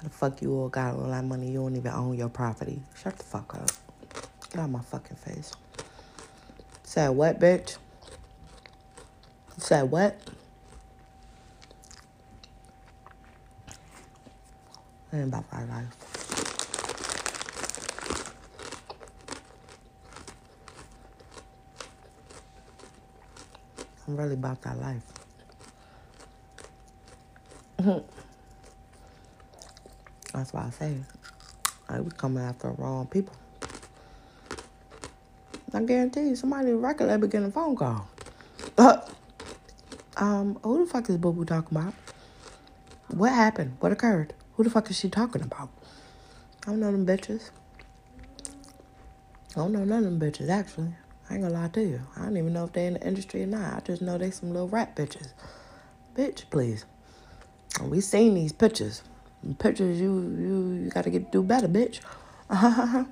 The 0.04 0.10
fuck 0.10 0.40
you 0.42 0.52
all 0.52 0.68
got 0.68 0.94
all 0.94 1.08
that 1.08 1.24
money? 1.24 1.50
You 1.50 1.60
don't 1.60 1.76
even 1.76 1.92
own 1.92 2.16
your 2.16 2.28
property. 2.28 2.80
Shut 3.02 3.16
the 3.16 3.24
fuck 3.24 3.54
up. 3.54 3.70
Get 4.50 4.60
out 4.60 4.70
my 4.70 4.80
fucking 4.80 5.16
face. 5.16 5.52
Said 6.84 7.08
what, 7.08 7.40
bitch? 7.40 7.78
Said 9.58 9.90
what? 9.90 10.20
I 15.12 15.16
ain't 15.16 15.28
about 15.28 15.44
my 15.52 15.64
life. 15.64 16.14
I'm 24.06 24.16
really 24.16 24.34
about 24.34 24.60
that 24.62 24.78
life. 24.80 25.02
That's 30.34 30.52
why 30.52 30.66
I 30.66 30.70
say 30.70 30.96
I 31.88 32.00
was 32.00 32.12
coming 32.14 32.42
after 32.42 32.68
the 32.68 32.74
wrong 32.74 33.06
people. 33.06 33.34
I 35.72 35.82
guarantee 35.82 36.28
you, 36.28 36.36
somebody 36.36 36.72
regularly 36.72 37.20
be 37.20 37.28
getting 37.28 37.48
a 37.48 37.50
phone 37.52 37.76
call. 37.76 38.08
Um, 40.16 40.58
who 40.62 40.84
the 40.84 40.90
fuck 40.90 41.08
is 41.10 41.16
Boo 41.16 41.32
Boo 41.32 41.44
talking 41.44 41.76
about? 41.76 41.94
What 43.08 43.32
happened? 43.32 43.76
What 43.80 43.92
occurred? 43.92 44.34
Who 44.54 44.64
the 44.64 44.70
fuck 44.70 44.90
is 44.90 44.98
she 44.98 45.08
talking 45.08 45.42
about? 45.42 45.70
I 46.66 46.70
don't 46.70 46.80
know 46.80 46.92
them 46.92 47.06
bitches. 47.06 47.50
I 49.52 49.54
don't 49.56 49.72
know 49.72 49.84
none 49.84 50.04
of 50.04 50.18
them 50.18 50.20
bitches, 50.20 50.48
actually. 50.48 50.94
I 51.30 51.34
ain't 51.34 51.42
gonna 51.42 51.54
lie 51.54 51.68
to 51.68 51.82
you. 51.82 52.00
I 52.16 52.24
don't 52.24 52.36
even 52.36 52.52
know 52.52 52.64
if 52.64 52.72
they 52.72 52.86
in 52.86 52.94
the 52.94 53.06
industry 53.06 53.42
or 53.42 53.46
not. 53.46 53.74
I 53.74 53.80
just 53.80 54.02
know 54.02 54.18
they 54.18 54.30
some 54.30 54.50
little 54.52 54.68
rap 54.68 54.96
bitches. 54.96 55.32
Bitch, 56.16 56.48
please. 56.50 56.84
And 57.80 57.90
we 57.90 58.00
seen 58.00 58.34
these 58.34 58.52
pictures. 58.52 59.02
Pictures 59.58 60.00
you 60.00 60.20
you 60.38 60.84
you 60.84 60.90
gotta 60.90 61.10
get 61.10 61.30
do 61.30 61.42
better, 61.42 61.68
bitch. 61.68 62.00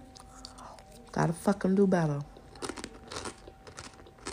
gotta 1.13 1.33
fucking 1.33 1.75
do 1.75 1.87
better. 1.87 2.21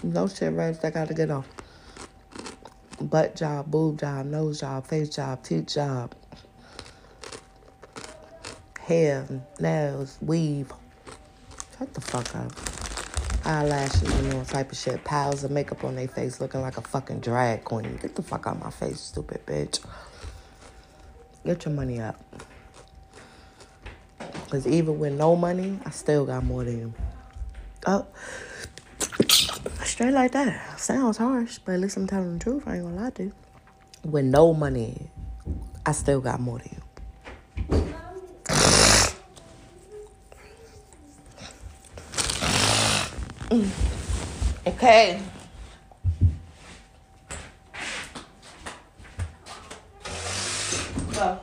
No 0.04 0.28
shit 0.30 0.54
right 0.54 0.80
that 0.82 0.94
gotta 0.94 1.14
get 1.14 1.30
off. 1.30 1.48
Butt 3.02 3.36
job, 3.36 3.70
boob 3.70 4.00
job, 4.00 4.26
nose 4.28 4.62
job, 4.62 4.88
face 4.88 5.10
job, 5.10 5.44
teeth 5.44 5.68
job. 5.68 6.16
Hair, 8.80 9.28
nails, 9.60 10.18
weave. 10.22 10.72
Shut 11.78 11.94
the 11.94 12.02
fuck 12.02 12.34
up. 12.36 12.52
Eyelashes 13.46 14.04
and 14.04 14.34
all 14.34 14.46
type 14.46 14.72
of 14.72 14.78
shit. 14.78 15.04
Piles 15.04 15.44
of 15.44 15.52
makeup 15.52 15.84
on 15.84 15.96
their 15.96 16.08
face 16.08 16.40
looking 16.40 16.62
like 16.62 16.78
a 16.78 16.82
fucking 16.82 17.20
drag 17.20 17.66
queen. 17.66 17.98
Get 18.02 18.16
the 18.16 18.22
fuck 18.22 18.48
out 18.48 18.60
my 18.60 18.70
face, 18.70 19.00
stupid 19.00 19.46
bitch. 19.46 19.80
Get 21.46 21.66
your 21.66 21.74
money 21.74 22.00
up. 22.00 22.20
Because 24.46 24.68
even 24.68 25.00
with 25.00 25.14
no 25.14 25.36
money, 25.36 25.80
I 25.86 25.90
still 25.92 26.26
got 26.26 26.44
more 26.44 26.64
than 26.64 26.80
you. 26.80 26.94
Oh. 27.86 28.06
Straight 29.84 30.14
like 30.14 30.32
that. 30.34 30.80
Sounds 30.80 31.18
harsh, 31.18 31.60
but 31.60 31.74
at 31.74 31.80
least 31.80 31.98
I'm 31.98 32.08
telling 32.08 32.38
the 32.38 32.44
truth. 32.44 32.64
I 32.68 32.76
ain't 32.76 32.84
gonna 32.84 33.02
lie 33.02 33.10
to 33.12 33.24
you. 33.24 33.34
With 34.04 34.26
no 34.26 34.54
money, 34.54 35.10
I 35.86 35.92
still 35.92 36.22
got 36.22 36.40
more 36.40 36.60
than 36.60 36.70
you. 36.72 36.80
Okay. 44.68 45.20
Go. 51.14 51.40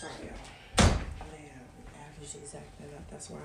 Sorry, 0.00 0.12
y'all. 0.26 0.86
Man, 1.30 1.64
allergies 2.34 2.54
acting 2.54 2.86
up. 2.96 3.10
That's 3.10 3.30
why 3.30 3.38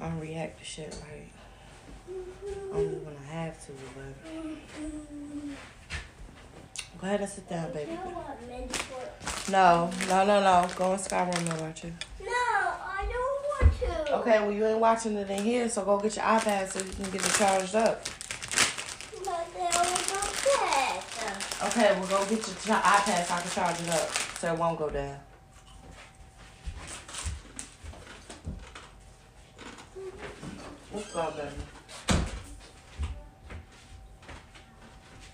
I, 0.00 0.04
I 0.04 0.08
don't 0.08 0.20
react 0.20 0.58
to 0.58 0.64
shit 0.64 0.96
like 1.00 1.32
only 2.72 2.96
when 2.96 3.16
I 3.28 3.32
have 3.32 3.66
to. 3.66 3.72
But 3.94 4.30
go 7.00 7.06
ahead 7.06 7.20
and 7.20 7.28
sit 7.28 7.48
down, 7.48 7.72
baby. 7.72 7.92
You 7.92 7.96
know 7.96 8.02
what 8.02 8.48
men's 8.48 8.76
for? 8.76 9.50
No, 9.50 9.90
no, 10.08 10.26
no, 10.26 10.40
no. 10.40 10.68
Go 10.76 10.92
in 10.92 10.98
Skyrim 10.98 11.50
and 11.50 11.60
watch 11.60 11.84
it. 11.84 11.92
No, 12.20 12.26
I 12.28 13.06
don't 13.10 13.70
want 13.70 14.06
to. 14.06 14.14
Okay, 14.16 14.40
well 14.40 14.52
you 14.52 14.66
ain't 14.66 14.78
watching 14.78 15.16
it 15.16 15.30
in 15.30 15.42
here, 15.44 15.68
so 15.68 15.84
go 15.84 15.98
get 15.98 16.16
your 16.16 16.24
iPad 16.24 16.68
so 16.68 16.78
you 16.80 16.92
can 16.92 17.10
get 17.10 17.26
it 17.26 17.32
charged 17.32 17.74
up. 17.74 18.04
But 19.24 19.48
they 19.54 19.78
only 19.78 20.02
go 20.08 20.20
dead. 20.44 21.02
Okay, 21.64 21.92
well 21.98 22.08
go 22.08 22.24
get 22.26 22.46
your 22.66 22.76
iPad 22.76 23.24
so 23.24 23.34
I 23.34 23.40
can 23.40 23.50
charge 23.50 23.80
it 23.80 23.90
up 23.90 24.10
so 24.38 24.52
it 24.52 24.58
won't 24.58 24.78
go 24.78 24.90
down. 24.90 25.18
What's 30.92 31.16
up, 31.16 31.34
baby? 31.34 31.48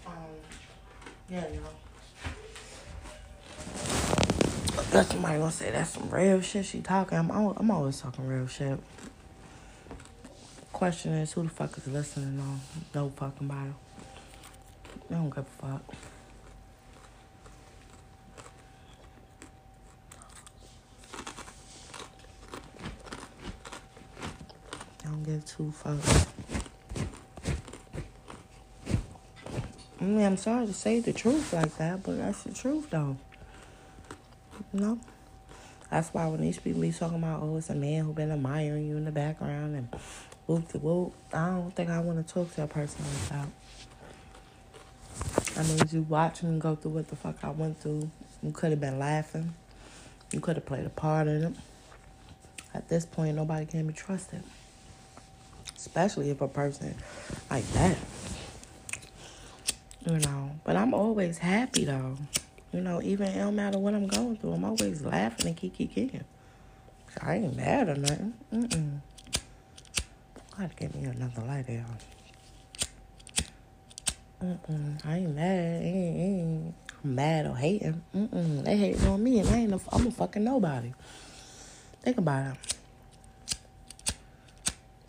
Um, 0.06 0.12
yeah, 1.28 1.48
you 1.48 1.58
know. 1.58 1.66
That's 4.92 5.08
somebody 5.08 5.37
gonna 5.48 5.56
say 5.56 5.70
that's 5.70 5.90
some 5.90 6.10
real 6.10 6.42
shit 6.42 6.66
she 6.66 6.80
talking. 6.82 7.16
I'm, 7.16 7.30
al- 7.30 7.56
I'm 7.56 7.70
always 7.70 7.98
talking 7.98 8.26
real 8.26 8.46
shit. 8.46 8.78
Question 10.74 11.14
is, 11.14 11.32
who 11.32 11.42
the 11.42 11.48
fuck 11.48 11.76
is 11.78 11.86
listening 11.86 12.38
on? 12.38 12.60
No 12.94 13.08
fucking. 13.16 13.50
I 13.50 13.68
don't 15.10 15.30
give 15.30 15.38
a 15.38 15.44
fuck. 15.44 15.82
I 25.02 25.08
don't 25.08 25.22
give 25.22 25.46
two 25.46 25.72
fucks. 25.82 26.26
I 29.98 30.04
mean, 30.04 30.26
I'm 30.26 30.36
sorry 30.36 30.66
to 30.66 30.74
say 30.74 31.00
the 31.00 31.14
truth 31.14 31.54
like 31.54 31.74
that, 31.78 32.02
but 32.02 32.18
that's 32.18 32.42
the 32.42 32.52
truth, 32.52 32.90
though. 32.90 33.16
Know? 34.74 34.98
That's 35.90 36.10
why 36.10 36.26
when 36.26 36.40
these 36.42 36.58
people 36.58 36.82
be 36.82 36.92
talking 36.92 37.18
about, 37.18 37.42
oh, 37.42 37.56
it's 37.56 37.70
a 37.70 37.74
man 37.74 38.04
who 38.04 38.12
been 38.12 38.30
admiring 38.30 38.88
you 38.88 38.96
in 38.96 39.04
the 39.04 39.10
background 39.10 39.74
and 39.74 39.88
whoop 40.46 40.68
the 40.68 40.78
whoop, 40.78 41.14
I 41.32 41.46
don't 41.46 41.74
think 41.74 41.88
I 41.88 42.00
want 42.00 42.26
to 42.26 42.34
talk 42.34 42.54
to 42.56 42.64
a 42.64 42.66
person 42.66 43.04
like 43.04 43.28
that. 43.30 43.48
I 45.58 45.62
mean, 45.64 45.78
you 45.90 46.02
watch 46.02 46.42
me 46.42 46.58
go 46.58 46.76
through 46.76 46.92
what 46.92 47.08
the 47.08 47.16
fuck 47.16 47.42
I 47.42 47.50
went 47.50 47.80
through. 47.80 48.10
You 48.42 48.52
could 48.52 48.70
have 48.70 48.80
been 48.80 48.98
laughing. 48.98 49.54
You 50.30 50.40
could 50.40 50.56
have 50.56 50.66
played 50.66 50.84
a 50.84 50.90
part 50.90 51.26
in 51.26 51.44
it. 51.44 51.54
At 52.74 52.88
this 52.88 53.06
point, 53.06 53.36
nobody 53.36 53.66
can 53.66 53.86
be 53.86 53.94
trusted. 53.94 54.42
Especially 55.74 56.30
if 56.30 56.40
a 56.40 56.48
person 56.48 56.94
like 57.50 57.66
that. 57.72 57.96
You 60.06 60.18
know, 60.18 60.52
but 60.64 60.76
I'm 60.76 60.94
always 60.94 61.38
happy 61.38 61.84
though. 61.84 62.16
You 62.72 62.80
know, 62.82 63.00
even 63.02 63.36
don't 63.36 63.56
matter 63.56 63.78
what 63.78 63.94
I'm 63.94 64.06
going 64.06 64.36
through, 64.36 64.52
I'm 64.52 64.64
always 64.64 65.02
laughing 65.02 65.46
and 65.46 65.56
kiki 65.56 65.86
kicking. 65.86 66.24
I 67.22 67.36
ain't 67.36 67.56
mad 67.56 67.88
or 67.88 67.94
nothing. 67.94 68.34
Mm-mm. 68.52 69.00
I 70.58 70.66
to 70.66 70.74
get 70.74 70.94
me 70.94 71.04
another 71.04 71.42
light 71.42 71.66
there. 71.66 71.86
Mm-mm. 74.44 75.06
I 75.06 75.16
ain't 75.16 75.34
mad. 75.34 75.82
Ain't, 75.82 76.20
ain't 76.20 76.74
mad 77.02 77.46
or 77.46 77.56
hating. 77.56 78.02
Mm-mm. 78.14 78.64
They 78.64 78.76
hating 78.76 79.06
on 79.06 79.22
me 79.22 79.38
and 79.40 79.48
I 79.48 79.56
ain't 79.56 79.72
a, 79.72 79.80
I'm 79.90 80.06
a 80.06 80.10
fucking 80.10 80.44
nobody. 80.44 80.92
Think 82.02 82.18
about 82.18 82.54
it. 82.54 82.74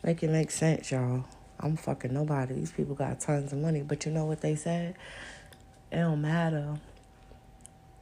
Make 0.04 0.24
it 0.24 0.30
make 0.30 0.50
sense, 0.50 0.92
y'all. 0.92 1.26
I'm 1.60 1.76
fucking 1.76 2.14
nobody. 2.14 2.54
These 2.54 2.72
people 2.72 2.96
got 2.96 3.20
tons 3.20 3.52
of 3.52 3.60
money, 3.60 3.82
but 3.82 4.06
you 4.06 4.12
know 4.12 4.26
what 4.26 4.40
they 4.40 4.56
said? 4.56 4.96
It 5.92 5.98
don't 5.98 6.22
matter 6.22 6.80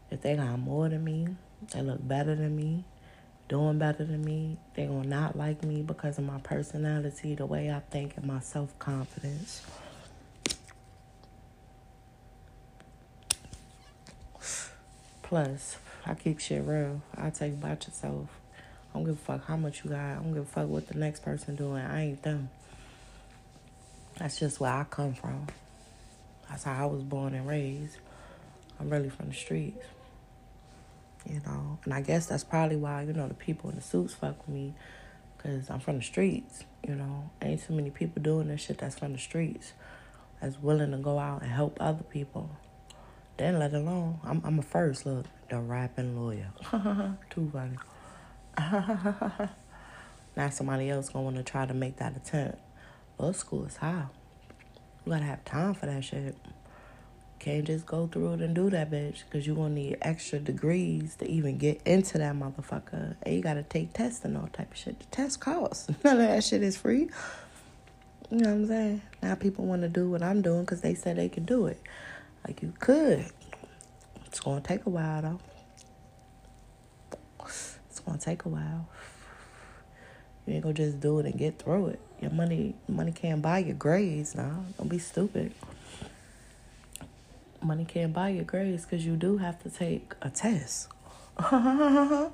if 0.09 0.21
they 0.21 0.35
got 0.35 0.57
more 0.59 0.87
than 0.89 1.03
me, 1.03 1.27
they 1.73 1.81
look 1.81 2.05
better 2.07 2.35
than 2.35 2.55
me, 2.55 2.83
doing 3.49 3.77
better 3.77 4.05
than 4.05 4.23
me. 4.23 4.57
They 4.75 4.85
gonna 4.85 5.07
not 5.07 5.35
like 5.35 5.63
me 5.63 5.81
because 5.81 6.17
of 6.17 6.23
my 6.23 6.39
personality, 6.39 7.35
the 7.35 7.45
way 7.45 7.71
I 7.71 7.81
think, 7.91 8.17
and 8.17 8.25
my 8.25 8.39
self 8.39 8.77
confidence. 8.79 9.65
Plus, 15.23 15.75
I 16.05 16.13
keep 16.13 16.39
shit 16.39 16.63
real. 16.63 17.01
I 17.17 17.31
tell 17.31 17.49
you 17.49 17.55
about 17.55 17.85
yourself. 17.85 18.29
I 18.89 18.97
don't 18.97 19.03
give 19.03 19.15
a 19.15 19.17
fuck 19.17 19.45
how 19.45 19.57
much 19.57 19.83
you 19.83 19.89
got. 19.89 19.99
I 19.99 20.13
don't 20.15 20.33
give 20.33 20.43
a 20.43 20.45
fuck 20.45 20.69
what 20.69 20.87
the 20.87 20.97
next 20.97 21.21
person 21.21 21.57
doing. 21.57 21.83
I 21.83 22.05
ain't 22.05 22.23
them. 22.23 22.49
That's 24.17 24.39
just 24.39 24.61
where 24.61 24.71
I 24.71 24.85
come 24.89 25.13
from. 25.13 25.47
That's 26.49 26.63
how 26.63 26.83
I 26.83 26.85
was 26.85 27.03
born 27.03 27.33
and 27.33 27.45
raised. 27.45 27.97
I'm 28.79 28.89
really 28.89 29.09
from 29.09 29.27
the 29.27 29.35
streets. 29.35 29.85
You 31.29 31.41
know. 31.45 31.79
And 31.85 31.93
I 31.93 32.01
guess 32.01 32.25
that's 32.25 32.43
probably 32.43 32.77
why, 32.77 33.03
you 33.03 33.13
know, 33.13 33.27
the 33.27 33.33
people 33.33 33.69
in 33.69 33.75
the 33.75 33.81
suits 33.81 34.13
fuck 34.13 34.37
with 34.45 34.55
me 34.55 34.73
because 35.35 35.69
I'm 35.69 35.79
from 35.79 35.97
the 35.97 36.03
streets, 36.03 36.63
you 36.87 36.95
know. 36.95 37.29
Ain't 37.41 37.63
too 37.65 37.73
many 37.73 37.89
people 37.89 38.21
doing 38.21 38.47
this 38.47 38.61
shit 38.61 38.79
that's 38.79 38.97
from 38.97 39.13
the 39.13 39.19
streets 39.19 39.73
that's 40.41 40.61
willing 40.61 40.91
to 40.91 40.97
go 40.97 41.19
out 41.19 41.41
and 41.41 41.51
help 41.51 41.77
other 41.79 42.03
people. 42.03 42.49
Then 43.37 43.59
let 43.59 43.73
alone, 43.73 44.19
I'm, 44.23 44.41
I'm 44.43 44.59
a 44.59 44.63
first, 44.63 45.05
look, 45.05 45.25
the 45.49 45.59
rapping 45.59 46.19
lawyer. 46.19 46.51
Too 47.29 47.51
funny. 47.53 47.77
now 50.35 50.49
somebody 50.49 50.89
else 50.89 51.09
gonna 51.09 51.25
want 51.25 51.37
to 51.37 51.43
try 51.43 51.65
to 51.65 51.73
make 51.73 51.97
that 51.97 52.15
attempt. 52.17 52.57
Law 53.19 53.31
school 53.31 53.65
is 53.65 53.77
high. 53.77 54.05
You 55.05 55.11
gotta 55.11 55.25
have 55.25 55.45
time 55.45 55.75
for 55.75 55.85
that 55.85 56.03
shit. 56.03 56.35
Can't 57.39 57.65
just 57.65 57.85
go 57.85 58.07
through 58.07 58.33
it 58.33 58.41
and 58.41 58.55
do 58.55 58.69
that, 58.71 58.89
bitch. 58.89 59.23
Because 59.25 59.45
you're 59.45 59.55
going 59.55 59.75
to 59.75 59.81
need 59.81 59.97
extra 60.01 60.39
degrees 60.39 61.15
to 61.17 61.29
even 61.29 61.57
get 61.57 61.81
into 61.85 62.17
that 62.17 62.35
motherfucker. 62.35 63.15
And 63.21 63.35
you 63.35 63.41
got 63.41 63.53
to 63.55 63.63
take 63.63 63.93
tests 63.93 64.25
and 64.25 64.35
all 64.37 64.49
type 64.51 64.71
of 64.71 64.77
shit. 64.77 64.99
The 64.99 65.05
test 65.05 65.39
costs. 65.39 65.87
None 66.03 66.19
of 66.19 66.27
that 66.27 66.43
shit 66.43 66.63
is 66.63 66.77
free. 66.77 67.09
You 68.31 68.39
know 68.39 68.49
what 68.49 68.55
I'm 68.55 68.67
saying? 68.67 69.01
Now 69.21 69.35
people 69.35 69.65
want 69.65 69.83
to 69.83 69.89
do 69.89 70.09
what 70.09 70.23
I'm 70.23 70.41
doing 70.41 70.61
because 70.61 70.81
they 70.81 70.95
said 70.95 71.17
they 71.17 71.29
could 71.29 71.45
do 71.45 71.67
it. 71.67 71.81
Like 72.45 72.61
you 72.61 72.73
could. 72.79 73.25
It's 74.25 74.39
going 74.39 74.61
to 74.61 74.67
take 74.67 74.85
a 74.85 74.89
while, 74.89 75.21
though. 75.21 75.39
It's 77.45 77.99
going 78.05 78.17
to 78.17 78.25
take 78.25 78.45
a 78.45 78.49
while. 78.49 78.89
You 80.45 80.55
ain't 80.55 80.65
to 80.65 80.73
just 80.73 80.99
do 80.99 81.19
it 81.19 81.25
and 81.25 81.37
get 81.37 81.59
through 81.59 81.87
it. 81.87 81.99
Your 82.21 82.31
money 82.31 82.73
money 82.87 83.11
can't 83.11 83.41
buy 83.41 83.59
your 83.59 83.75
grades 83.75 84.33
now. 84.33 84.63
Don't 84.77 84.87
be 84.87 84.97
stupid 84.97 85.53
money 87.67 87.85
can't 87.85 88.13
buy 88.13 88.29
your 88.29 88.45
grades 88.45 88.83
because 88.83 89.05
you 89.05 89.15
do 89.15 89.37
have 89.37 89.61
to 89.63 89.69
take 89.69 90.13
a 90.21 90.29
test. 90.29 90.89
oh. 91.39 92.31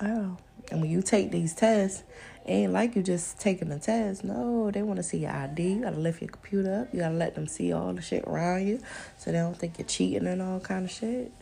And 0.00 0.80
when 0.80 0.90
you 0.90 1.02
take 1.02 1.30
these 1.30 1.54
tests, 1.54 2.02
ain't 2.46 2.72
like 2.72 2.96
you 2.96 3.02
just 3.02 3.40
taking 3.40 3.70
a 3.72 3.78
test. 3.78 4.24
No, 4.24 4.70
they 4.70 4.82
want 4.82 4.96
to 4.98 5.02
see 5.02 5.18
your 5.18 5.30
ID. 5.30 5.74
You 5.74 5.82
gotta 5.82 5.98
lift 5.98 6.20
your 6.20 6.30
computer 6.30 6.82
up. 6.82 6.94
You 6.94 7.00
gotta 7.00 7.14
let 7.14 7.34
them 7.34 7.46
see 7.46 7.72
all 7.72 7.92
the 7.92 8.02
shit 8.02 8.24
around 8.24 8.66
you, 8.66 8.80
so 9.18 9.32
they 9.32 9.38
don't 9.38 9.56
think 9.56 9.78
you're 9.78 9.86
cheating 9.86 10.26
and 10.26 10.40
all 10.40 10.60
kind 10.60 10.84
of 10.84 10.90
shit. 10.90 11.32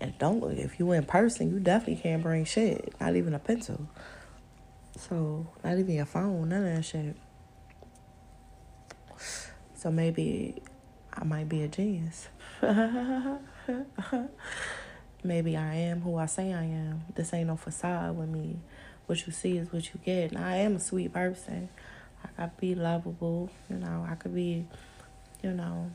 And 0.00 0.16
don't 0.18 0.42
if 0.58 0.78
you 0.78 0.90
in 0.92 1.04
person, 1.04 1.52
you 1.52 1.60
definitely 1.60 2.02
can't 2.02 2.22
bring 2.22 2.44
shit. 2.44 2.94
Not 3.00 3.16
even 3.16 3.34
a 3.34 3.38
pencil. 3.38 3.88
So 4.98 5.46
not 5.62 5.78
even 5.78 5.94
your 5.94 6.06
phone. 6.06 6.48
None 6.48 6.66
of 6.66 6.76
that 6.76 6.84
shit. 6.84 7.16
So 9.74 9.90
maybe 9.90 10.62
I 11.12 11.24
might 11.24 11.48
be 11.48 11.62
a 11.62 11.68
genius. 11.68 12.28
Maybe 15.22 15.56
I 15.56 15.74
am 15.74 16.00
who 16.00 16.16
I 16.16 16.26
say 16.26 16.52
I 16.54 16.64
am. 16.64 17.02
This 17.14 17.34
ain't 17.34 17.48
no 17.48 17.56
facade 17.56 18.16
with 18.16 18.28
me. 18.28 18.56
What 19.06 19.26
you 19.26 19.32
see 19.32 19.58
is 19.58 19.72
what 19.72 19.86
you 19.92 20.00
get. 20.04 20.32
And 20.32 20.38
I 20.42 20.56
am 20.56 20.76
a 20.76 20.80
sweet 20.80 21.12
person. 21.12 21.68
I 22.38 22.46
could 22.46 22.56
be 22.58 22.74
lovable. 22.74 23.50
You 23.68 23.76
know, 23.76 24.06
I 24.08 24.14
could 24.14 24.34
be, 24.34 24.66
you 25.42 25.50
know, 25.50 25.90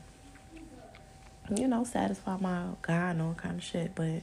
you 1.54 1.68
know, 1.68 1.84
satisfy 1.84 2.36
my 2.38 2.66
guy 2.82 3.10
and 3.10 3.22
all 3.22 3.34
kind 3.34 3.58
of 3.58 3.64
shit. 3.64 3.94
But 3.94 4.22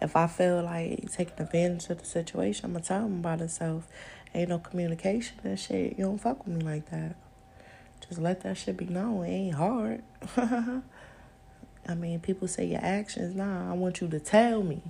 if 0.00 0.14
I 0.14 0.26
feel 0.26 0.62
like 0.62 1.10
taking 1.12 1.38
advantage 1.38 1.88
of 1.90 1.98
the 1.98 2.06
situation, 2.06 2.66
I'm 2.66 2.72
gonna 2.72 2.84
tell 2.84 3.06
him 3.06 3.20
about 3.20 3.40
himself. 3.40 3.88
Ain't 4.34 4.50
no 4.50 4.58
communication 4.58 5.38
and 5.44 5.58
shit. 5.58 5.98
You 5.98 6.04
don't 6.04 6.18
fuck 6.18 6.46
with 6.46 6.56
me 6.56 6.62
like 6.62 6.90
that. 6.90 7.16
Just 8.08 8.20
let 8.20 8.42
that 8.42 8.56
shit 8.56 8.76
be 8.76 8.86
known. 8.86 9.24
It 9.24 9.30
ain't 9.30 9.54
hard. 9.54 10.02
I 11.88 11.94
mean, 11.94 12.20
people 12.20 12.48
say 12.48 12.66
your 12.66 12.80
actions. 12.82 13.34
Nah, 13.34 13.70
I 13.70 13.74
want 13.74 14.00
you 14.00 14.08
to 14.08 14.20
tell 14.20 14.62
me 14.62 14.82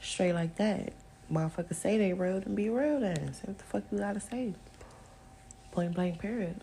straight 0.00 0.32
like 0.32 0.56
that. 0.56 0.92
Motherfuckers 1.32 1.76
say 1.76 1.96
they 1.98 2.12
real, 2.12 2.40
then 2.40 2.54
be 2.54 2.68
real 2.68 3.00
then. 3.00 3.32
Say 3.32 3.42
what 3.46 3.58
the 3.58 3.64
fuck 3.64 3.82
you 3.90 3.98
gotta 3.98 4.20
say. 4.20 4.54
Point 5.72 5.94
blank, 5.94 6.20
period. 6.20 6.60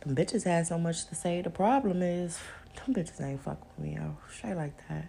Them 0.00 0.14
bitches 0.14 0.44
had 0.44 0.66
so 0.66 0.78
much 0.78 1.06
to 1.06 1.14
say. 1.14 1.40
The 1.40 1.50
problem 1.50 2.02
is, 2.02 2.38
them 2.84 2.94
bitches 2.94 3.20
ain't 3.22 3.42
fuck 3.42 3.58
with 3.60 3.86
me, 3.86 3.94
yo. 3.94 4.16
Straight 4.30 4.56
like 4.56 4.76
that. 4.88 5.06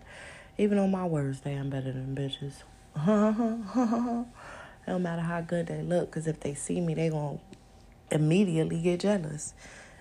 Even 0.57 0.77
on 0.77 0.91
my 0.91 1.05
worst 1.05 1.43
day, 1.43 1.55
I'm 1.55 1.69
better 1.69 1.91
than 1.91 2.15
bitches. 2.15 2.63
it 4.87 4.87
don't 4.87 5.03
matter 5.03 5.21
how 5.21 5.41
good 5.41 5.67
they 5.67 5.81
look, 5.81 6.11
because 6.11 6.27
if 6.27 6.39
they 6.39 6.53
see 6.53 6.79
me, 6.79 6.93
they 6.93 7.09
gonna 7.09 7.39
immediately 8.11 8.81
get 8.81 9.01
jealous. 9.01 9.53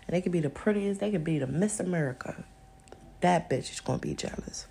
And 0.07 0.15
they 0.15 0.21
could 0.21 0.33
be 0.33 0.41
the 0.41 0.51
prettiest, 0.51 1.01
they 1.01 1.11
could 1.11 1.25
be 1.25 1.39
the 1.39 1.47
Miss 1.47 1.81
America. 1.81 2.45
That 3.21 3.49
bitch 3.49 3.73
is 3.73 3.81
gonna 3.81 3.99
be 3.99 4.15
jealous. 4.15 4.67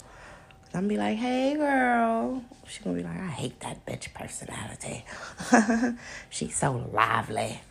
I'm 0.75 0.81
gonna 0.81 0.87
be 0.87 0.97
like, 0.97 1.17
hey 1.17 1.55
girl. 1.55 2.43
She 2.67 2.83
gonna 2.83 2.97
be 2.97 3.03
like, 3.03 3.19
I 3.19 3.27
hate 3.27 3.59
that 3.59 3.85
bitch 3.85 4.13
personality. 4.13 5.05
She's 6.29 6.55
so 6.55 6.89
lively. 6.91 7.61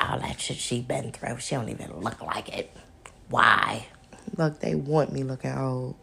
All 0.00 0.18
that 0.20 0.40
shit 0.40 0.56
she 0.56 0.80
been 0.80 1.12
through, 1.12 1.38
she 1.38 1.54
don't 1.54 1.68
even 1.68 2.00
look 2.00 2.20
like 2.20 2.48
it. 2.56 2.76
Why? 3.30 3.86
Look, 4.36 4.60
they 4.60 4.74
want 4.74 5.12
me 5.12 5.22
looking 5.22 5.52
old. 5.52 5.96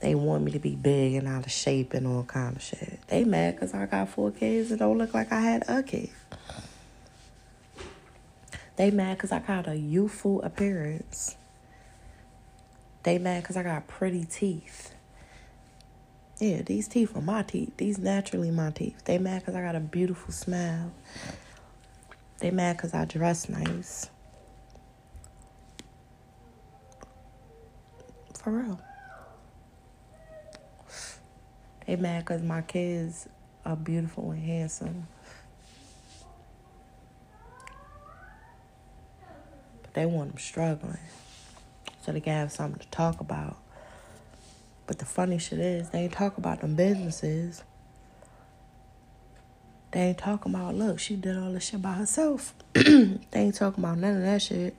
They 0.00 0.14
want 0.14 0.44
me 0.44 0.52
to 0.52 0.58
be 0.58 0.74
big 0.74 1.14
and 1.14 1.26
out 1.26 1.46
of 1.46 1.52
shape 1.52 1.94
and 1.94 2.06
all 2.06 2.24
kind 2.24 2.56
of 2.56 2.62
shit. 2.62 3.00
They 3.08 3.24
mad 3.24 3.56
because 3.56 3.72
I 3.72 3.86
got 3.86 4.10
four 4.10 4.30
kids 4.30 4.70
and 4.70 4.78
don't 4.78 4.98
look 4.98 5.14
like 5.14 5.32
I 5.32 5.40
had 5.40 5.64
a 5.66 5.82
kid. 5.82 6.10
They 8.76 8.90
mad 8.90 9.16
because 9.16 9.32
I 9.32 9.38
got 9.38 9.68
a 9.68 9.76
youthful 9.76 10.42
appearance. 10.42 11.36
They 13.04 13.18
mad 13.18 13.42
because 13.42 13.56
I 13.56 13.62
got 13.62 13.86
pretty 13.86 14.24
teeth. 14.24 14.94
Yeah, 16.40 16.62
these 16.62 16.88
teeth 16.88 17.16
are 17.16 17.22
my 17.22 17.42
teeth. 17.42 17.76
These 17.76 17.98
naturally 17.98 18.50
my 18.50 18.70
teeth. 18.70 19.04
They 19.04 19.18
mad 19.18 19.40
because 19.40 19.54
I 19.54 19.60
got 19.60 19.76
a 19.76 19.80
beautiful 19.80 20.32
smile. 20.32 20.92
They 22.40 22.50
mad 22.50 22.76
because 22.76 22.92
I 22.92 23.04
dress 23.04 23.48
nice. 23.48 24.10
For 28.42 28.50
real. 28.50 28.80
They 31.86 31.96
mad 31.96 32.24
because 32.24 32.42
my 32.42 32.62
kids 32.62 33.28
are 33.64 33.76
beautiful 33.76 34.32
and 34.32 34.42
handsome. 34.42 35.06
They 39.94 40.06
want 40.06 40.30
them 40.30 40.38
struggling 40.38 40.98
so 42.04 42.12
they 42.12 42.20
can 42.20 42.34
have 42.34 42.52
something 42.52 42.80
to 42.80 42.88
talk 42.88 43.20
about. 43.20 43.56
But 44.86 44.98
the 44.98 45.04
funny 45.04 45.38
shit 45.38 45.60
is, 45.60 45.90
they 45.90 46.00
ain't 46.00 46.12
talk 46.12 46.36
about 46.36 46.60
them 46.60 46.74
businesses. 46.74 47.62
They 49.92 50.00
ain't 50.00 50.18
talking 50.18 50.54
about, 50.54 50.74
look, 50.74 50.98
she 50.98 51.16
did 51.16 51.38
all 51.38 51.52
this 51.52 51.68
shit 51.68 51.80
by 51.80 51.92
herself. 51.92 52.54
they 52.72 53.18
ain't 53.32 53.54
talking 53.54 53.82
about 53.82 53.98
none 53.98 54.16
of 54.16 54.22
that 54.22 54.42
shit. 54.42 54.76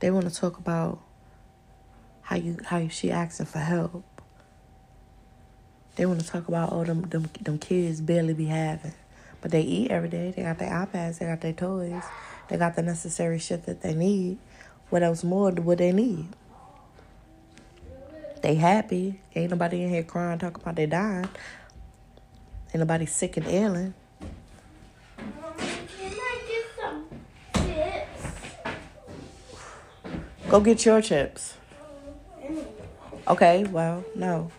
They 0.00 0.10
want 0.10 0.28
to 0.28 0.34
talk 0.34 0.58
about 0.58 1.00
how 2.22 2.36
you 2.36 2.58
how 2.66 2.88
she 2.88 3.10
asking 3.10 3.46
for 3.46 3.60
help. 3.60 4.04
They 5.94 6.04
want 6.04 6.20
to 6.20 6.26
talk 6.26 6.48
about 6.48 6.72
all 6.72 6.84
them 6.84 7.02
them 7.02 7.30
them 7.40 7.58
kids 7.58 8.00
barely 8.00 8.34
be 8.34 8.46
having. 8.46 8.92
But 9.44 9.50
they 9.50 9.60
eat 9.60 9.90
every 9.90 10.08
day. 10.08 10.32
They 10.34 10.42
got 10.42 10.58
their 10.58 10.70
iPads, 10.70 11.18
they 11.18 11.26
got 11.26 11.42
their 11.42 11.52
toys, 11.52 12.02
they 12.48 12.56
got 12.56 12.76
the 12.76 12.82
necessary 12.82 13.38
shit 13.38 13.66
that 13.66 13.82
they 13.82 13.92
need. 13.92 14.38
What 14.88 15.02
else 15.02 15.22
more 15.22 15.50
would 15.50 15.76
they 15.76 15.92
need? 15.92 16.28
They 18.40 18.54
happy. 18.54 19.20
Ain't 19.34 19.50
nobody 19.50 19.82
in 19.82 19.90
here 19.90 20.02
crying, 20.02 20.38
talking 20.38 20.62
about 20.62 20.76
they 20.76 20.86
dying. 20.86 21.28
Ain't 22.68 22.76
nobody 22.76 23.04
sick 23.04 23.36
and 23.36 23.46
ailing. 23.46 23.92
Go 30.48 30.60
get 30.60 30.86
your 30.86 31.02
chips. 31.02 31.58
Okay, 33.28 33.64
well, 33.64 34.06
no. 34.14 34.50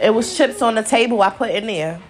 It 0.00 0.14
was 0.14 0.36
chips 0.36 0.62
on 0.62 0.76
the 0.76 0.84
table 0.84 1.20
I 1.20 1.30
put 1.30 1.50
in 1.50 1.66
there. 1.66 2.00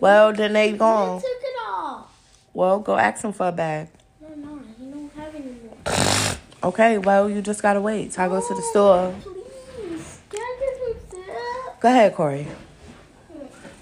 Well, 0.00 0.32
then 0.32 0.52
they 0.52 0.72
gone. 0.72 1.20
took 1.20 1.30
it 1.30 1.56
off. 1.68 2.12
Well, 2.54 2.80
go 2.80 2.96
ask 2.96 3.24
him 3.24 3.32
for 3.32 3.48
a 3.48 3.52
bag. 3.52 3.88
No, 4.20 4.28
no, 4.28 4.60
he 4.78 4.90
don't 4.90 5.12
have 5.14 5.34
any 5.34 5.52
more. 5.62 6.70
Okay, 6.70 6.98
well, 6.98 7.30
you 7.30 7.40
just 7.42 7.62
gotta 7.62 7.80
wait 7.80 8.12
till 8.12 8.24
I 8.24 8.28
go 8.28 8.40
to 8.40 8.54
the 8.54 8.62
store. 8.62 9.14
Please, 9.22 10.20
can 10.28 10.40
I 10.40 10.56
get 10.60 11.10
some 11.10 11.20
chips? 11.20 11.80
Go 11.80 11.88
ahead, 11.88 12.14
Corey. 12.14 12.46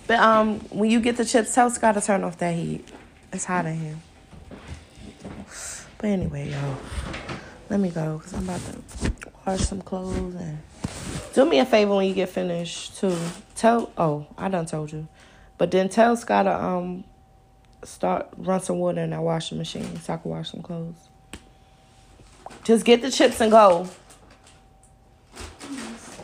But 0.07 0.21
um, 0.21 0.61
when 0.71 0.91
you 0.91 1.01
get 1.01 1.17
the 1.17 1.25
chips, 1.25 1.55
tell 1.55 1.69
Scott 1.71 1.95
to 1.95 2.01
turn 2.01 2.23
off 2.23 2.39
that 2.39 2.55
heat. 2.55 2.87
It's 3.33 3.45
hot 3.45 3.67
in 3.67 3.81
here. 3.81 3.97
But 5.99 6.09
anyway, 6.09 6.51
y'all, 6.51 6.77
let 7.71 7.81
me 7.81 7.91
go 7.91 8.19
because 8.19 8.35
I'm 8.35 8.45
about 8.45 8.61
to 8.61 9.13
wash 9.47 9.61
some 9.61 9.81
clothes 9.81 10.35
and 10.35 10.59
do 11.33 11.45
me 11.45 11.59
a 11.59 11.65
favor 11.65 11.97
when 11.97 12.07
you 12.07 12.15
get 12.15 12.29
finished 12.29 12.99
too. 12.99 13.17
Tell 13.55 13.91
oh, 13.97 14.27
I 14.37 14.49
done 14.49 14.67
told 14.67 14.93
you. 14.93 15.09
But 15.59 15.71
then 15.71 15.89
tell 15.89 16.17
Scott 16.17 16.45
to 16.45 16.55
um 16.55 17.05
start 17.83 18.29
run 18.37 18.61
some 18.61 18.79
water 18.79 19.01
in 19.01 19.11
that 19.11 19.23
washing 19.23 19.59
machine 19.59 19.99
so 20.01 20.15
I 20.15 20.17
can 20.17 20.31
wash 20.31 20.51
some 20.51 20.63
clothes. 20.63 21.09
Just 22.65 22.85
get 22.85 23.03
the 23.03 23.11
chips 23.11 23.41
and 23.41 23.51
go. 23.51 23.89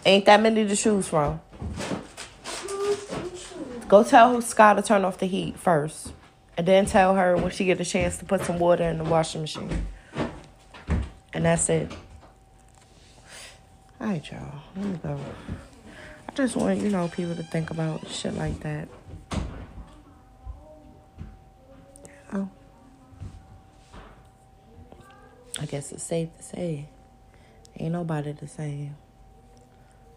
Ain't 0.04 0.24
that 0.24 0.40
many 0.40 0.66
to 0.66 0.76
choose 0.76 1.08
from. 1.08 1.40
Go 3.86 4.02
tell 4.02 4.40
Scott 4.42 4.76
to 4.76 4.82
turn 4.82 5.04
off 5.04 5.18
the 5.18 5.26
heat 5.26 5.58
first. 5.58 6.12
And 6.56 6.66
then 6.66 6.86
tell 6.86 7.14
her 7.14 7.36
when 7.36 7.50
she 7.50 7.64
get 7.64 7.80
a 7.80 7.84
chance 7.84 8.18
to 8.18 8.24
put 8.24 8.42
some 8.42 8.58
water 8.58 8.84
in 8.84 8.98
the 8.98 9.04
washing 9.04 9.40
machine. 9.40 9.86
And 11.32 11.44
that's 11.44 11.68
it. 11.68 11.90
Alright, 14.00 14.30
y'all. 14.30 14.62
Let 14.76 14.86
me 14.86 14.98
go. 15.02 15.18
I 16.28 16.32
just 16.34 16.56
want, 16.56 16.80
you 16.80 16.88
know, 16.90 17.08
people 17.08 17.36
to 17.36 17.42
think 17.42 17.70
about 17.70 18.08
shit 18.08 18.34
like 18.34 18.60
that. 18.60 18.88
I 25.60 25.66
guess 25.66 25.92
it's 25.92 26.02
safe 26.02 26.34
to 26.36 26.42
say. 26.42 26.88
Ain't 27.78 27.92
nobody 27.92 28.32
the 28.32 28.48
same. 28.48 28.96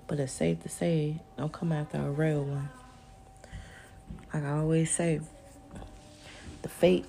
But 0.08 0.20
it's 0.20 0.34
safe 0.34 0.62
to 0.64 0.70
say, 0.70 1.18
don't 1.38 1.52
come 1.52 1.72
after 1.72 1.98
a 1.98 2.12
real 2.12 2.44
one. 2.44 2.70
Like 4.34 4.44
I 4.44 4.52
always 4.52 4.92
say, 4.92 5.20
the 6.62 6.70
fake 6.70 7.06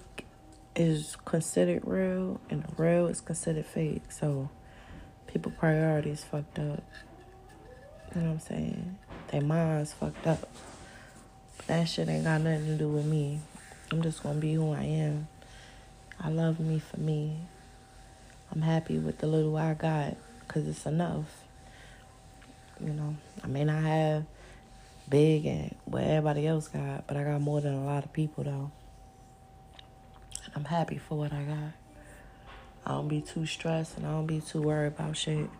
is 0.74 1.16
considered 1.24 1.82
real 1.84 2.40
and 2.50 2.62
the 2.62 2.82
real 2.82 3.06
is 3.06 3.20
considered 3.20 3.66
fake. 3.66 4.10
So 4.10 4.50
people 5.26 5.52
priorities 5.52 6.24
fucked 6.24 6.58
up. 6.58 6.82
You 8.14 8.20
know 8.20 8.26
what 8.28 8.32
I'm 8.32 8.40
saying? 8.40 8.98
Their 9.28 9.42
minds 9.42 9.92
fucked 9.92 10.26
up. 10.26 10.48
But 11.58 11.66
that 11.66 11.84
shit 11.84 12.08
ain't 12.08 12.24
got 12.24 12.40
nothing 12.40 12.66
to 12.66 12.76
do 12.76 12.88
with 12.88 13.06
me. 13.06 13.40
I'm 13.90 14.02
just 14.02 14.22
gonna 14.22 14.40
be 14.40 14.54
who 14.54 14.72
I 14.72 14.82
am. 14.82 15.28
I 16.18 16.30
love 16.30 16.58
me 16.58 16.78
for 16.78 16.98
me. 16.98 17.36
I'm 18.52 18.62
happy 18.62 18.98
with 18.98 19.18
the 19.18 19.26
little 19.26 19.56
I 19.56 19.74
got 19.74 20.16
because 20.40 20.66
it's 20.66 20.86
enough. 20.86 21.44
You 22.80 22.92
know, 22.92 23.16
I 23.42 23.46
may 23.46 23.64
not 23.64 23.82
have 23.82 24.24
big 25.08 25.46
and 25.46 25.74
what 25.84 26.02
everybody 26.02 26.46
else 26.46 26.68
got, 26.68 27.06
but 27.06 27.16
I 27.16 27.24
got 27.24 27.40
more 27.40 27.60
than 27.60 27.74
a 27.74 27.84
lot 27.84 28.04
of 28.04 28.12
people 28.12 28.44
though. 28.44 28.70
And 30.44 30.52
I'm 30.54 30.64
happy 30.64 30.98
for 30.98 31.16
what 31.16 31.32
I 31.32 31.42
got. 31.42 31.72
I 32.84 32.90
don't 32.90 33.08
be 33.08 33.20
too 33.20 33.46
stressed 33.46 33.96
and 33.96 34.06
I 34.06 34.10
don't 34.10 34.26
be 34.26 34.40
too 34.40 34.62
worried 34.62 34.88
about 34.88 35.16
shit. 35.16 35.50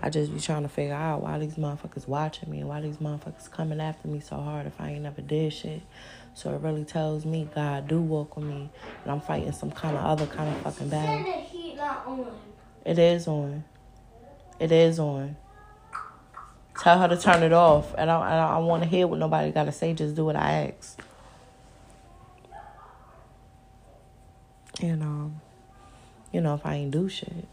I 0.00 0.08
just 0.08 0.32
be 0.32 0.38
trying 0.38 0.62
to 0.62 0.68
figure 0.68 0.94
out 0.94 1.22
why 1.22 1.38
these 1.38 1.54
motherfuckers 1.54 2.06
watching 2.06 2.50
me, 2.50 2.60
and 2.60 2.68
why 2.68 2.80
these 2.80 2.98
motherfuckers 2.98 3.50
coming 3.50 3.80
after 3.80 4.06
me 4.06 4.20
so 4.20 4.36
hard 4.36 4.66
if 4.66 4.80
I 4.80 4.90
ain't 4.90 5.02
never 5.02 5.20
did 5.20 5.52
shit. 5.52 5.82
So 6.34 6.54
it 6.54 6.60
really 6.60 6.84
tells 6.84 7.24
me 7.24 7.48
God 7.54 7.88
do 7.88 8.00
walk 8.00 8.36
with 8.36 8.44
me 8.44 8.68
and 9.02 9.12
I'm 9.12 9.22
fighting 9.22 9.52
some 9.52 9.70
kind 9.70 9.96
of 9.96 10.04
other 10.04 10.26
kind 10.26 10.54
of 10.54 10.62
fucking 10.62 10.90
battle. 10.90 11.45
It 12.84 12.98
is 12.98 13.26
on. 13.26 13.64
It 14.60 14.72
is 14.72 14.98
on. 14.98 15.36
Tell 16.78 16.98
her 16.98 17.08
to 17.08 17.16
turn 17.16 17.42
it 17.42 17.52
off. 17.52 17.94
And 17.96 18.10
I, 18.10 18.20
I, 18.20 18.54
I 18.54 18.58
want 18.58 18.82
to 18.82 18.88
hear 18.88 19.06
what 19.06 19.18
nobody 19.18 19.50
got 19.50 19.64
to 19.64 19.72
say. 19.72 19.92
Just 19.92 20.14
do 20.14 20.24
what 20.24 20.36
I 20.36 20.72
ask. 20.78 21.00
And, 24.80 25.02
um, 25.02 25.40
you 26.32 26.40
know, 26.40 26.54
if 26.54 26.66
I 26.66 26.74
ain't 26.74 26.90
do 26.90 27.08
shit 27.08 27.48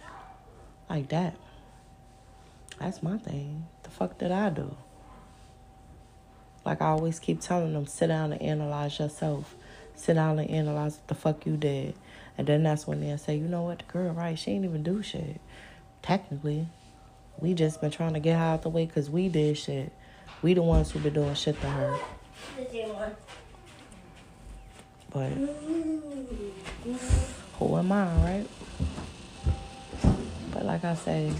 like 0.89 1.10
that, 1.10 1.36
that's 2.80 3.01
my 3.01 3.18
thing. 3.18 3.66
The 3.84 3.89
fuck 3.89 4.18
did 4.18 4.32
I 4.32 4.49
do? 4.49 4.76
Like 6.66 6.82
I 6.82 6.88
always 6.88 7.20
keep 7.20 7.39
telling 7.41 7.74
them, 7.74 7.88
sit 7.88 8.08
down 8.08 8.34
and 8.34 8.41
analyze 8.41 8.99
yourself. 8.99 9.56
Sit 9.95 10.16
down 10.16 10.39
and 10.39 10.49
analyze 10.49 10.97
what 10.97 11.08
the 11.08 11.16
fuck 11.16 11.45
you 11.45 11.56
did. 11.56 11.95
And 12.38 12.48
then 12.48 12.64
that's 12.64 12.88
when 12.88 13.02
they'll 13.02 13.18
say, 13.18 13.36
you 13.36 13.48
know 13.48 13.62
what, 13.62 13.80
the 13.80 13.86
girl, 13.86 14.12
right? 14.12 14.38
She 14.38 14.52
ain't 14.52 14.66
even 14.66 14.84
do 14.84 15.04
shit. 15.04 15.40
Technically, 16.02 16.68
we 17.40 17.54
just 17.54 17.82
been 17.82 17.92
trying 17.92 18.14
to 18.14 18.20
get 18.20 18.38
her 18.38 18.44
out 18.44 18.64
the 18.64 18.70
way 18.70 18.86
because 18.86 19.10
we 19.10 19.30
did 19.30 19.58
shit. 19.58 19.92
We 20.42 20.54
the 20.54 20.62
ones 20.62 20.92
who 20.92 21.00
been 21.00 21.14
doing 21.14 21.36
shit 21.36 21.60
to 21.62 21.68
her. 21.68 21.98
The 22.58 22.70
same 22.70 22.90
one. 22.90 23.16
But 25.12 25.30
who 27.60 27.78
am 27.78 27.92
I, 27.92 28.06
right? 28.24 28.48
But 30.52 30.66
like 30.66 30.84
I 30.84 30.96
say, 30.96 31.32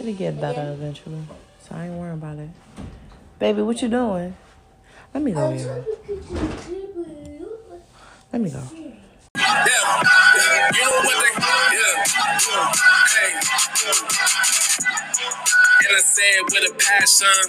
it'll 0.00 0.12
get 0.14 0.40
better 0.40 0.72
eventually. 0.72 1.22
So 1.60 1.76
I 1.76 1.86
ain't 1.86 1.94
worrying 1.94 2.14
about 2.14 2.38
it. 2.38 2.50
Baby, 3.38 3.62
what 3.62 3.80
you 3.82 3.88
doing? 3.88 4.36
Let 5.14 5.22
me 5.22 5.32
go 5.32 5.50
here. 5.50 5.84
Let 8.32 8.42
me 8.42 8.50
go. 8.50 8.81
Yeah. 9.42 10.02
And 15.84 15.96
I 15.96 16.00
said 16.00 16.42
with 16.52 16.70
a 16.70 16.74
passion. 16.78 17.46